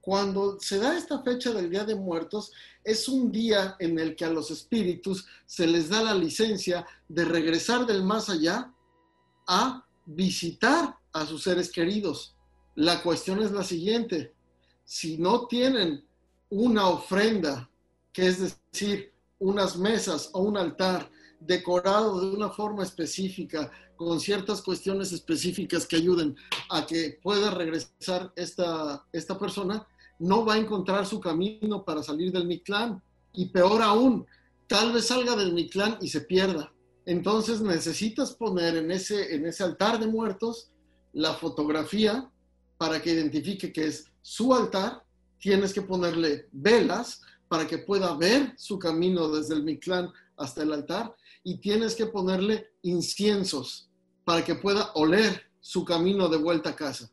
Cuando 0.01 0.59
se 0.61 0.79
da 0.79 0.97
esta 0.97 1.21
fecha 1.23 1.53
del 1.53 1.69
Día 1.69 1.85
de 1.85 1.97
Muertos, 1.97 2.53
es 2.85 3.09
un 3.09 3.33
día 3.33 3.75
en 3.81 3.99
el 3.99 4.15
que 4.15 4.25
a 4.25 4.31
los 4.31 4.53
espíritus 4.53 5.27
se 5.47 5.67
les 5.67 5.89
da 5.89 6.01
la 6.01 6.15
licencia 6.15 6.87
de 7.09 7.25
regresar 7.25 7.85
del 7.87 8.05
más 8.05 8.31
allá 8.31 8.73
a 9.49 9.85
visitar 10.07 10.97
a 11.13 11.27
sus 11.27 11.43
seres 11.43 11.73
queridos. 11.73 12.37
La 12.77 13.03
cuestión 13.03 13.43
es 13.43 13.51
la 13.51 13.65
siguiente, 13.65 14.33
si 14.85 15.19
no 15.19 15.49
tienen 15.49 16.06
una 16.51 16.89
ofrenda, 16.89 17.69
que 18.13 18.27
es 18.27 18.57
decir, 18.73 19.13
unas 19.39 19.77
mesas 19.77 20.31
o 20.33 20.41
un 20.41 20.57
altar 20.57 21.11
decorado 21.41 22.21
de 22.21 22.37
una 22.37 22.51
forma 22.51 22.83
específica, 22.83 23.71
con 23.97 24.21
ciertas 24.21 24.63
cuestiones 24.63 25.13
específicas 25.13 25.87
que 25.87 25.97
ayuden 25.97 26.37
a 26.71 26.87
que 26.87 27.19
pueda 27.23 27.51
regresar 27.51 28.33
esta, 28.37 29.05
esta 29.13 29.39
persona, 29.39 29.87
no 30.19 30.45
va 30.45 30.55
a 30.55 30.59
encontrar 30.59 31.07
su 31.07 31.21
camino 31.21 31.85
para 31.85 32.03
salir 32.03 32.33
del 32.33 32.47
Mictlán. 32.47 33.03
Y 33.33 33.47
peor 33.47 33.83
aún, 33.83 34.27
tal 34.67 34.93
vez 34.93 35.07
salga 35.07 35.37
del 35.37 35.53
Mictlán 35.53 35.99
y 36.01 36.09
se 36.09 36.23
pierda. 36.23 36.73
Entonces 37.05 37.61
necesitas 37.61 38.33
poner 38.33 38.77
en 38.77 38.91
ese, 38.91 39.35
en 39.35 39.47
ese 39.47 39.63
altar 39.63 39.99
de 39.99 40.07
muertos 40.07 40.71
la 41.13 41.35
fotografía 41.35 42.31
para 42.79 43.01
que 43.01 43.13
identifique 43.13 43.73
que 43.73 43.87
es 43.87 44.11
su 44.23 44.55
altar. 44.55 45.05
Tienes 45.47 45.73
que 45.73 45.83
ponerle 45.83 46.49
velas 46.51 47.23
para 47.47 47.69
que 47.69 47.79
pueda 47.79 48.17
ver 48.17 48.55
su 48.57 48.81
camino 48.81 49.29
desde 49.29 49.55
el 49.55 49.63
Mictlán 49.63 50.13
hasta 50.37 50.65
el 50.65 50.73
altar. 50.73 51.15
Y 51.45 51.59
tienes 51.59 51.95
que 51.95 52.07
ponerle 52.07 52.73
inciensos 52.83 53.89
para 54.25 54.45
que 54.45 54.57
pueda 54.57 54.91
oler 54.95 55.41
su 55.61 55.85
camino 55.85 56.29
de 56.29 56.39
vuelta 56.39 56.71
a 56.71 56.75
casa. 56.75 57.13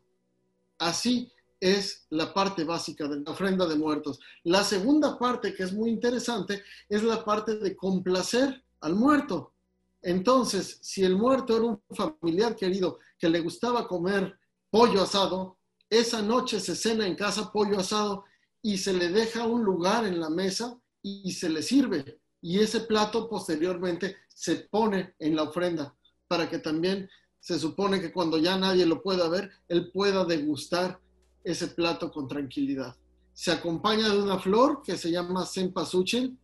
Así 0.79 1.31
es 1.59 2.07
la 2.09 2.33
parte 2.33 2.63
básica 2.63 3.07
de 3.07 3.19
la 3.19 3.29
ofrenda 3.29 3.67
de 3.67 3.75
muertos. 3.75 4.19
La 4.45 4.63
segunda 4.63 5.19
parte, 5.19 5.53
que 5.53 5.61
es 5.61 5.71
muy 5.71 5.91
interesante, 5.91 6.63
es 6.89 7.03
la 7.03 7.23
parte 7.23 7.57
de 7.59 7.75
complacer 7.75 8.63
al 8.79 8.95
muerto. 8.95 9.53
Entonces, 10.01 10.79
si 10.81 11.03
el 11.03 11.15
muerto 11.15 11.55
era 11.55 11.65
un 11.65 11.83
familiar 11.91 12.55
querido 12.55 12.97
que 13.15 13.29
le 13.29 13.41
gustaba 13.41 13.87
comer 13.87 14.35
pollo 14.71 15.03
asado, 15.03 15.59
esa 15.99 16.21
noche 16.21 16.59
se 16.59 16.75
cena 16.75 17.05
en 17.05 17.15
casa 17.15 17.51
pollo 17.51 17.79
asado 17.79 18.25
y 18.61 18.77
se 18.77 18.93
le 18.93 19.09
deja 19.09 19.45
un 19.45 19.63
lugar 19.63 20.05
en 20.05 20.19
la 20.19 20.29
mesa 20.29 20.79
y 21.01 21.31
se 21.33 21.49
le 21.49 21.61
sirve. 21.61 22.19
Y 22.41 22.59
ese 22.59 22.81
plato 22.81 23.29
posteriormente 23.29 24.17
se 24.27 24.55
pone 24.55 25.15
en 25.19 25.35
la 25.35 25.43
ofrenda 25.43 25.95
para 26.27 26.49
que 26.49 26.59
también 26.59 27.09
se 27.39 27.59
supone 27.59 27.99
que 27.99 28.11
cuando 28.11 28.37
ya 28.37 28.57
nadie 28.57 28.85
lo 28.85 29.01
pueda 29.01 29.27
ver, 29.27 29.51
él 29.67 29.91
pueda 29.91 30.23
degustar 30.25 30.99
ese 31.43 31.67
plato 31.67 32.11
con 32.11 32.27
tranquilidad. 32.27 32.95
Se 33.33 33.51
acompaña 33.51 34.09
de 34.09 34.21
una 34.21 34.39
flor 34.39 34.81
que 34.81 34.97
se 34.97 35.11
llama 35.11 35.45
Sempa 35.45 35.85
Suchil, 35.85 36.37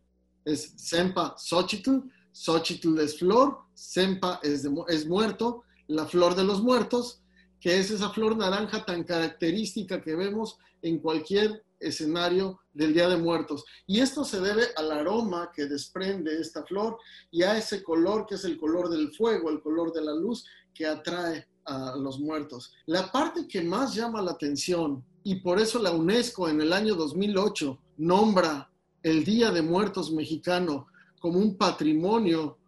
es 0.44 0.74
Sempa 0.76 1.34
Xochitl, 1.38 2.00
Xochitl 2.32 2.98
es 2.98 3.18
flor, 3.18 3.60
Sempa 3.74 4.40
es, 4.42 4.68
es 4.88 5.06
muerto, 5.06 5.64
la 5.86 6.06
flor 6.06 6.34
de 6.34 6.44
los 6.44 6.62
muertos, 6.62 7.19
que 7.60 7.78
es 7.78 7.90
esa 7.90 8.10
flor 8.10 8.36
naranja 8.36 8.84
tan 8.84 9.04
característica 9.04 10.00
que 10.00 10.16
vemos 10.16 10.58
en 10.82 10.98
cualquier 10.98 11.62
escenario 11.78 12.60
del 12.72 12.94
Día 12.94 13.08
de 13.08 13.16
Muertos. 13.16 13.64
Y 13.86 14.00
esto 14.00 14.24
se 14.24 14.40
debe 14.40 14.64
al 14.76 14.90
aroma 14.92 15.50
que 15.54 15.66
desprende 15.66 16.40
esta 16.40 16.64
flor 16.64 16.98
y 17.30 17.42
a 17.42 17.56
ese 17.56 17.82
color 17.82 18.26
que 18.26 18.34
es 18.34 18.44
el 18.44 18.58
color 18.58 18.88
del 18.88 19.12
fuego, 19.14 19.50
el 19.50 19.60
color 19.60 19.92
de 19.92 20.02
la 20.02 20.14
luz 20.14 20.44
que 20.74 20.86
atrae 20.86 21.46
a 21.64 21.96
los 21.96 22.18
muertos. 22.18 22.72
La 22.86 23.10
parte 23.10 23.46
que 23.46 23.62
más 23.62 23.94
llama 23.94 24.22
la 24.22 24.32
atención, 24.32 25.04
y 25.22 25.36
por 25.36 25.60
eso 25.60 25.78
la 25.78 25.90
UNESCO 25.90 26.48
en 26.48 26.60
el 26.60 26.72
año 26.72 26.94
2008 26.94 27.78
nombra 27.98 28.70
el 29.02 29.24
Día 29.24 29.50
de 29.50 29.62
Muertos 29.62 30.12
mexicano 30.12 30.86
como 31.20 31.38
un 31.38 31.56
patrimonio 31.56 32.58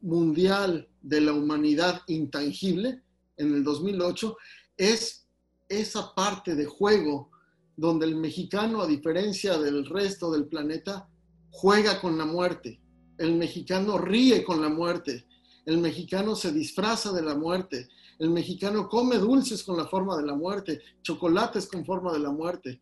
mundial 0.00 0.88
de 1.02 1.20
la 1.20 1.32
humanidad 1.32 2.02
intangible, 2.06 3.02
en 3.38 3.54
el 3.54 3.64
2008, 3.64 4.36
es 4.76 5.26
esa 5.68 6.14
parte 6.14 6.54
de 6.54 6.66
juego 6.66 7.30
donde 7.76 8.06
el 8.06 8.16
mexicano, 8.16 8.82
a 8.82 8.86
diferencia 8.86 9.58
del 9.58 9.86
resto 9.86 10.30
del 10.30 10.46
planeta, 10.46 11.08
juega 11.50 12.00
con 12.00 12.18
la 12.18 12.26
muerte. 12.26 12.80
El 13.18 13.36
mexicano 13.36 13.98
ríe 13.98 14.44
con 14.44 14.60
la 14.60 14.68
muerte. 14.68 15.26
El 15.64 15.78
mexicano 15.78 16.34
se 16.34 16.52
disfraza 16.52 17.12
de 17.12 17.22
la 17.22 17.34
muerte. 17.34 17.88
El 18.18 18.30
mexicano 18.30 18.88
come 18.88 19.18
dulces 19.18 19.62
con 19.62 19.76
la 19.76 19.86
forma 19.86 20.16
de 20.16 20.26
la 20.26 20.34
muerte, 20.34 20.80
chocolates 21.02 21.68
con 21.68 21.84
forma 21.84 22.12
de 22.12 22.18
la 22.18 22.30
muerte. 22.30 22.80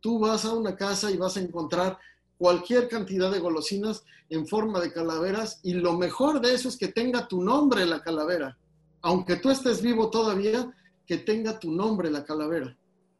Tú 0.00 0.18
vas 0.18 0.46
a 0.46 0.54
una 0.54 0.74
casa 0.74 1.10
y 1.10 1.18
vas 1.18 1.36
a 1.36 1.40
encontrar 1.40 1.98
cualquier 2.38 2.88
cantidad 2.88 3.30
de 3.30 3.40
golosinas 3.40 4.04
en 4.30 4.46
forma 4.46 4.80
de 4.80 4.92
calaveras 4.92 5.60
y 5.62 5.74
lo 5.74 5.98
mejor 5.98 6.40
de 6.40 6.54
eso 6.54 6.70
es 6.70 6.78
que 6.78 6.88
tenga 6.88 7.28
tu 7.28 7.42
nombre 7.42 7.84
la 7.84 8.00
calavera. 8.00 8.56
Aunque 9.02 9.36
tú 9.36 9.50
estés 9.50 9.82
vivo 9.82 10.10
todavía, 10.10 10.72
que 11.06 11.18
tenga 11.18 11.58
tu 11.58 11.72
nombre 11.72 12.10
la 12.10 12.24
calavera. 12.24 12.76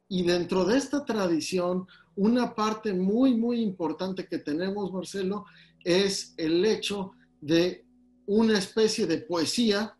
Y 0.07 0.23
dentro 0.23 0.65
de 0.65 0.77
esta 0.77 1.03
tradición, 1.05 1.87
una 2.15 2.55
parte 2.55 2.93
muy, 2.93 3.35
muy 3.35 3.61
importante 3.61 4.27
que 4.27 4.37
tenemos, 4.37 4.91
Marcelo, 4.93 5.45
es 5.83 6.33
el 6.37 6.63
hecho 6.65 7.11
de 7.39 7.85
una 8.25 8.57
especie 8.57 9.07
de 9.07 9.17
poesía 9.17 9.97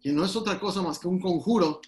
que 0.00 0.12
no 0.12 0.24
es 0.24 0.36
otra 0.36 0.60
cosa 0.60 0.82
más 0.82 0.98
que 0.98 1.08
un 1.08 1.20
conjuro 1.20 1.80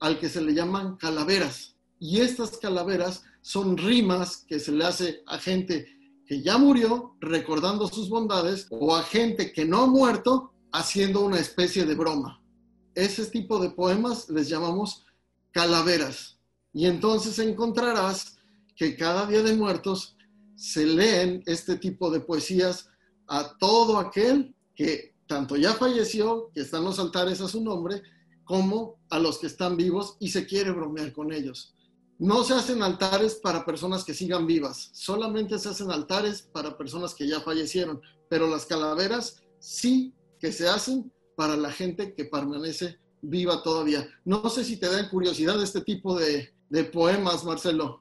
al 0.00 0.18
que 0.18 0.28
se 0.28 0.40
le 0.40 0.52
llaman 0.52 0.96
calaveras. 0.96 1.76
Y 2.00 2.20
estas 2.20 2.58
calaveras 2.58 3.22
son 3.40 3.76
rimas 3.76 4.44
que 4.48 4.58
se 4.58 4.72
le 4.72 4.84
hace 4.84 5.22
a 5.26 5.38
gente 5.38 5.86
que 6.26 6.42
ya 6.42 6.58
murió 6.58 7.16
recordando 7.20 7.86
sus 7.86 8.08
bondades 8.08 8.66
o 8.70 8.96
a 8.96 9.02
gente 9.04 9.52
que 9.52 9.64
no 9.64 9.82
ha 9.82 9.86
muerto 9.86 10.52
haciendo 10.72 11.20
una 11.20 11.38
especie 11.38 11.84
de 11.84 11.94
broma. 11.94 12.41
Ese 12.94 13.26
tipo 13.26 13.58
de 13.58 13.70
poemas 13.70 14.28
les 14.28 14.48
llamamos 14.48 15.04
calaveras. 15.52 16.38
Y 16.72 16.86
entonces 16.86 17.38
encontrarás 17.38 18.38
que 18.74 18.96
cada 18.96 19.26
día 19.26 19.42
de 19.42 19.54
muertos 19.54 20.16
se 20.56 20.86
leen 20.86 21.42
este 21.46 21.76
tipo 21.76 22.10
de 22.10 22.20
poesías 22.20 22.88
a 23.28 23.56
todo 23.58 23.98
aquel 23.98 24.54
que 24.74 25.14
tanto 25.26 25.56
ya 25.56 25.74
falleció, 25.74 26.50
que 26.54 26.60
están 26.60 26.84
los 26.84 26.98
altares 26.98 27.40
a 27.40 27.48
su 27.48 27.62
nombre, 27.62 28.02
como 28.44 29.00
a 29.08 29.18
los 29.18 29.38
que 29.38 29.46
están 29.46 29.76
vivos 29.76 30.16
y 30.20 30.30
se 30.30 30.46
quiere 30.46 30.70
bromear 30.70 31.12
con 31.12 31.32
ellos. 31.32 31.74
No 32.18 32.44
se 32.44 32.54
hacen 32.54 32.82
altares 32.82 33.36
para 33.36 33.64
personas 33.64 34.04
que 34.04 34.14
sigan 34.14 34.46
vivas, 34.46 34.90
solamente 34.92 35.58
se 35.58 35.70
hacen 35.70 35.90
altares 35.90 36.42
para 36.42 36.76
personas 36.76 37.14
que 37.14 37.26
ya 37.26 37.40
fallecieron, 37.40 38.00
pero 38.28 38.46
las 38.46 38.66
calaveras 38.66 39.42
sí 39.58 40.14
que 40.38 40.52
se 40.52 40.68
hacen 40.68 41.12
para 41.36 41.56
la 41.56 41.70
gente 41.70 42.12
que 42.12 42.24
permanece 42.24 42.98
viva 43.22 43.62
todavía. 43.62 44.08
No 44.24 44.48
sé 44.48 44.64
si 44.64 44.76
te 44.76 44.86
dan 44.86 45.08
curiosidad 45.08 45.60
este 45.62 45.80
tipo 45.80 46.18
de, 46.18 46.48
de 46.68 46.84
poemas, 46.84 47.44
Marcelo. 47.44 48.00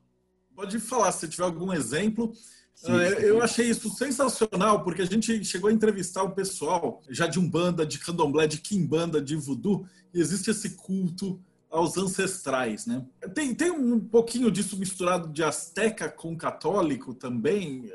Pode 0.56 0.80
falar 0.80 1.12
se 1.12 1.28
tiver 1.28 1.44
algum 1.44 1.72
exemplo. 1.72 2.34
Sim, 2.74 2.88
sim. 2.88 2.94
Eu 2.94 3.42
achei 3.42 3.70
isso 3.70 3.90
sensacional, 3.92 4.84
porque 4.84 5.04
a 5.04 5.06
gente 5.06 5.44
chegou 5.46 5.70
a 5.70 5.74
entrevistar 5.74 6.24
o 6.24 6.32
pessoal 6.32 7.02
já 7.10 7.28
de 7.28 7.40
Umbanda, 7.40 7.86
de 7.86 8.00
Candomblé, 8.00 8.48
de 8.48 8.58
Kimbanda, 8.58 9.22
de 9.22 9.36
Voodoo, 9.36 9.86
e 10.14 10.20
existe 10.20 10.50
esse 10.50 10.72
culto 10.72 11.40
aos 11.70 11.98
ancestrais, 11.98 12.86
né? 12.86 13.06
Tem, 13.34 13.56
tem 13.56 13.72
um 13.72 14.00
pouquinho 14.00 14.52
disso 14.52 14.76
misturado 14.78 15.30
de 15.30 15.44
asteca 15.44 16.10
com 16.10 16.36
católico 16.36 17.14
também. 17.14 17.90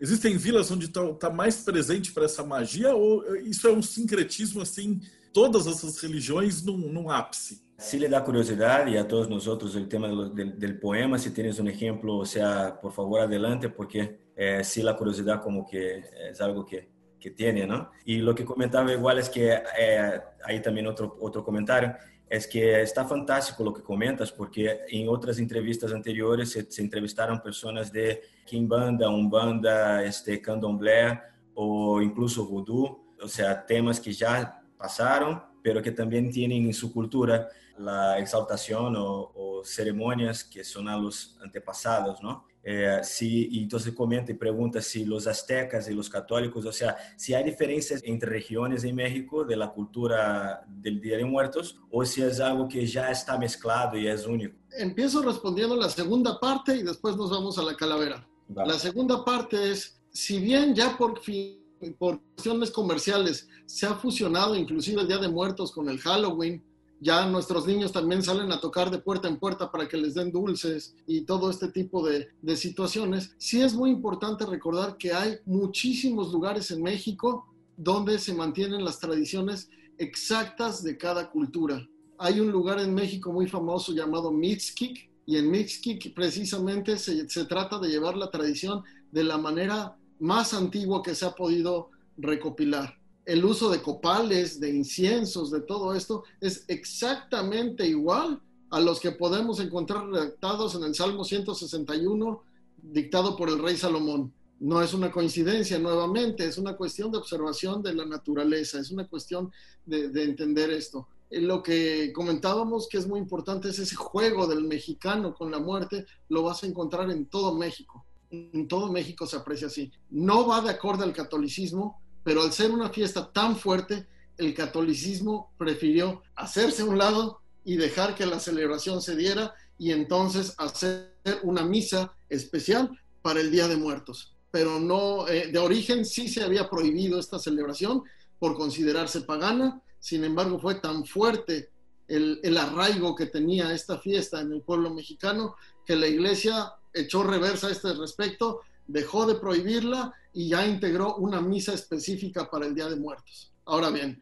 Existem 0.00 0.36
vilas 0.36 0.70
onde 0.70 0.86
está 0.86 1.02
tá 1.14 1.30
mais 1.30 1.64
presente 1.64 2.12
para 2.12 2.24
essa 2.24 2.44
magia 2.44 2.94
ou 2.94 3.36
isso 3.38 3.66
é 3.66 3.72
um 3.72 3.82
sincretismo 3.82 4.62
assim, 4.62 5.00
todas 5.32 5.66
essas 5.66 5.98
religiões 6.00 6.62
num, 6.62 6.76
num 6.76 7.10
ápice? 7.10 7.66
Si 7.80 7.96
le 7.96 8.08
da 8.08 8.20
curiosidad 8.20 8.88
y 8.88 8.96
a 8.96 9.06
todos 9.06 9.28
nosotros 9.28 9.76
el 9.76 9.86
tema 9.86 10.08
del, 10.08 10.34
del, 10.34 10.58
del, 10.58 10.80
poema, 10.80 11.16
si 11.16 11.30
tienes 11.30 11.60
un 11.60 11.68
ejemplo, 11.68 12.16
o 12.16 12.26
sea, 12.26 12.76
por 12.80 12.92
favor 12.92 13.20
adelante, 13.20 13.68
porque 13.68 14.18
eh, 14.34 14.64
sí 14.64 14.82
la 14.82 14.96
curiosidad 14.96 15.40
como 15.40 15.64
que 15.64 16.02
es 16.28 16.40
algo 16.40 16.66
que, 16.66 16.88
que 17.20 17.30
tiene, 17.30 17.68
¿no? 17.68 17.92
Y 18.04 18.16
lo 18.16 18.34
que 18.34 18.44
comentaba 18.44 18.92
igual 18.92 19.18
es 19.18 19.28
que 19.28 19.62
eh, 19.78 20.20
ahí 20.44 20.60
también 20.60 20.88
otro, 20.88 21.16
otro 21.20 21.44
comentario, 21.44 21.94
es 22.30 22.46
que 22.46 22.82
está 22.82 23.04
fantástico 23.06 23.64
lo 23.64 23.72
que 23.72 23.82
comentas, 23.82 24.30
porque 24.30 24.80
en 24.88 25.08
otras 25.08 25.38
entrevistas 25.38 25.92
anteriores 25.92 26.50
se, 26.50 26.70
se 26.70 26.82
entrevistaron 26.82 27.40
personas 27.40 27.92
de 27.92 28.22
Kimbanda, 28.44 29.08
Umbanda, 29.08 30.04
este, 30.04 30.40
Candomblé 30.40 31.20
o 31.54 32.00
incluso 32.02 32.46
Voodoo, 32.46 33.14
o 33.20 33.28
sea, 33.28 33.64
temas 33.64 33.98
que 33.98 34.12
ya 34.12 34.62
pasaron, 34.76 35.42
pero 35.62 35.82
que 35.82 35.90
también 35.90 36.30
tienen 36.30 36.66
en 36.66 36.74
su 36.74 36.92
cultura 36.92 37.48
la 37.78 38.18
exaltación 38.18 38.96
o, 38.96 39.32
o 39.34 39.64
ceremonias 39.64 40.44
que 40.44 40.64
son 40.64 40.88
a 40.88 40.96
los 40.96 41.38
antepasados, 41.42 42.22
¿no? 42.22 42.46
Eh, 42.70 43.00
si, 43.02 43.48
y 43.50 43.62
entonces 43.62 43.94
comenta 43.94 44.30
y 44.30 44.34
pregunta 44.34 44.82
si 44.82 45.06
los 45.06 45.26
aztecas 45.26 45.88
y 45.88 45.94
los 45.94 46.10
católicos, 46.10 46.66
o 46.66 46.72
sea, 46.72 46.98
si 47.16 47.32
hay 47.32 47.42
diferencias 47.42 48.02
entre 48.04 48.28
regiones 48.28 48.84
en 48.84 48.94
México 48.94 49.42
de 49.42 49.56
la 49.56 49.70
cultura 49.70 50.66
del 50.68 51.00
Día 51.00 51.16
de 51.16 51.24
Muertos 51.24 51.80
o 51.90 52.04
si 52.04 52.20
es 52.20 52.40
algo 52.40 52.68
que 52.68 52.86
ya 52.86 53.10
está 53.10 53.38
mezclado 53.38 53.96
y 53.96 54.06
es 54.06 54.26
único. 54.26 54.54
Empiezo 54.76 55.22
respondiendo 55.22 55.76
la 55.76 55.88
segunda 55.88 56.38
parte 56.38 56.76
y 56.76 56.82
después 56.82 57.16
nos 57.16 57.30
vamos 57.30 57.56
a 57.56 57.62
la 57.62 57.74
calavera. 57.74 58.28
Vale. 58.48 58.74
La 58.74 58.78
segunda 58.78 59.24
parte 59.24 59.70
es, 59.70 60.02
si 60.10 60.38
bien 60.38 60.74
ya 60.74 60.94
por 60.98 61.20
fin 61.20 61.64
por 61.98 62.20
cuestiones 62.34 62.70
comerciales 62.70 63.48
se 63.64 63.86
ha 63.86 63.94
fusionado 63.94 64.54
inclusive 64.54 65.00
el 65.00 65.08
Día 65.08 65.18
de 65.18 65.28
Muertos 65.28 65.72
con 65.72 65.88
el 65.88 65.98
Halloween, 66.00 66.62
ya 67.00 67.26
nuestros 67.26 67.66
niños 67.66 67.92
también 67.92 68.22
salen 68.22 68.50
a 68.50 68.60
tocar 68.60 68.90
de 68.90 68.98
puerta 68.98 69.28
en 69.28 69.38
puerta 69.38 69.70
para 69.70 69.88
que 69.88 69.96
les 69.96 70.14
den 70.14 70.32
dulces 70.32 70.96
y 71.06 71.22
todo 71.22 71.50
este 71.50 71.68
tipo 71.68 72.06
de, 72.06 72.28
situaciones. 72.56 73.34
Sí 73.38 73.60
es 73.60 73.74
muy 73.74 73.90
importante 73.90 74.44
recordar 74.44 74.96
que 74.96 75.12
hay 75.12 75.36
muchísimos 75.46 76.32
lugares 76.32 76.70
en 76.70 76.82
México 76.82 77.46
donde 77.76 78.18
se 78.18 78.34
mantienen 78.34 78.84
las 78.84 78.98
tradiciones 78.98 79.68
exactas 79.98 80.82
de 80.82 80.98
cada 80.98 81.30
cultura. 81.30 81.86
Hay 82.18 82.40
un 82.40 82.50
lugar 82.50 82.80
en 82.80 82.94
México 82.94 83.32
muy 83.32 83.46
famoso 83.46 83.92
llamado 83.92 84.32
Mixquic 84.32 85.08
y 85.24 85.36
en 85.36 85.50
Mixquic 85.50 86.12
precisamente 86.14 86.96
se 86.98 87.44
trata 87.44 87.78
de 87.78 87.88
llevar 87.88 88.16
la 88.16 88.30
tradición 88.30 88.82
de 89.12 89.22
la 89.22 89.38
manera 89.38 89.96
más 90.18 90.52
antigua 90.52 91.02
que 91.02 91.14
se 91.14 91.26
ha 91.26 91.30
podido 91.30 91.90
recopilar 92.16 92.98
el 93.28 93.44
uso 93.44 93.68
de 93.68 93.82
copales, 93.82 94.58
de 94.58 94.70
inciensos, 94.70 95.50
de 95.50 95.60
todo 95.60 95.92
esto, 95.92 96.24
es 96.40 96.64
exactamente 96.66 97.86
igual 97.86 98.40
a 98.70 98.80
los 98.80 99.00
que 99.00 99.12
podemos 99.12 99.60
encontrar 99.60 100.08
redactados 100.08 100.74
en 100.74 100.84
el 100.84 100.94
Salmo 100.94 101.24
161, 101.24 102.42
dictado 102.78 103.36
por 103.36 103.50
el 103.50 103.58
rey 103.58 103.76
Salomón. 103.76 104.32
No 104.60 104.80
es 104.80 104.94
una 104.94 105.12
coincidencia, 105.12 105.78
nuevamente, 105.78 106.46
es 106.46 106.56
una 106.56 106.74
cuestión 106.74 107.12
de 107.12 107.18
observación 107.18 107.82
de 107.82 107.92
la 107.92 108.06
naturaleza, 108.06 108.80
es 108.80 108.90
una 108.90 109.06
cuestión 109.06 109.52
de, 109.84 110.08
de 110.08 110.24
entender 110.24 110.70
esto. 110.70 111.06
Lo 111.30 111.62
que 111.62 112.14
comentábamos 112.14 112.88
que 112.88 112.96
es 112.96 113.06
muy 113.06 113.20
importante 113.20 113.68
es 113.68 113.78
ese 113.78 113.94
juego 113.94 114.46
del 114.46 114.64
mexicano 114.64 115.34
con 115.34 115.50
la 115.50 115.58
muerte, 115.58 116.06
lo 116.30 116.44
vas 116.44 116.62
a 116.62 116.66
encontrar 116.66 117.10
en 117.10 117.26
todo 117.26 117.54
México. 117.54 118.06
En 118.30 118.66
todo 118.68 118.90
México 118.90 119.26
se 119.26 119.36
aprecia 119.36 119.66
así. 119.66 119.92
No 120.08 120.46
va 120.46 120.62
de 120.62 120.70
acuerdo 120.70 121.04
al 121.04 121.12
catolicismo, 121.12 122.00
pero 122.28 122.42
al 122.42 122.52
ser 122.52 122.72
una 122.72 122.90
fiesta 122.90 123.32
tan 123.32 123.56
fuerte, 123.56 124.06
el 124.36 124.52
catolicismo 124.52 125.50
prefirió 125.56 126.22
hacerse 126.36 126.82
a 126.82 126.84
un 126.84 126.98
lado 126.98 127.40
y 127.64 127.76
dejar 127.76 128.14
que 128.14 128.26
la 128.26 128.38
celebración 128.38 129.00
se 129.00 129.16
diera 129.16 129.54
y 129.78 129.92
entonces 129.92 130.54
hacer 130.58 131.14
una 131.42 131.64
misa 131.64 132.12
especial 132.28 132.90
para 133.22 133.40
el 133.40 133.50
Día 133.50 133.66
de 133.66 133.78
Muertos. 133.78 134.36
Pero 134.50 134.78
no, 134.78 135.26
eh, 135.26 135.46
de 135.50 135.58
origen 135.58 136.04
sí 136.04 136.28
se 136.28 136.44
había 136.44 136.68
prohibido 136.68 137.18
esta 137.18 137.38
celebración 137.38 138.02
por 138.38 138.58
considerarse 138.58 139.22
pagana, 139.22 139.80
sin 139.98 140.22
embargo 140.22 140.58
fue 140.58 140.74
tan 140.74 141.06
fuerte 141.06 141.70
el, 142.08 142.40
el 142.42 142.58
arraigo 142.58 143.16
que 143.16 143.24
tenía 143.24 143.72
esta 143.72 143.96
fiesta 143.96 144.42
en 144.42 144.52
el 144.52 144.60
pueblo 144.60 144.92
mexicano 144.92 145.56
que 145.86 145.96
la 145.96 146.08
iglesia 146.08 146.74
echó 146.92 147.22
reversa 147.22 147.68
a 147.68 147.70
este 147.70 147.94
respecto 147.94 148.60
dejó 148.88 149.26
de 149.26 149.36
prohibirla 149.36 150.12
y 150.32 150.48
ya 150.48 150.66
integró 150.66 151.16
una 151.16 151.40
misa 151.40 151.72
específica 151.72 152.50
para 152.50 152.66
el 152.66 152.74
Día 152.74 152.88
de 152.88 152.96
Muertos. 152.96 153.52
Ahora 153.64 153.90
bien, 153.90 154.20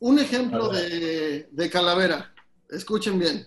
un 0.00 0.18
ejemplo 0.18 0.68
de, 0.68 1.48
de 1.50 1.70
calavera, 1.70 2.34
escuchen 2.70 3.18
bien, 3.18 3.46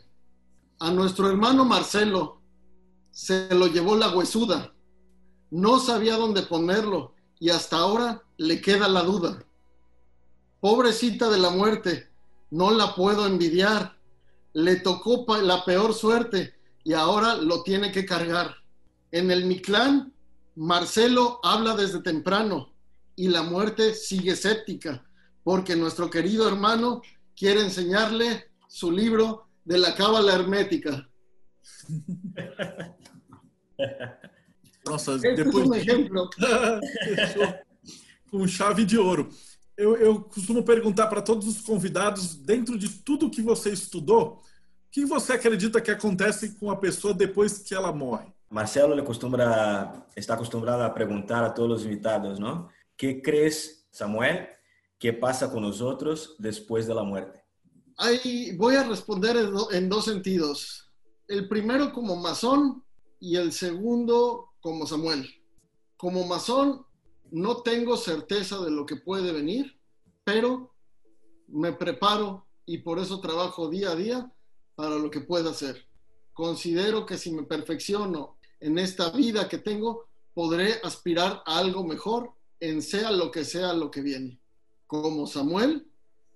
a 0.80 0.92
nuestro 0.92 1.30
hermano 1.30 1.66
Marcelo 1.66 2.42
se 3.12 3.54
lo 3.54 3.68
llevó 3.68 3.96
la 3.96 4.16
huesuda, 4.16 4.74
no 5.52 5.80
sabía 5.80 6.16
dónde 6.16 6.44
ponerlo 6.44 7.16
y 7.40 7.50
hasta 7.50 7.78
ahora 7.78 8.24
le 8.38 8.62
queda 8.62 8.88
la 8.88 9.02
duda. 9.04 9.44
Pobrecita 10.60 11.30
de 11.30 11.40
la 11.40 11.50
muerte, 11.50 12.10
no 12.52 12.72
la 12.72 12.96
puedo 12.96 13.26
envidiar, 13.26 13.98
le 14.54 14.76
tocó 14.78 15.26
la 15.42 15.66
peor 15.66 15.94
suerte 15.94 16.54
y 16.84 16.94
ahora 16.94 17.36
lo 17.36 17.64
tiene 17.64 17.92
que 17.92 18.06
cargar. 18.06 18.56
En 19.12 19.32
el 19.32 19.46
Mictlán 19.46 20.14
Marcelo 20.56 21.40
habla 21.44 21.76
desde 21.76 22.02
temprano 22.02 22.74
y 23.16 23.28
la 23.28 23.44
muerte 23.44 23.94
sigue 23.94 24.32
escéptica, 24.32 25.06
porque 25.44 25.76
nuestro 25.76 26.10
querido 26.10 26.48
hermano 26.48 27.02
quiere 27.36 27.62
enseñarle 27.62 28.50
su 28.68 28.92
libro 28.92 29.48
de 29.66 29.78
la 29.78 29.94
cábala 29.96 30.34
hermética. 30.34 31.10
Nossa, 34.86 35.16
Esse 35.16 35.36
depois... 35.36 35.66
é 35.66 35.68
um 35.68 35.76
exemplo. 35.76 36.30
Com 38.32 38.48
chave 38.48 38.86
de 38.86 38.98
ouro. 38.98 39.30
Eu, 39.76 39.96
eu 39.96 40.22
costumo 40.22 40.64
perguntar 40.64 41.08
para 41.08 41.22
todos 41.22 41.48
os 41.48 41.62
convidados, 41.62 42.36
dentro 42.36 42.78
de 42.78 42.90
tudo 42.90 43.30
que 43.30 43.42
você 43.42 43.72
estudou, 43.72 44.34
o 44.34 44.92
que 44.92 45.06
você 45.06 45.34
acredita 45.34 45.82
que 45.82 45.92
acontece 45.92 46.56
com 46.60 46.70
a 46.70 46.76
pessoa 46.76 47.14
depois 47.14 47.60
que 47.60 47.74
ela 47.74 47.92
morre? 47.94 48.34
Marcelo 48.50 48.96
le 48.96 49.04
está 50.16 50.34
acostumbrado 50.34 50.84
a 50.84 50.94
preguntar 50.94 51.44
a 51.44 51.54
todos 51.54 51.70
los 51.70 51.84
invitados, 51.84 52.40
¿no? 52.40 52.70
¿Qué 52.98 53.22
crees, 53.22 53.88
Samuel, 53.92 54.48
que 54.98 55.14
pasa 55.14 55.52
con 55.52 55.62
nosotros 55.62 56.36
después 56.40 56.88
de 56.88 56.96
la 56.96 57.04
muerte? 57.04 57.44
Ahí 57.98 58.56
voy 58.58 58.76
a 58.76 58.84
responder 58.84 59.38
en, 59.38 59.54
en 59.72 59.90
dos 59.90 60.06
sentidos. 60.06 60.92
El 61.28 61.48
primero 61.48 61.94
como 61.94 62.16
masón 62.16 62.84
y 63.20 63.36
el 63.36 63.52
segundo 63.52 64.50
como 64.62 64.88
Samuel. 64.88 65.30
Como 65.96 66.26
masón 66.26 66.86
no 67.32 67.62
tengo 67.62 67.98
certeza 67.98 68.60
de 68.60 68.72
lo 68.72 68.86
que 68.86 68.96
puede 68.96 69.32
venir, 69.32 69.80
pero 70.24 70.74
me 71.48 71.74
preparo 71.74 72.48
y 72.66 72.80
por 72.80 73.00
eso 73.00 73.20
trabajo 73.20 73.70
día 73.70 73.92
a 73.92 73.96
día 73.96 74.34
para 74.76 74.96
lo 74.96 75.12
que 75.12 75.22
pueda 75.22 75.52
hacer. 75.52 75.86
Considero 76.34 77.06
que 77.06 77.18
si 77.18 77.32
me 77.32 77.44
perfecciono 77.44 78.39
en 78.60 78.78
esta 78.78 79.10
vida 79.12 79.48
que 79.48 79.58
tengo, 79.58 80.08
podré 80.34 80.80
aspirar 80.84 81.44
a 81.46 81.60
algo 81.60 81.84
mejor 81.84 82.32
en 82.60 82.82
sea 82.82 83.12
lo 83.12 83.32
que 83.32 83.46
sea 83.46 83.74
lo 83.74 83.90
que 83.90 84.02
viene. 84.02 84.40
Como 84.88 85.28
Samuel, 85.28 85.88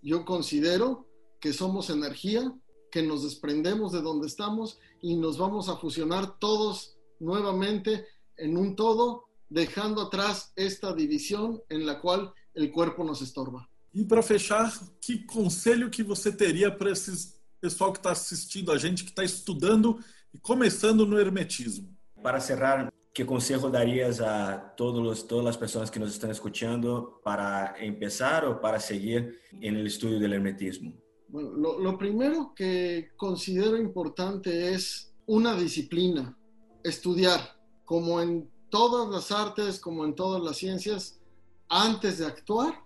yo 0.01 0.26
considero 0.26 1.07
que 1.39 1.53
somos 1.53 1.89
energía, 1.89 2.53
que 2.91 3.01
nos 3.01 3.24
desprendemos 3.24 3.91
de 3.91 4.01
donde 4.01 4.28
estamos 4.28 4.80
y 5.01 5.15
nos 5.15 5.38
vamos 5.38 5.67
a 5.69 5.78
fusionar 5.78 6.39
todos 6.39 6.95
nuevamente 7.19 8.05
en 8.38 8.57
un 8.57 8.76
todo 8.76 9.26
dejando 9.49 10.01
atrás 10.01 10.51
esta 10.55 10.93
división 10.93 11.61
en 11.69 11.86
la 11.86 11.99
cual 11.99 12.34
el 12.53 12.71
cuerpo 12.71 13.03
nos 13.03 13.21
estorba. 13.21 13.69
E 13.93 14.03
para 14.03 14.24
fechar, 14.24 14.74
que 14.99 15.19
conselho 15.26 15.89
que 15.89 16.01
você 16.01 16.32
teria 16.32 16.71
para 16.71 16.91
esse 16.91 17.36
pessoal 17.61 17.91
que 17.91 17.99
está 17.99 18.11
assistindo 18.11 18.71
a 18.71 18.78
gente, 18.78 19.03
que 19.03 19.11
está 19.11 19.24
estudando 19.24 19.99
e 20.34 20.38
começando 20.39 21.05
no 21.05 21.19
hermetismo? 21.19 21.95
Para 22.24 22.39
cerrar, 22.39 22.91
¿qué 23.13 23.26
consejo 23.26 23.69
darías 23.69 24.21
a 24.21 24.74
todos 24.78 25.28
todas 25.28 25.43
las 25.43 25.57
personas 25.57 25.91
que 25.91 25.99
nos 25.99 26.13
están 26.13 26.32
escuchando 26.32 27.19
para 27.21 27.76
empezar 27.78 28.45
o 28.45 28.61
para 28.61 28.80
seguir 28.80 29.39
en 29.59 29.76
el 29.76 29.88
estudio 29.88 30.19
del 30.19 30.32
hermetismo? 30.32 30.93
Bueno, 31.28 31.51
lo, 31.51 31.80
lo 31.80 31.97
primero 31.97 32.53
que 32.55 33.09
considero 33.17 33.76
importante 33.76 34.74
es 34.74 35.13
una 35.26 35.53
disciplina, 35.55 36.38
estudiar, 36.82 37.41
como 37.84 38.21
en 38.21 38.49
todas 38.69 39.09
las 39.09 39.32
artes, 39.32 39.80
como 39.80 40.05
en 40.05 40.15
todas 40.15 40.41
las 40.41 40.55
ciencias, 40.55 41.19
antes 41.67 42.19
de 42.19 42.26
actuar, 42.26 42.84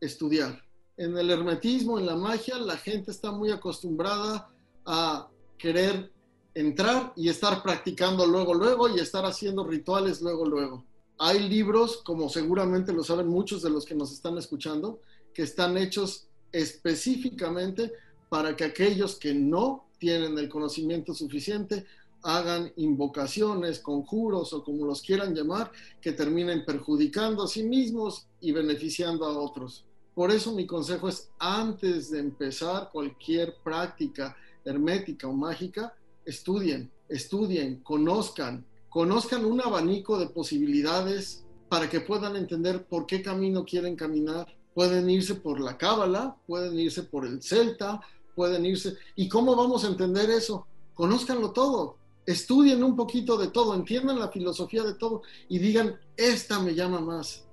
estudiar. 0.00 0.64
En 0.96 1.16
el 1.16 1.30
hermetismo, 1.30 1.98
en 1.98 2.06
la 2.06 2.16
magia, 2.16 2.58
la 2.58 2.76
gente 2.76 3.12
está 3.12 3.30
muy 3.30 3.52
acostumbrada 3.52 4.50
a 4.84 5.28
querer 5.58 6.13
entrar 6.54 7.12
y 7.16 7.28
estar 7.28 7.62
practicando 7.62 8.26
luego, 8.26 8.54
luego 8.54 8.88
y 8.88 9.00
estar 9.00 9.24
haciendo 9.24 9.64
rituales 9.64 10.22
luego, 10.22 10.46
luego. 10.46 10.84
Hay 11.18 11.48
libros, 11.48 11.98
como 11.98 12.28
seguramente 12.28 12.92
lo 12.92 13.04
saben 13.04 13.28
muchos 13.28 13.62
de 13.62 13.70
los 13.70 13.84
que 13.84 13.94
nos 13.94 14.12
están 14.12 14.38
escuchando, 14.38 15.00
que 15.32 15.42
están 15.42 15.76
hechos 15.76 16.26
específicamente 16.52 17.92
para 18.28 18.56
que 18.56 18.64
aquellos 18.64 19.16
que 19.16 19.34
no 19.34 19.86
tienen 19.98 20.38
el 20.38 20.48
conocimiento 20.48 21.14
suficiente 21.14 21.86
hagan 22.22 22.72
invocaciones, 22.76 23.80
conjuros 23.80 24.52
o 24.52 24.64
como 24.64 24.86
los 24.86 25.02
quieran 25.02 25.34
llamar, 25.34 25.70
que 26.00 26.12
terminen 26.12 26.64
perjudicando 26.64 27.42
a 27.42 27.48
sí 27.48 27.62
mismos 27.62 28.26
y 28.40 28.52
beneficiando 28.52 29.26
a 29.26 29.38
otros. 29.38 29.84
Por 30.14 30.30
eso 30.30 30.52
mi 30.52 30.66
consejo 30.66 31.08
es, 31.08 31.28
antes 31.38 32.10
de 32.10 32.20
empezar 32.20 32.90
cualquier 32.92 33.56
práctica 33.62 34.36
hermética 34.64 35.28
o 35.28 35.32
mágica, 35.32 35.94
estudien, 36.26 36.90
estudien, 37.08 37.80
conozcan, 37.82 38.64
conozcan 38.88 39.44
un 39.44 39.60
abanico 39.60 40.18
de 40.18 40.28
posibilidades 40.28 41.44
para 41.68 41.88
que 41.88 42.00
puedan 42.00 42.36
entender 42.36 42.86
por 42.86 43.06
qué 43.06 43.22
camino 43.22 43.64
quieren 43.64 43.96
caminar. 43.96 44.46
Pueden 44.74 45.08
irse 45.08 45.36
por 45.36 45.60
la 45.60 45.78
cábala, 45.78 46.36
pueden 46.46 46.78
irse 46.78 47.04
por 47.04 47.26
el 47.26 47.42
celta, 47.42 48.00
pueden 48.34 48.66
irse. 48.66 48.96
¿Y 49.16 49.28
cómo 49.28 49.54
vamos 49.54 49.84
a 49.84 49.88
entender 49.88 50.30
eso? 50.30 50.66
Conózcanlo 50.94 51.50
todo, 51.52 51.96
estudien 52.26 52.82
un 52.82 52.96
poquito 52.96 53.36
de 53.36 53.48
todo, 53.48 53.74
entiendan 53.74 54.18
la 54.18 54.30
filosofía 54.30 54.82
de 54.82 54.94
todo 54.94 55.22
y 55.48 55.58
digan, 55.58 55.98
esta 56.16 56.60
me 56.60 56.74
llama 56.74 57.00
más, 57.00 57.44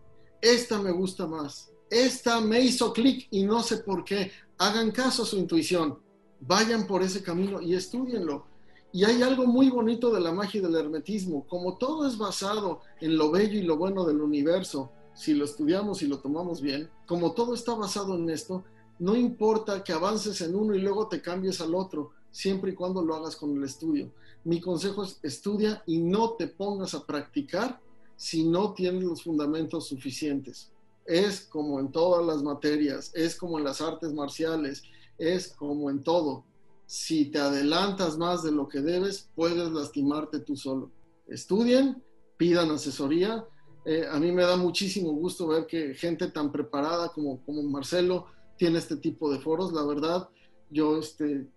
esta 0.41 0.79
me 0.79 0.91
gusta 0.91 1.27
más, 1.27 1.71
esta 1.89 2.39
me 2.39 2.61
hizo 2.61 2.93
clic 2.93 3.27
y 3.31 3.43
no 3.43 3.63
sé 3.63 3.77
por 3.77 4.03
qué. 4.03 4.31
Hagan 4.57 4.91
caso 4.91 5.23
a 5.23 5.25
su 5.25 5.37
intuición, 5.37 5.99
vayan 6.39 6.85
por 6.85 7.01
ese 7.01 7.23
camino 7.23 7.61
y 7.61 7.73
estudienlo. 7.73 8.45
Y 8.93 9.05
hay 9.05 9.21
algo 9.21 9.45
muy 9.45 9.69
bonito 9.69 10.11
de 10.11 10.19
la 10.19 10.33
magia 10.33 10.59
y 10.59 10.63
del 10.63 10.75
hermetismo, 10.75 11.47
como 11.47 11.77
todo 11.77 12.05
es 12.05 12.17
basado 12.17 12.81
en 12.99 13.17
lo 13.17 13.31
bello 13.31 13.57
y 13.57 13.63
lo 13.63 13.77
bueno 13.77 14.03
del 14.03 14.19
universo, 14.19 14.91
si 15.13 15.33
lo 15.33 15.45
estudiamos 15.45 16.01
y 16.01 16.07
lo 16.07 16.19
tomamos 16.19 16.61
bien, 16.61 16.89
como 17.05 17.31
todo 17.31 17.53
está 17.53 17.73
basado 17.73 18.15
en 18.15 18.29
esto, 18.29 18.65
no 18.99 19.15
importa 19.15 19.81
que 19.83 19.93
avances 19.93 20.41
en 20.41 20.55
uno 20.55 20.75
y 20.75 20.81
luego 20.81 21.07
te 21.07 21.21
cambies 21.21 21.61
al 21.61 21.73
otro, 21.73 22.11
siempre 22.31 22.71
y 22.71 22.75
cuando 22.75 23.01
lo 23.01 23.15
hagas 23.15 23.35
con 23.37 23.55
el 23.55 23.63
estudio. 23.63 24.11
Mi 24.43 24.59
consejo 24.59 25.03
es 25.03 25.19
estudia 25.23 25.83
y 25.85 25.99
no 25.99 26.31
te 26.31 26.47
pongas 26.47 26.93
a 26.93 27.05
practicar 27.05 27.79
si 28.17 28.43
no 28.43 28.73
tienes 28.73 29.03
los 29.03 29.23
fundamentos 29.23 29.87
suficientes. 29.87 30.69
Es 31.05 31.41
como 31.41 31.79
en 31.79 31.91
todas 31.91 32.25
las 32.25 32.43
materias, 32.43 33.11
es 33.15 33.35
como 33.35 33.57
en 33.57 33.63
las 33.63 33.79
artes 33.79 34.13
marciales, 34.13 34.83
es 35.17 35.47
como 35.53 35.89
en 35.89 36.03
todo 36.03 36.43
si 36.91 37.23
te 37.31 37.39
adelantas 37.39 38.17
más 38.17 38.43
de 38.43 38.51
lo 38.51 38.67
que 38.67 38.81
debes, 38.81 39.29
puedes 39.33 39.71
lastimarte 39.71 40.41
tú 40.41 40.57
solo. 40.57 40.91
Estudien, 41.25 42.03
pidan 42.35 42.69
asesoría. 42.69 43.45
Eh, 43.85 44.05
a 44.11 44.19
mí 44.19 44.29
me 44.33 44.43
da 44.43 44.57
muchísimo 44.57 45.13
gusto 45.13 45.47
ver 45.47 45.67
que 45.67 45.93
gente 45.93 46.27
tan 46.27 46.51
preparada 46.51 47.07
como, 47.07 47.41
como 47.45 47.63
Marcelo 47.63 48.25
tiene 48.57 48.79
este 48.79 48.97
tipo 48.97 49.31
de 49.31 49.39
foros. 49.39 49.71
La 49.71 49.85
verdad, 49.85 50.27
yo 50.69 50.97
este, 50.97 51.47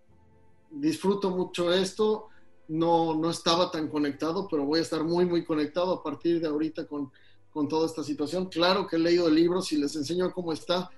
disfruto 0.70 1.30
mucho 1.30 1.72
esto. 1.72 2.28
No, 2.68 3.16
no 3.16 3.28
estaba 3.28 3.72
tan 3.72 3.88
conectado, 3.88 4.46
pero 4.48 4.64
voy 4.64 4.78
a 4.78 4.82
estar 4.82 5.02
muy, 5.02 5.26
muy 5.26 5.44
conectado 5.44 5.94
a 5.94 6.02
partir 6.04 6.40
de 6.40 6.46
ahorita 6.46 6.86
con, 6.86 7.10
con 7.50 7.66
toda 7.66 7.86
esta 7.86 8.04
situación. 8.04 8.46
Claro 8.46 8.86
que 8.86 8.94
he 8.94 9.00
leído 9.00 9.26
el 9.26 9.34
libro, 9.34 9.60
si 9.62 9.78
les 9.78 9.96
enseño 9.96 10.32
cómo 10.32 10.52
está, 10.52 10.92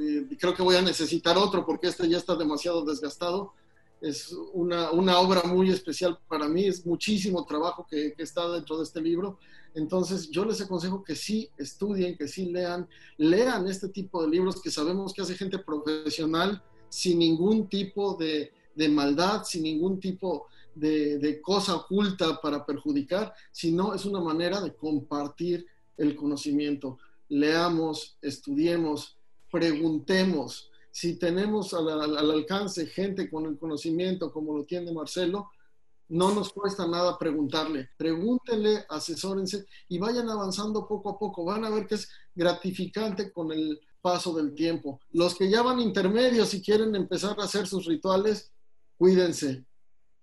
eh, 0.00 0.26
creo 0.40 0.54
que 0.54 0.62
voy 0.62 0.76
a 0.76 0.82
necesitar 0.82 1.36
otro 1.36 1.66
porque 1.66 1.88
este 1.88 2.08
ya 2.08 2.16
está 2.16 2.36
demasiado 2.36 2.82
desgastado 2.82 3.52
es 4.00 4.32
una, 4.52 4.90
una, 4.90 5.18
obra 5.18 5.42
muy 5.44 5.70
especial 5.70 6.18
para 6.28 6.48
mí, 6.48 6.64
es 6.64 6.84
muchísimo 6.84 7.44
trabajo 7.46 7.86
que, 7.88 8.12
que, 8.12 8.22
está 8.22 8.48
dentro 8.50 8.76
de 8.76 8.84
este 8.84 9.00
libro. 9.00 9.38
Entonces 9.74 10.30
yo 10.30 10.44
les 10.44 10.60
aconsejo 10.60 11.02
que 11.02 11.14
sí 11.14 11.50
estudien, 11.58 12.16
que 12.16 12.28
sí 12.28 12.46
lean, 12.46 12.88
lean 13.16 13.68
este 13.68 13.88
tipo 13.88 14.22
de 14.22 14.28
libros 14.28 14.60
que 14.60 14.70
sabemos 14.70 15.12
que 15.12 15.22
hace 15.22 15.34
gente 15.34 15.58
profesional 15.58 16.62
sin 16.88 17.18
ningún 17.18 17.68
tipo 17.68 18.14
de, 18.14 18.52
de 18.74 18.88
maldad, 18.88 19.44
sin 19.44 19.64
ningún 19.64 19.98
tipo 19.98 20.46
de, 20.74 21.18
de 21.18 21.40
cosa 21.40 21.74
oculta 21.74 22.40
para 22.40 22.64
perjudicar, 22.64 23.34
sino 23.50 23.94
es 23.94 24.04
una 24.04 24.20
manera 24.20 24.60
de 24.60 24.74
compartir 24.74 25.66
el 25.96 26.14
conocimiento. 26.14 26.98
Leamos, 27.28 28.16
estudiemos, 28.22 29.16
preguntemos, 29.50 30.70
si 30.96 31.18
tenemos 31.18 31.74
al, 31.74 31.90
al, 31.90 32.30
alcance 32.30 32.86
gente 32.86 33.28
con 33.28 33.44
el 33.44 33.58
conocimiento 33.58 34.32
como 34.32 34.56
lo 34.56 34.64
tiene 34.64 34.92
Marcelo, 34.92 35.50
no 36.08 36.34
nos 36.34 36.54
cuesta 36.54 36.88
nada 36.88 37.18
preguntarle. 37.18 37.90
Pregúntenle, 37.98 38.86
asesórense 38.88 39.66
y 39.88 39.98
vayan 39.98 40.30
avanzando 40.30 40.88
poco 40.88 41.10
a 41.10 41.18
poco. 41.18 41.44
Van 41.44 41.66
a 41.66 41.68
ver 41.68 41.86
que 41.86 41.96
es 41.96 42.08
gratificante 42.34 43.30
con 43.30 43.52
el 43.52 43.78
paso 44.00 44.32
del 44.32 44.54
tiempo. 44.54 44.98
Los 45.10 45.34
que 45.34 45.50
ya 45.50 45.60
van 45.60 45.80
intermedios 45.80 46.54
y 46.54 46.62
quieren 46.62 46.96
empezar 46.96 47.38
a 47.38 47.44
hacer 47.44 47.66
sus 47.66 47.84
rituales, 47.84 48.50
cuídense, 48.96 49.66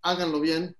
háganlo 0.02 0.40
bien 0.40 0.76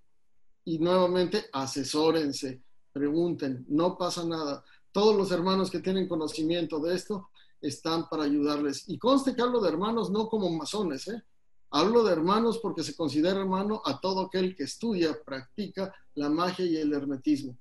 y 0.66 0.80
nuevamente 0.80 1.46
asesórense, 1.54 2.64
pregunten, 2.92 3.64
no 3.70 3.96
pasa 3.96 4.26
nada. 4.26 4.64
Todos 4.92 5.16
los 5.16 5.30
hermanos 5.30 5.70
que 5.70 5.82
tienen 5.82 6.08
conocimiento 6.08 6.80
de 6.80 6.96
esto 6.96 7.30
están 7.64 8.10
para 8.10 8.24
ayudarles. 8.24 8.84
Y 8.88 8.98
conste 9.00 9.34
que 9.34 9.42
hablo 9.42 9.62
de 9.62 9.70
hermanos 9.70 10.12
no 10.12 10.28
como 10.28 10.50
masones, 10.52 11.08
¿eh? 11.08 11.24
Hablo 11.72 12.04
de 12.04 12.12
hermanos 12.12 12.60
porque 12.60 12.84
se 12.84 12.96
considera 12.96 13.40
hermano 13.40 13.82
a 13.84 14.00
todo 14.00 14.22
aquel 14.22 14.56
que 14.56 14.64
estudia, 14.64 15.18
practica 15.26 15.92
la 16.14 16.30
magia 16.30 16.66
y 16.66 16.76
el 16.76 16.94
hermetismo. 16.94 17.58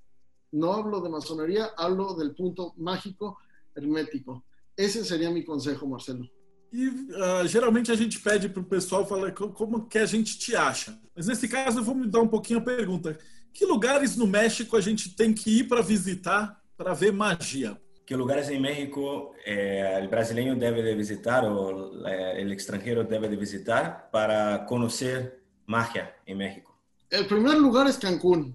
No 0.50 0.74
hablo 0.74 1.00
de 1.00 1.08
masonería, 1.08 1.70
hablo 1.78 2.14
del 2.14 2.34
punto 2.34 2.74
mágico 2.76 3.38
hermético. 3.74 4.44
Esse 4.76 5.02
seria 5.04 5.30
meu 5.30 5.44
conselho, 5.44 5.86
Marcelo. 5.86 6.28
E 6.70 6.88
uh, 6.88 7.46
geralmente 7.46 7.92
a 7.92 7.94
gente 7.94 8.18
pede 8.18 8.48
para 8.48 8.62
o 8.62 8.64
pessoal 8.64 9.06
falar 9.06 9.32
como 9.32 9.86
que 9.86 9.98
a 9.98 10.06
gente 10.06 10.38
te 10.38 10.56
acha. 10.56 10.98
Mas 11.14 11.26
nesse 11.26 11.46
caso 11.46 11.78
eu 11.78 11.84
vou 11.84 11.94
me 11.94 12.06
dar 12.06 12.20
um 12.20 12.28
pouquinho 12.28 12.58
a 12.58 12.62
pergunta. 12.62 13.18
Que 13.52 13.64
lugares 13.64 14.16
no 14.16 14.26
México 14.26 14.76
a 14.76 14.80
gente 14.80 15.14
tem 15.14 15.32
que 15.32 15.58
ir 15.58 15.68
para 15.68 15.82
visitar 15.82 16.60
para 16.76 16.94
ver 16.94 17.12
magia? 17.12 17.80
¿Qué 18.12 18.18
lugares 18.18 18.50
en 18.50 18.60
México 18.60 19.32
eh, 19.42 19.96
el 19.98 20.08
brasileño 20.08 20.54
debe 20.54 20.82
de 20.82 20.94
visitar 20.94 21.46
o 21.46 22.06
eh, 22.06 22.42
el 22.42 22.52
extranjero 22.52 23.04
debe 23.04 23.26
de 23.26 23.36
visitar 23.36 24.10
para 24.12 24.66
conocer 24.66 25.42
magia 25.64 26.14
en 26.26 26.36
México? 26.36 26.78
El 27.08 27.26
primer 27.26 27.56
lugar 27.56 27.86
es 27.86 27.96
Cancún. 27.96 28.54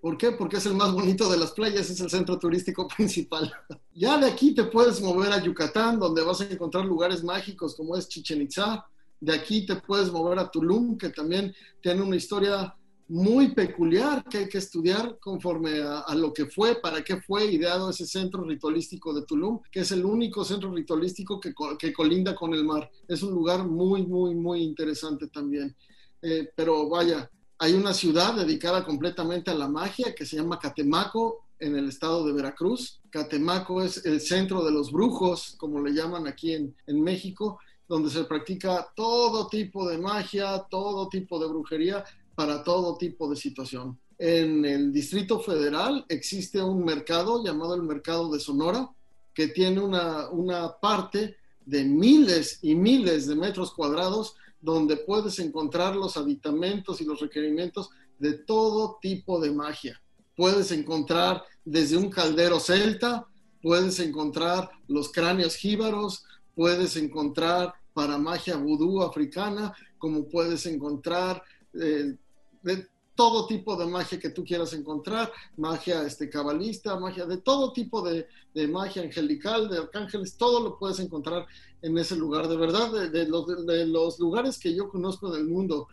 ¿Por 0.00 0.16
qué? 0.16 0.32
Porque 0.32 0.56
es 0.56 0.64
el 0.64 0.72
más 0.72 0.90
bonito 0.90 1.30
de 1.30 1.36
las 1.36 1.50
playas, 1.50 1.90
es 1.90 2.00
el 2.00 2.08
centro 2.08 2.38
turístico 2.38 2.88
principal. 2.96 3.52
Ya 3.92 4.16
de 4.16 4.26
aquí 4.26 4.54
te 4.54 4.64
puedes 4.64 5.02
mover 5.02 5.32
a 5.32 5.42
Yucatán, 5.42 6.00
donde 6.00 6.22
vas 6.22 6.40
a 6.40 6.44
encontrar 6.44 6.86
lugares 6.86 7.22
mágicos 7.22 7.74
como 7.76 7.98
es 7.98 8.08
Chichen 8.08 8.40
Itza. 8.40 8.86
De 9.20 9.34
aquí 9.34 9.66
te 9.66 9.76
puedes 9.76 10.10
mover 10.10 10.38
a 10.38 10.50
Tulum, 10.50 10.96
que 10.96 11.10
también 11.10 11.54
tiene 11.82 12.00
una 12.00 12.16
historia 12.16 12.74
muy 13.14 13.54
peculiar 13.54 14.24
que 14.24 14.38
hay 14.38 14.48
que 14.48 14.58
estudiar 14.58 15.20
conforme 15.20 15.80
a, 15.80 16.12
lo 16.16 16.32
que 16.32 16.46
fue, 16.46 16.80
para 16.80 17.04
qué 17.04 17.20
fue 17.20 17.44
ideado 17.44 17.90
ese 17.90 18.06
centro 18.06 18.42
ritualístico 18.42 19.14
de 19.14 19.24
Tulum, 19.24 19.60
que 19.70 19.80
es 19.80 19.92
el 19.92 20.04
único 20.04 20.44
centro 20.44 20.72
ritualístico 20.72 21.38
que, 21.38 21.54
que 21.78 21.92
colinda 21.92 22.34
con 22.34 22.52
el 22.54 22.64
mar. 22.64 22.90
Es 23.06 23.22
un 23.22 23.32
lugar 23.32 23.68
muy, 23.68 24.04
muy, 24.04 24.34
muy 24.34 24.62
interesante 24.62 25.28
también. 25.28 25.76
Eh, 26.22 26.50
pero 26.56 26.88
vaya, 26.88 27.30
hay 27.58 27.74
una 27.74 27.94
ciudad 27.94 28.34
dedicada 28.34 28.84
completamente 28.84 29.52
a 29.52 29.54
la 29.54 29.68
magia 29.68 30.12
que 30.12 30.26
se 30.26 30.34
llama 30.34 30.58
Catemaco 30.58 31.44
en 31.60 31.76
el 31.76 31.90
estado 31.90 32.26
de 32.26 32.32
Veracruz. 32.32 33.00
Catemaco 33.10 33.80
es 33.80 34.04
el 34.04 34.20
centro 34.22 34.64
de 34.64 34.72
los 34.72 34.90
brujos, 34.90 35.54
como 35.56 35.80
le 35.80 35.92
llaman 35.92 36.26
aquí 36.26 36.54
en, 36.54 36.74
en 36.88 37.00
México, 37.00 37.60
donde 37.86 38.10
se 38.10 38.24
practica 38.24 38.88
todo 38.96 39.46
tipo 39.46 39.88
de 39.88 39.98
magia, 39.98 40.66
todo 40.68 41.08
tipo 41.08 41.38
de 41.38 41.46
brujería 41.46 42.04
para 42.34 42.62
todo 42.62 42.96
tipo 42.96 43.28
de 43.30 43.36
situación. 43.36 43.98
en 44.18 44.64
el 44.64 44.92
Distrito 44.92 45.40
Federal 45.40 46.04
existe 46.08 46.62
un 46.62 46.84
mercado 46.84 47.44
llamado 47.44 47.74
el 47.74 47.82
Mercado 47.82 48.30
de 48.30 48.38
Sonora, 48.38 48.90
que 49.34 49.48
tiene 49.48 49.80
una, 49.80 50.30
una 50.30 50.78
parte 50.78 51.36
de 51.66 51.84
miles 51.84 52.60
y 52.62 52.74
miles 52.74 53.26
de 53.26 53.34
metros 53.34 53.72
cuadrados 53.72 54.36
donde 54.60 54.96
puedes 54.96 55.38
encontrar 55.38 55.96
los 55.96 56.16
aditamentos 56.16 57.00
y 57.00 57.04
los 57.04 57.20
requerimientos 57.20 57.90
de 58.18 58.34
todo 58.34 58.98
tipo 59.00 59.40
de 59.40 59.50
magia. 59.50 60.00
Puedes 60.36 60.72
encontrar 60.72 61.42
desde 61.64 61.96
un 61.96 62.10
caldero 62.10 62.58
celta, 62.60 63.26
puedes 63.62 63.98
encontrar 64.00 64.70
los 64.88 65.10
cráneos 65.10 65.56
jíbaros, 65.56 66.24
puedes 66.54 66.96
encontrar 66.96 67.74
para 67.92 68.18
magia 68.18 68.56
vudú 68.56 69.02
africana, 69.02 69.74
como 69.98 70.28
puedes 70.28 70.66
encontrar 70.66 71.42
eh, 71.74 72.16
de 72.64 72.88
todo 73.14 73.46
tipo 73.46 73.76
de 73.76 73.86
magia 73.86 74.18
que 74.18 74.30
tú 74.30 74.44
quieras 74.44 74.72
encontrar, 74.72 75.30
magia 75.56 76.02
este, 76.02 76.28
cabalista, 76.28 76.98
magia 76.98 77.26
de 77.26 77.36
todo 77.36 77.72
tipo 77.72 78.02
de, 78.02 78.26
magia 78.68 79.02
angelical, 79.02 79.68
de 79.68 79.78
arcángeles, 79.78 80.36
todo 80.36 80.60
lo 80.60 80.78
puedes 80.78 80.98
encontrar 80.98 81.46
en 81.82 81.96
ese 81.96 82.16
lugar. 82.16 82.48
De 82.48 82.56
verdad, 82.56 82.90
de, 83.10 83.28
los, 83.28 83.66
de 83.66 83.86
los 83.86 84.18
lugares 84.18 84.58
que 84.58 84.74
yo 84.74 84.88
conozco 84.88 85.30
del 85.30 85.46
mundo 85.46 85.86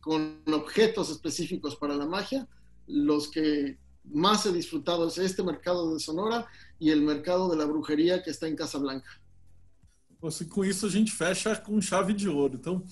con 0.00 0.42
objetos 0.52 1.10
específicos 1.10 1.76
para 1.76 1.96
la 1.96 2.06
magia, 2.06 2.46
los 2.86 3.28
que 3.28 3.78
más 4.04 4.46
he 4.46 4.52
disfrutado 4.52 5.08
es 5.08 5.18
este 5.18 5.42
mercado 5.42 5.92
de 5.92 6.00
Sonora 6.00 6.46
y 6.78 6.90
el 6.90 7.02
mercado 7.02 7.48
de 7.48 7.56
la 7.56 7.64
brujería 7.64 8.22
que 8.22 8.30
está 8.30 8.46
en 8.46 8.56
Casablanca. 8.56 9.10
Pues 10.18 10.42
com 10.42 10.64
isso 10.64 10.86
a 10.86 10.90
gente 10.90 11.12
fecha 11.12 11.54
com 11.56 11.80
chave 11.80 12.14
de 12.14 12.28
ouro. 12.28 12.54
Então, 12.54 12.82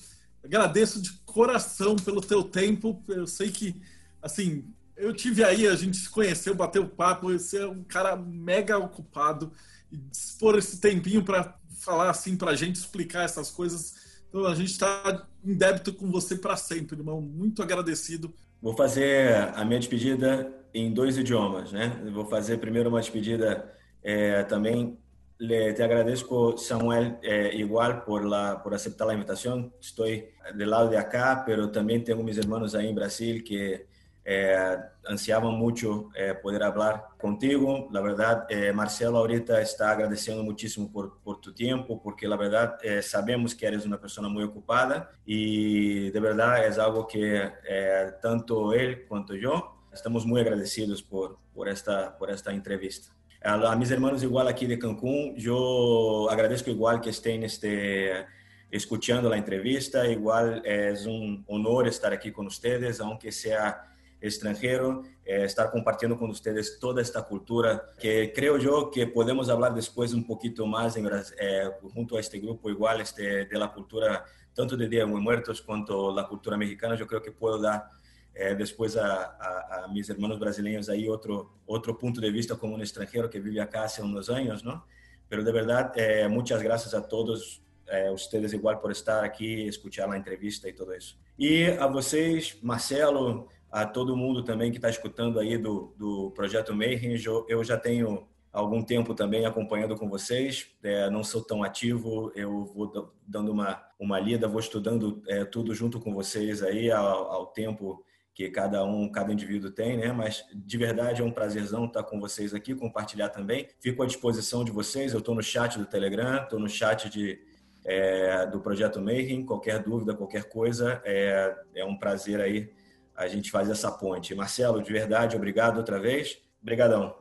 agradeço 0.44 1.00
de 1.00 1.12
coração 1.24 1.96
pelo 1.96 2.20
teu 2.20 2.44
tempo. 2.44 3.02
Eu 3.08 3.26
sei 3.26 3.50
que, 3.50 3.80
assim, 4.22 4.64
eu 4.96 5.12
tive 5.14 5.42
aí, 5.42 5.66
a 5.66 5.74
gente 5.74 5.96
se 5.96 6.08
conheceu, 6.08 6.54
bateu 6.54 6.86
papo. 6.86 7.32
Você 7.32 7.58
é 7.58 7.66
um 7.66 7.82
cara 7.82 8.14
mega 8.16 8.78
ocupado 8.78 9.52
e 9.90 9.96
dispor 9.96 10.56
esse 10.56 10.80
tempinho 10.80 11.24
para 11.24 11.58
falar 11.78 12.10
assim 12.10 12.36
para 12.36 12.50
a 12.50 12.56
gente 12.56 12.76
explicar 12.76 13.24
essas 13.24 13.50
coisas. 13.50 13.94
Então, 14.28 14.46
a 14.46 14.54
gente 14.54 14.70
está 14.70 15.26
em 15.44 15.54
débito 15.54 15.92
com 15.92 16.10
você 16.10 16.36
para 16.36 16.56
sempre, 16.56 16.98
irmão. 16.98 17.20
Muito 17.20 17.62
agradecido. 17.62 18.32
Vou 18.60 18.76
fazer 18.76 19.52
a 19.54 19.64
minha 19.64 19.78
despedida 19.78 20.52
em 20.72 20.92
dois 20.92 21.16
idiomas, 21.16 21.70
né? 21.70 22.02
vou 22.12 22.26
fazer 22.26 22.58
primeiro 22.58 22.88
uma 22.88 23.00
despedida 23.00 23.72
é, 24.02 24.42
também 24.42 24.98
Le, 25.46 25.74
te 25.74 25.82
agradezco, 25.82 26.56
Samuel, 26.56 27.18
eh, 27.22 27.50
igual 27.54 28.02
por, 28.04 28.24
la, 28.24 28.62
por 28.62 28.74
aceptar 28.74 29.06
la 29.06 29.14
invitación. 29.14 29.74
Estoy 29.78 30.30
del 30.54 30.70
lado 30.70 30.88
de 30.88 30.96
acá, 30.98 31.42
pero 31.44 31.70
también 31.70 32.02
tengo 32.02 32.22
mis 32.22 32.38
hermanos 32.38 32.74
ahí 32.74 32.88
en 32.88 32.94
Brasil 32.94 33.44
que 33.44 33.86
eh, 34.24 34.76
ansiaban 35.06 35.52
mucho 35.54 36.08
eh, 36.16 36.34
poder 36.42 36.62
hablar 36.62 37.04
contigo. 37.20 37.88
La 37.92 38.00
verdad, 38.00 38.46
eh, 38.48 38.72
Marcelo 38.72 39.18
ahorita 39.18 39.60
está 39.60 39.90
agradeciendo 39.90 40.42
muchísimo 40.42 40.90
por, 40.90 41.18
por 41.18 41.40
tu 41.42 41.52
tiempo, 41.52 42.00
porque 42.02 42.26
la 42.26 42.36
verdad 42.36 42.78
eh, 42.82 43.02
sabemos 43.02 43.54
que 43.54 43.66
eres 43.66 43.84
una 43.84 44.00
persona 44.00 44.28
muy 44.28 44.44
ocupada 44.44 45.10
y 45.26 46.10
de 46.10 46.20
verdad 46.20 46.66
es 46.66 46.78
algo 46.78 47.06
que 47.06 47.50
eh, 47.68 48.12
tanto 48.22 48.72
él 48.72 49.04
cuanto 49.06 49.34
yo 49.34 49.88
estamos 49.92 50.24
muy 50.24 50.40
agradecidos 50.40 51.02
por, 51.02 51.36
por, 51.54 51.68
esta, 51.68 52.16
por 52.16 52.30
esta 52.30 52.50
entrevista. 52.50 53.12
A, 53.46 53.76
mis 53.76 53.90
hermanos 53.90 54.22
igual 54.22 54.48
aquí 54.48 54.64
de 54.64 54.78
Cancún, 54.78 55.36
yo 55.36 56.30
agradezco 56.30 56.70
igual 56.70 57.02
que 57.02 57.10
estén 57.10 57.42
este, 57.42 58.24
escuchando 58.70 59.28
la 59.28 59.36
entrevista, 59.36 60.08
igual 60.08 60.62
es 60.64 61.04
un 61.04 61.44
honor 61.48 61.86
estar 61.86 62.10
aquí 62.10 62.32
con 62.32 62.46
ustedes, 62.46 63.00
aunque 63.00 63.30
sea 63.30 63.84
extranjero, 64.18 65.02
eh, 65.22 65.44
estar 65.44 65.70
compartiendo 65.70 66.16
con 66.18 66.30
ustedes 66.30 66.78
toda 66.80 67.02
esta 67.02 67.22
cultura 67.24 67.92
que 68.00 68.32
creo 68.34 68.56
yo 68.56 68.90
que 68.90 69.08
podemos 69.08 69.50
hablar 69.50 69.74
después 69.74 70.14
un 70.14 70.26
poquito 70.26 70.66
más 70.66 70.96
en, 70.96 71.06
eh, 71.38 71.68
junto 71.92 72.16
a 72.16 72.20
este 72.20 72.38
grupo 72.38 72.70
igual 72.70 73.02
este, 73.02 73.44
de 73.44 73.58
la 73.58 73.70
cultura, 73.70 74.24
tanto 74.54 74.74
de 74.74 74.88
Día 74.88 75.00
de 75.00 75.06
Muertos 75.06 75.60
cuanto 75.60 76.14
la 76.14 76.26
cultura 76.26 76.56
mexicana, 76.56 76.94
yo 76.94 77.06
creo 77.06 77.20
que 77.20 77.30
puedo 77.30 77.58
dar 77.58 77.90
eh, 78.34 78.54
después 78.54 78.96
a, 78.96 79.36
a, 79.38 79.84
a, 79.84 80.36
brasileños 80.38 80.88
ahí 80.88 81.08
otro, 81.08 81.60
otro 81.66 81.96
punto 81.96 82.20
de 82.20 82.30
vista 82.30 82.56
como 82.56 82.74
un 82.74 82.82
extranjero 82.82 83.30
que 83.30 83.40
vive 83.40 83.60
acá 83.60 83.84
hace 83.84 84.02
unos 84.02 84.28
años, 84.28 84.64
¿no? 84.64 84.84
Pero 85.28 85.44
de 85.44 85.52
verdad, 85.52 85.92
eh, 85.96 86.28
muchas 86.28 86.62
gracias 86.62 86.94
a 86.94 87.06
todos 87.06 87.62
eh, 87.86 88.10
ustedes 88.10 88.52
igual 88.52 88.80
por 88.80 88.90
estar 88.90 89.24
aqui, 89.24 89.66
escuchar 89.68 90.10
a 90.12 90.16
entrevista 90.16 90.68
e 90.68 90.72
tudo 90.72 90.94
isso. 90.94 91.18
E 91.38 91.66
a 91.78 91.86
vocês, 91.86 92.58
Marcelo, 92.62 93.48
a 93.70 93.86
todo 93.86 94.16
mundo 94.16 94.42
também 94.44 94.70
que 94.70 94.78
está 94.78 94.88
escutando 94.88 95.38
aí 95.38 95.58
do, 95.58 95.94
do 95.96 96.30
Projeto 96.30 96.74
Mayhem, 96.74 97.16
eu 97.48 97.64
já 97.64 97.76
tenho 97.76 98.26
algum 98.52 98.82
tempo 98.82 99.14
também 99.14 99.44
acompanhando 99.44 99.96
com 99.96 100.08
vocês. 100.08 100.68
É, 100.82 101.10
não 101.10 101.24
sou 101.24 101.42
tão 101.42 101.64
ativo, 101.64 102.30
eu 102.36 102.64
vou 102.66 103.12
dando 103.26 103.50
uma, 103.50 103.82
uma 103.98 104.20
lida, 104.20 104.46
vou 104.46 104.60
estudando 104.60 105.22
é, 105.26 105.44
tudo 105.44 105.74
junto 105.74 105.98
com 105.98 106.14
vocês 106.14 106.62
aí 106.62 106.90
ao, 106.90 107.32
ao 107.32 107.46
tempo 107.46 108.04
que 108.34 108.50
cada 108.50 108.84
um, 108.84 109.08
cada 109.08 109.32
indivíduo 109.32 109.70
tem, 109.70 109.96
né? 109.96 110.12
Mas 110.12 110.44
de 110.52 110.76
verdade 110.76 111.22
é 111.22 111.24
um 111.24 111.30
prazerzão 111.30 111.84
estar 111.84 112.02
com 112.02 112.18
vocês 112.18 112.52
aqui, 112.52 112.74
compartilhar 112.74 113.28
também. 113.28 113.68
Fico 113.78 114.02
à 114.02 114.06
disposição 114.06 114.64
de 114.64 114.72
vocês. 114.72 115.12
Eu 115.12 115.20
estou 115.20 115.36
no 115.36 115.42
chat 115.42 115.78
do 115.78 115.86
Telegram, 115.86 116.42
estou 116.42 116.58
no 116.58 116.68
chat 116.68 117.08
de, 117.08 117.38
é, 117.84 118.44
do 118.46 118.60
Projeto 118.60 119.00
Mayhem. 119.00 119.46
Qualquer 119.46 119.78
dúvida, 119.78 120.14
qualquer 120.14 120.48
coisa, 120.48 121.00
é, 121.04 121.56
é 121.76 121.84
um 121.84 121.96
prazer 121.96 122.40
aí 122.40 122.68
a 123.16 123.28
gente 123.28 123.52
fazer 123.52 123.70
essa 123.70 123.92
ponte. 123.92 124.34
Marcelo, 124.34 124.82
de 124.82 124.92
verdade, 124.92 125.36
obrigado 125.36 125.76
outra 125.76 126.00
vez. 126.00 126.36
Obrigadão. 126.60 127.14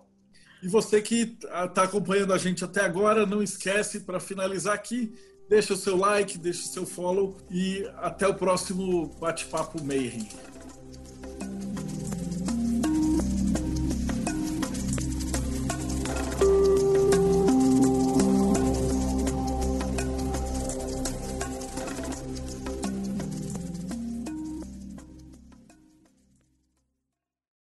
E 0.63 0.67
você 0.67 0.99
que 0.99 1.37
está 1.65 1.83
acompanhando 1.83 2.33
a 2.33 2.39
gente 2.39 2.65
até 2.65 2.81
agora, 2.81 3.23
não 3.23 3.43
esquece, 3.43 3.99
para 3.99 4.19
finalizar 4.19 4.73
aqui, 4.73 5.13
deixa 5.47 5.73
o 5.73 5.77
seu 5.77 5.95
like, 5.95 6.39
deixa 6.39 6.61
o 6.61 6.71
seu 6.71 6.85
follow 6.87 7.37
e 7.51 7.87
até 7.97 8.27
o 8.27 8.33
próximo 8.33 9.13
Bate-Papo 9.19 9.83
Mayhem. 9.83 10.27